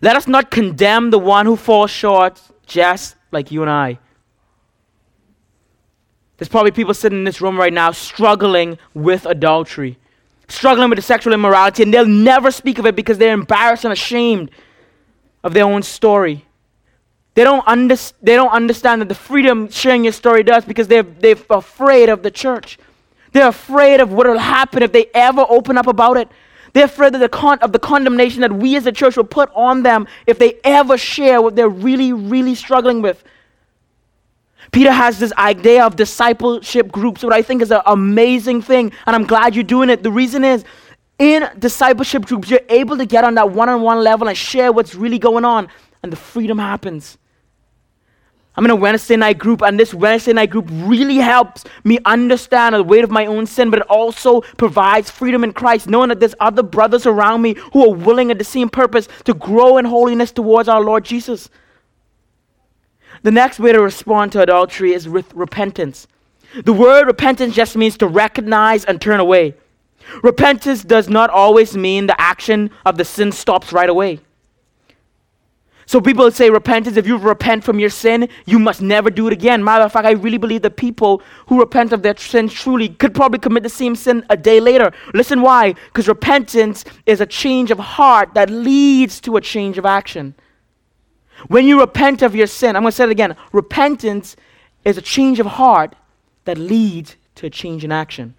Let 0.00 0.16
us 0.16 0.26
not 0.28 0.50
condemn 0.50 1.10
the 1.10 1.18
one 1.18 1.46
who 1.46 1.56
falls 1.56 1.90
short, 1.90 2.40
just 2.66 3.16
like 3.32 3.50
you 3.50 3.62
and 3.62 3.70
I. 3.70 3.98
There's 6.36 6.48
probably 6.48 6.70
people 6.70 6.94
sitting 6.94 7.18
in 7.18 7.24
this 7.24 7.40
room 7.40 7.58
right 7.58 7.72
now 7.72 7.92
struggling 7.92 8.78
with 8.94 9.24
adultery 9.26 9.98
struggling 10.48 10.90
with 10.90 10.96
the 10.96 11.02
sexual 11.02 11.32
immorality, 11.32 11.82
and 11.82 11.92
they'll 11.92 12.06
never 12.06 12.50
speak 12.50 12.78
of 12.78 12.86
it 12.86 12.96
because 12.96 13.18
they're 13.18 13.34
embarrassed 13.34 13.84
and 13.84 13.92
ashamed 13.92 14.50
of 15.42 15.54
their 15.54 15.64
own 15.64 15.82
story. 15.82 16.44
They 17.34 17.44
don't, 17.44 17.66
under, 17.68 17.96
they 18.22 18.34
don't 18.34 18.50
understand 18.50 19.02
that 19.02 19.08
the 19.08 19.14
freedom 19.14 19.68
sharing 19.68 20.04
your 20.04 20.12
story 20.12 20.42
does 20.42 20.64
because 20.64 20.88
they're, 20.88 21.02
they're 21.02 21.36
afraid 21.50 22.08
of 22.08 22.22
the 22.22 22.30
church. 22.30 22.78
They're 23.32 23.48
afraid 23.48 24.00
of 24.00 24.10
what 24.12 24.26
will 24.26 24.38
happen 24.38 24.82
if 24.82 24.92
they 24.92 25.06
ever 25.12 25.44
open 25.48 25.76
up 25.76 25.86
about 25.86 26.16
it. 26.16 26.28
They're 26.72 26.86
afraid 26.86 27.14
of 27.14 27.20
the, 27.20 27.28
con- 27.28 27.58
of 27.58 27.72
the 27.72 27.78
condemnation 27.78 28.40
that 28.40 28.52
we 28.52 28.76
as 28.76 28.86
a 28.86 28.92
church 28.92 29.16
will 29.16 29.24
put 29.24 29.50
on 29.54 29.82
them 29.82 30.06
if 30.26 30.38
they 30.38 30.58
ever 30.64 30.96
share 30.96 31.42
what 31.42 31.56
they're 31.56 31.68
really, 31.68 32.12
really 32.12 32.54
struggling 32.54 33.02
with. 33.02 33.22
Peter 34.76 34.92
has 34.92 35.18
this 35.18 35.32
idea 35.38 35.86
of 35.86 35.96
discipleship 35.96 36.92
groups, 36.92 37.22
what 37.22 37.32
I 37.32 37.40
think 37.40 37.62
is 37.62 37.70
an 37.70 37.80
amazing 37.86 38.60
thing, 38.60 38.92
and 39.06 39.16
I'm 39.16 39.24
glad 39.24 39.54
you're 39.54 39.64
doing 39.64 39.88
it. 39.88 40.02
The 40.02 40.12
reason 40.12 40.44
is, 40.44 40.66
in 41.18 41.48
discipleship 41.58 42.26
groups, 42.26 42.50
you're 42.50 42.60
able 42.68 42.98
to 42.98 43.06
get 43.06 43.24
on 43.24 43.36
that 43.36 43.52
one 43.52 43.70
on 43.70 43.80
one 43.80 44.04
level 44.04 44.28
and 44.28 44.36
share 44.36 44.72
what's 44.72 44.94
really 44.94 45.18
going 45.18 45.46
on, 45.46 45.68
and 46.02 46.12
the 46.12 46.16
freedom 46.16 46.58
happens. 46.58 47.16
I'm 48.54 48.66
in 48.66 48.70
a 48.70 48.76
Wednesday 48.76 49.16
night 49.16 49.38
group, 49.38 49.62
and 49.62 49.80
this 49.80 49.94
Wednesday 49.94 50.34
night 50.34 50.50
group 50.50 50.68
really 50.70 51.16
helps 51.16 51.64
me 51.82 51.98
understand 52.04 52.74
the 52.74 52.82
weight 52.82 53.02
of 53.02 53.10
my 53.10 53.24
own 53.24 53.46
sin, 53.46 53.70
but 53.70 53.78
it 53.78 53.86
also 53.88 54.42
provides 54.58 55.10
freedom 55.10 55.42
in 55.42 55.54
Christ, 55.54 55.88
knowing 55.88 56.10
that 56.10 56.20
there's 56.20 56.34
other 56.38 56.62
brothers 56.62 57.06
around 57.06 57.40
me 57.40 57.56
who 57.72 57.82
are 57.82 57.94
willing 57.94 58.30
at 58.30 58.36
the 58.36 58.44
same 58.44 58.68
purpose 58.68 59.08
to 59.24 59.32
grow 59.32 59.78
in 59.78 59.86
holiness 59.86 60.32
towards 60.32 60.68
our 60.68 60.82
Lord 60.82 61.06
Jesus. 61.06 61.48
The 63.22 63.30
next 63.30 63.58
way 63.58 63.72
to 63.72 63.80
respond 63.80 64.32
to 64.32 64.42
adultery 64.42 64.92
is 64.92 65.08
with 65.08 65.32
repentance. 65.34 66.06
The 66.64 66.72
word 66.72 67.06
repentance 67.06 67.54
just 67.54 67.76
means 67.76 67.96
to 67.98 68.06
recognize 68.06 68.84
and 68.84 69.00
turn 69.00 69.20
away. 69.20 69.54
Repentance 70.22 70.82
does 70.82 71.08
not 71.08 71.30
always 71.30 71.76
mean 71.76 72.06
the 72.06 72.20
action 72.20 72.70
of 72.84 72.96
the 72.96 73.04
sin 73.04 73.32
stops 73.32 73.72
right 73.72 73.88
away. 73.88 74.20
So 75.88 76.00
people 76.00 76.28
say 76.32 76.50
repentance, 76.50 76.96
if 76.96 77.06
you 77.06 77.16
repent 77.16 77.62
from 77.62 77.78
your 77.78 77.90
sin, 77.90 78.28
you 78.44 78.58
must 78.58 78.82
never 78.82 79.08
do 79.08 79.28
it 79.28 79.32
again. 79.32 79.62
Matter 79.62 79.84
of 79.84 79.92
fact, 79.92 80.04
I 80.04 80.12
really 80.12 80.38
believe 80.38 80.62
that 80.62 80.76
people 80.76 81.22
who 81.46 81.60
repent 81.60 81.92
of 81.92 82.02
their 82.02 82.16
sin 82.16 82.48
truly 82.48 82.88
could 82.88 83.14
probably 83.14 83.38
commit 83.38 83.62
the 83.62 83.68
same 83.68 83.94
sin 83.94 84.26
a 84.28 84.36
day 84.36 84.58
later. 84.58 84.92
Listen 85.14 85.42
why? 85.42 85.74
Because 85.86 86.08
repentance 86.08 86.84
is 87.06 87.20
a 87.20 87.26
change 87.26 87.70
of 87.70 87.78
heart 87.78 88.34
that 88.34 88.50
leads 88.50 89.20
to 89.20 89.36
a 89.36 89.40
change 89.40 89.78
of 89.78 89.86
action. 89.86 90.34
When 91.48 91.66
you 91.66 91.80
repent 91.80 92.22
of 92.22 92.34
your 92.34 92.46
sin, 92.46 92.76
I'm 92.76 92.82
going 92.82 92.90
to 92.90 92.96
say 92.96 93.04
it 93.04 93.10
again 93.10 93.36
repentance 93.52 94.36
is 94.84 94.96
a 94.96 95.02
change 95.02 95.40
of 95.40 95.46
heart 95.46 95.94
that 96.44 96.58
leads 96.58 97.16
to 97.36 97.46
a 97.46 97.50
change 97.50 97.84
in 97.84 97.92
action. 97.92 98.34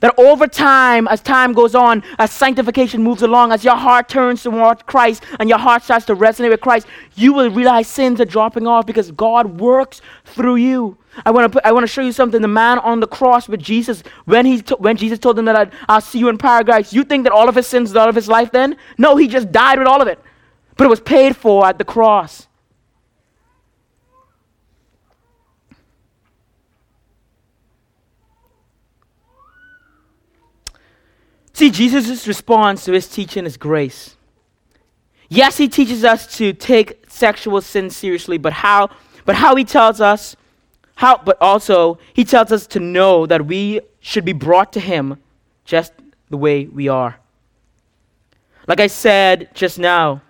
That 0.00 0.18
over 0.18 0.48
time, 0.48 1.06
as 1.06 1.20
time 1.20 1.52
goes 1.52 1.76
on, 1.76 2.02
as 2.18 2.32
sanctification 2.32 3.02
moves 3.04 3.22
along, 3.22 3.52
as 3.52 3.64
your 3.64 3.76
heart 3.76 4.08
turns 4.08 4.42
toward 4.42 4.84
Christ 4.86 5.22
and 5.38 5.48
your 5.48 5.58
heart 5.58 5.84
starts 5.84 6.06
to 6.06 6.16
resonate 6.16 6.50
with 6.50 6.60
Christ, 6.60 6.88
you 7.14 7.32
will 7.32 7.50
realize 7.50 7.86
sins 7.86 8.20
are 8.20 8.24
dropping 8.24 8.66
off 8.66 8.84
because 8.84 9.12
God 9.12 9.60
works 9.60 10.00
through 10.24 10.56
you. 10.56 10.98
I 11.24 11.30
want 11.30 11.52
to 11.52 11.66
I 11.66 11.70
want 11.70 11.84
to 11.84 11.88
show 11.88 12.02
you 12.02 12.10
something. 12.10 12.42
The 12.42 12.48
man 12.48 12.80
on 12.80 12.98
the 12.98 13.06
cross 13.06 13.48
with 13.48 13.60
Jesus, 13.60 14.02
when 14.24 14.44
he 14.44 14.58
when 14.78 14.96
Jesus 14.96 15.20
told 15.20 15.38
him 15.38 15.44
that 15.44 15.54
I'd, 15.54 15.72
I'll 15.88 16.00
see 16.00 16.18
you 16.18 16.28
in 16.28 16.38
paradise, 16.38 16.92
you 16.92 17.04
think 17.04 17.24
that 17.24 17.32
all 17.32 17.48
of 17.48 17.54
his 17.54 17.66
sins, 17.66 17.94
all 17.94 18.08
of 18.08 18.14
his 18.14 18.28
life, 18.28 18.50
then? 18.50 18.76
No, 18.98 19.16
he 19.16 19.28
just 19.28 19.52
died 19.52 19.78
with 19.78 19.86
all 19.86 20.02
of 20.02 20.08
it 20.08 20.18
but 20.76 20.84
it 20.84 20.90
was 20.90 21.00
paid 21.00 21.36
for 21.36 21.66
at 21.66 21.78
the 21.78 21.84
cross. 21.84 22.48
See, 31.52 31.70
Jesus' 31.70 32.26
response 32.26 32.84
to 32.86 32.92
his 32.92 33.06
teaching 33.06 33.46
is 33.46 33.56
grace. 33.56 34.16
Yes, 35.28 35.58
he 35.58 35.68
teaches 35.68 36.04
us 36.04 36.36
to 36.38 36.52
take 36.52 37.04
sexual 37.08 37.60
sin 37.60 37.88
seriously, 37.90 38.38
but 38.38 38.52
how 38.52 38.90
but 39.24 39.36
how 39.36 39.54
he 39.54 39.64
tells 39.64 40.00
us 40.00 40.34
how 40.96 41.18
but 41.18 41.36
also 41.40 41.98
he 42.12 42.24
tells 42.24 42.52
us 42.52 42.66
to 42.66 42.80
know 42.80 43.26
that 43.26 43.46
we 43.46 43.80
should 44.00 44.24
be 44.24 44.32
brought 44.32 44.72
to 44.72 44.80
him 44.80 45.18
just 45.64 45.92
the 46.30 46.36
way 46.36 46.66
we 46.66 46.88
are. 46.88 47.18
Like 48.66 48.80
I 48.80 48.88
said 48.88 49.48
just 49.54 49.78
now, 49.78 50.22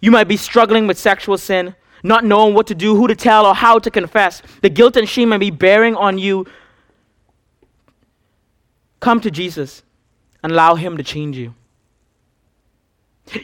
you 0.00 0.10
might 0.10 0.28
be 0.28 0.36
struggling 0.36 0.86
with 0.86 0.98
sexual 0.98 1.36
sin, 1.38 1.74
not 2.02 2.24
knowing 2.24 2.54
what 2.54 2.66
to 2.68 2.74
do, 2.74 2.96
who 2.96 3.06
to 3.06 3.14
tell, 3.14 3.46
or 3.46 3.54
how 3.54 3.78
to 3.78 3.90
confess. 3.90 4.42
The 4.62 4.70
guilt 4.70 4.96
and 4.96 5.08
shame 5.08 5.28
may 5.28 5.38
be 5.38 5.50
bearing 5.50 5.94
on 5.94 6.18
you. 6.18 6.46
Come 9.00 9.20
to 9.20 9.30
Jesus 9.30 9.82
and 10.42 10.52
allow 10.52 10.74
Him 10.74 10.96
to 10.96 11.02
change 11.02 11.36
you. 11.36 11.54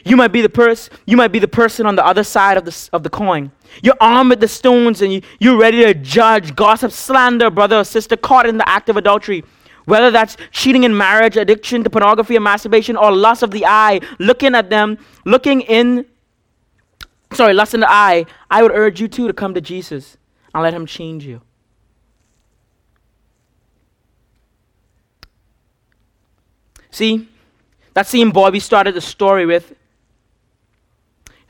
You 0.03 0.17
might 0.17 0.33
be 0.33 0.41
the 0.41 0.49
person. 0.49 0.93
You 1.05 1.15
might 1.15 1.31
be 1.31 1.39
the 1.39 1.47
person 1.47 1.85
on 1.85 1.95
the 1.95 2.05
other 2.05 2.23
side 2.23 2.57
of 2.57 2.65
the 2.65 2.89
of 2.91 3.03
the 3.03 3.09
coin. 3.09 3.51
You're 3.81 3.95
armed 4.01 4.31
with 4.31 4.39
the 4.39 4.47
stones, 4.47 5.01
and 5.01 5.13
you, 5.13 5.21
you're 5.39 5.57
ready 5.57 5.83
to 5.83 5.93
judge, 5.93 6.55
gossip, 6.55 6.91
slander, 6.91 7.49
brother 7.49 7.77
or 7.77 7.83
sister 7.83 8.17
caught 8.17 8.47
in 8.47 8.57
the 8.57 8.67
act 8.67 8.89
of 8.89 8.97
adultery. 8.97 9.43
Whether 9.85 10.11
that's 10.11 10.35
cheating 10.51 10.83
in 10.83 10.97
marriage, 10.97 11.37
addiction 11.37 11.83
to 11.85 11.89
pornography 11.89 12.35
and 12.35 12.43
masturbation, 12.43 12.97
or 12.97 13.11
lust 13.11 13.43
of 13.43 13.51
the 13.51 13.65
eye, 13.65 14.01
looking 14.19 14.53
at 14.55 14.69
them, 14.69 14.97
looking 15.23 15.61
in 15.61 16.05
sorry, 17.33 17.53
lust 17.53 17.73
the 17.73 17.89
eye, 17.89 18.25
I 18.49 18.61
would 18.61 18.71
urge 18.71 19.01
you 19.01 19.07
too 19.07 19.27
to 19.27 19.33
come 19.33 19.53
to 19.53 19.61
Jesus 19.61 20.17
and 20.53 20.63
let 20.63 20.73
him 20.73 20.85
change 20.85 21.25
you. 21.25 21.41
See, 26.89 27.27
that 27.93 28.07
same 28.07 28.31
boy 28.31 28.49
we 28.49 28.59
started 28.59 28.95
the 28.95 29.01
story 29.01 29.45
with, 29.45 29.75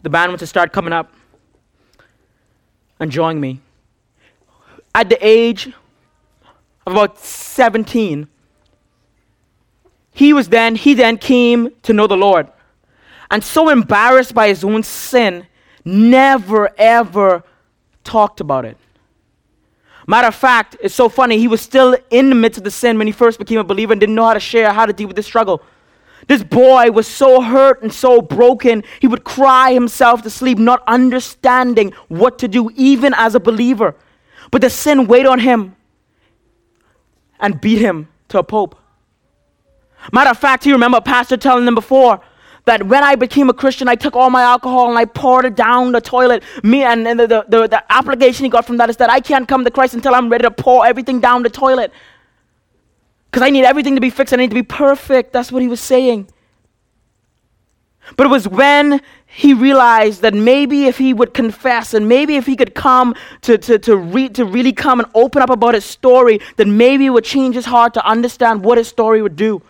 the 0.02 0.10
band 0.10 0.32
wants 0.32 0.42
to 0.42 0.48
start 0.48 0.74
coming 0.74 0.94
up 0.94 1.14
and 3.00 3.12
joining 3.12 3.40
me. 3.40 3.60
At 4.94 5.10
the 5.10 5.18
age 5.26 5.68
of 6.86 6.94
about 6.94 7.20
17, 7.20 8.28
he 10.12 10.34
was 10.34 10.50
then, 10.50 10.76
he 10.76 10.94
then 10.94 11.18
came 11.18 11.70
to 11.84 11.94
know 11.94 12.08
the 12.08 12.18
Lord. 12.18 12.48
And 13.30 13.44
so 13.44 13.70
embarrassed 13.70 14.34
by 14.34 14.48
his 14.48 14.64
own 14.64 14.84
sin, 14.84 15.46
never 15.88 16.70
ever 16.78 17.44
talked 18.04 18.42
about 18.42 18.66
it. 18.66 18.78
Matter 20.06 20.28
of 20.28 20.36
fact, 20.36 20.78
it's 20.82 20.96
so 20.96 21.10
funny, 21.10 21.38
he 21.38 21.48
was 21.48 21.62
still 21.62 21.98
in 22.10 22.30
the 22.30 22.36
midst 22.36 22.58
of 22.58 22.64
the 22.64 22.72
sin 22.72 22.98
when 22.98 23.08
he 23.08 23.14
first 23.14 23.40
became 23.40 23.60
a 23.60 23.64
believer 23.64 23.92
and 23.92 24.00
didn't 24.00 24.16
know 24.16 24.26
how 24.26 24.34
to 24.34 24.40
share, 24.40 24.72
how 24.72 24.86
to 24.86 24.94
deal 24.94 25.08
with 25.08 25.16
this 25.16 25.26
struggle. 25.26 25.62
This 26.28 26.44
boy 26.44 26.92
was 26.92 27.08
so 27.08 27.42
hurt 27.42 27.82
and 27.84 27.94
so 27.94 28.22
broken, 28.22 28.84
he 29.00 29.08
would 29.08 29.24
cry 29.24 29.74
himself 29.74 30.22
to 30.24 30.30
sleep, 30.30 30.58
not 30.58 30.82
understanding 30.88 31.94
what 32.08 32.40
to 32.40 32.48
do, 32.48 32.72
even 32.76 33.14
as 33.16 33.36
a 33.36 33.40
believer. 33.40 33.96
But 34.52 34.62
the 34.62 34.70
sin 34.70 35.08
weighed 35.08 35.26
on 35.26 35.40
him 35.40 35.76
and 37.40 37.60
beat 37.60 37.80
him 37.80 38.08
to 38.30 38.40
a 38.40 38.44
pulp. 38.44 38.78
Matter 40.12 40.30
of 40.30 40.38
fact, 40.38 40.64
he 40.64 40.72
remember 40.72 40.98
a 40.98 41.02
pastor 41.02 41.38
telling 41.38 41.66
them 41.66 41.76
before 41.76 42.22
that 42.68 42.84
when 42.84 43.04
I 43.04 43.16
became 43.16 43.50
a 43.50 43.54
Christian, 43.54 43.88
I 43.88 43.96
took 43.96 44.16
all 44.16 44.30
my 44.30 44.42
alcohol 44.42 44.90
and 44.90 44.98
I 45.00 45.06
poured 45.06 45.46
it 45.46 45.56
down 45.56 45.94
the 45.94 46.02
toilet. 46.02 46.44
Me 46.64 46.84
and, 46.84 47.08
and 47.08 47.20
the, 47.20 47.26
the, 47.26 47.46
the, 47.48 47.68
the 47.68 47.84
application 47.92 48.44
he 48.44 48.50
got 48.50 48.66
from 48.66 48.78
that 48.78 48.90
is 48.90 48.98
that 48.98 49.10
I 49.10 49.22
can't 49.22 49.48
come 49.48 49.64
to 49.64 49.72
Christ 49.72 49.94
until 49.94 50.14
I'm 50.14 50.30
ready 50.30 50.44
to 50.44 50.52
pour 50.52 50.86
everything 50.86 51.22
down 51.22 51.44
the 51.44 51.50
toilet. 51.50 51.92
Because 53.32 53.42
I 53.42 53.50
need 53.52 53.64
everything 53.64 53.96
to 53.96 54.02
be 54.02 54.10
fixed. 54.10 54.34
I 54.34 54.38
need 54.38 54.50
to 54.50 54.56
be 54.56 54.64
perfect. 54.64 55.32
That's 55.32 55.50
what 55.52 55.62
he 55.62 55.70
was 55.70 55.80
saying. 55.80 56.28
But 58.18 58.26
it 58.26 58.30
was 58.30 58.48
when 58.48 59.02
he 59.26 59.54
realized 59.54 60.22
that 60.22 60.34
maybe 60.34 60.86
if 60.86 60.98
he 60.98 61.14
would 61.14 61.34
confess 61.34 61.94
and 61.94 62.08
maybe 62.10 62.36
if 62.36 62.46
he 62.46 62.58
could 62.58 62.76
come 62.76 63.16
to, 63.42 63.58
to, 63.58 63.80
to, 63.80 63.96
re- 63.96 64.30
to 64.30 64.44
really 64.44 64.74
come 64.74 65.00
and 65.00 65.10
open 65.16 65.42
up 65.42 65.50
about 65.50 65.74
his 65.74 65.86
story, 65.86 66.40
that 66.58 66.68
maybe 66.68 67.06
it 67.06 67.10
would 67.12 67.26
change 67.26 67.56
his 67.56 67.66
heart 67.66 67.94
to 67.94 68.06
understand 68.06 68.64
what 68.64 68.78
his 68.78 68.88
story 68.88 69.22
would 69.22 69.38
do. 69.38 69.62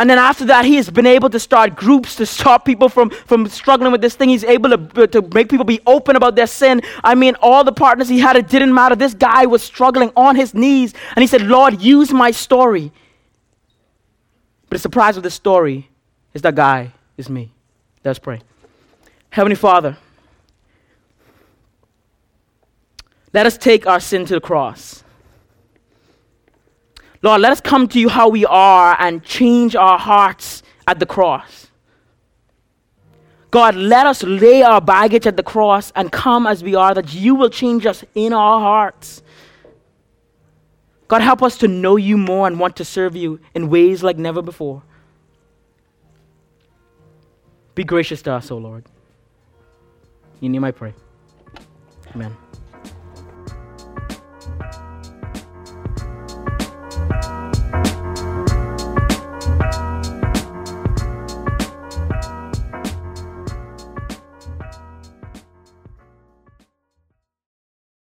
And 0.00 0.08
then 0.08 0.18
after 0.18 0.46
that, 0.46 0.64
he 0.64 0.76
has 0.76 0.88
been 0.88 1.04
able 1.04 1.28
to 1.28 1.38
start 1.38 1.76
groups 1.76 2.16
to 2.16 2.24
stop 2.24 2.64
people 2.64 2.88
from, 2.88 3.10
from 3.10 3.46
struggling 3.48 3.92
with 3.92 4.00
this 4.00 4.14
thing. 4.14 4.30
He's 4.30 4.44
able 4.44 4.70
to, 4.70 5.06
to 5.08 5.20
make 5.20 5.50
people 5.50 5.66
be 5.66 5.82
open 5.86 6.16
about 6.16 6.36
their 6.36 6.46
sin. 6.46 6.80
I 7.04 7.14
mean, 7.14 7.34
all 7.42 7.64
the 7.64 7.72
partners 7.72 8.08
he 8.08 8.18
had, 8.18 8.34
it 8.34 8.48
didn't 8.48 8.72
matter. 8.72 8.96
This 8.96 9.12
guy 9.12 9.44
was 9.44 9.62
struggling 9.62 10.10
on 10.16 10.36
his 10.36 10.54
knees. 10.54 10.94
And 11.14 11.22
he 11.22 11.26
said, 11.26 11.42
Lord, 11.42 11.82
use 11.82 12.14
my 12.14 12.30
story. 12.30 12.92
But 14.70 14.76
the 14.76 14.78
surprise 14.78 15.18
of 15.18 15.22
this 15.22 15.34
story 15.34 15.90
is 16.32 16.40
that 16.40 16.54
guy 16.54 16.92
is 17.18 17.28
me. 17.28 17.52
Let's 18.02 18.18
pray. 18.18 18.40
Heavenly 19.28 19.56
Father, 19.56 19.98
let 23.34 23.44
us 23.44 23.58
take 23.58 23.86
our 23.86 24.00
sin 24.00 24.24
to 24.24 24.32
the 24.32 24.40
cross. 24.40 25.04
Lord, 27.22 27.40
let 27.40 27.52
us 27.52 27.60
come 27.60 27.86
to 27.88 28.00
you 28.00 28.08
how 28.08 28.28
we 28.28 28.46
are 28.46 28.96
and 28.98 29.22
change 29.22 29.76
our 29.76 29.98
hearts 29.98 30.62
at 30.86 30.98
the 30.98 31.06
cross. 31.06 31.68
God, 33.50 33.74
let 33.74 34.06
us 34.06 34.22
lay 34.22 34.62
our 34.62 34.80
baggage 34.80 35.26
at 35.26 35.36
the 35.36 35.42
cross 35.42 35.92
and 35.96 36.10
come 36.10 36.46
as 36.46 36.62
we 36.62 36.74
are, 36.74 36.94
that 36.94 37.12
you 37.12 37.34
will 37.34 37.50
change 37.50 37.84
us 37.84 38.04
in 38.14 38.32
our 38.32 38.60
hearts. 38.60 39.22
God, 41.08 41.22
help 41.22 41.42
us 41.42 41.58
to 41.58 41.68
know 41.68 41.96
you 41.96 42.16
more 42.16 42.46
and 42.46 42.60
want 42.60 42.76
to 42.76 42.84
serve 42.84 43.16
you 43.16 43.40
in 43.54 43.68
ways 43.68 44.02
like 44.02 44.16
never 44.16 44.40
before. 44.40 44.82
Be 47.74 47.82
gracious 47.82 48.22
to 48.22 48.32
us, 48.32 48.50
O 48.50 48.58
Lord. 48.58 48.84
In 50.40 50.52
name 50.52 50.64
I 50.64 50.70
pray. 50.70 50.94
Amen. 52.14 52.36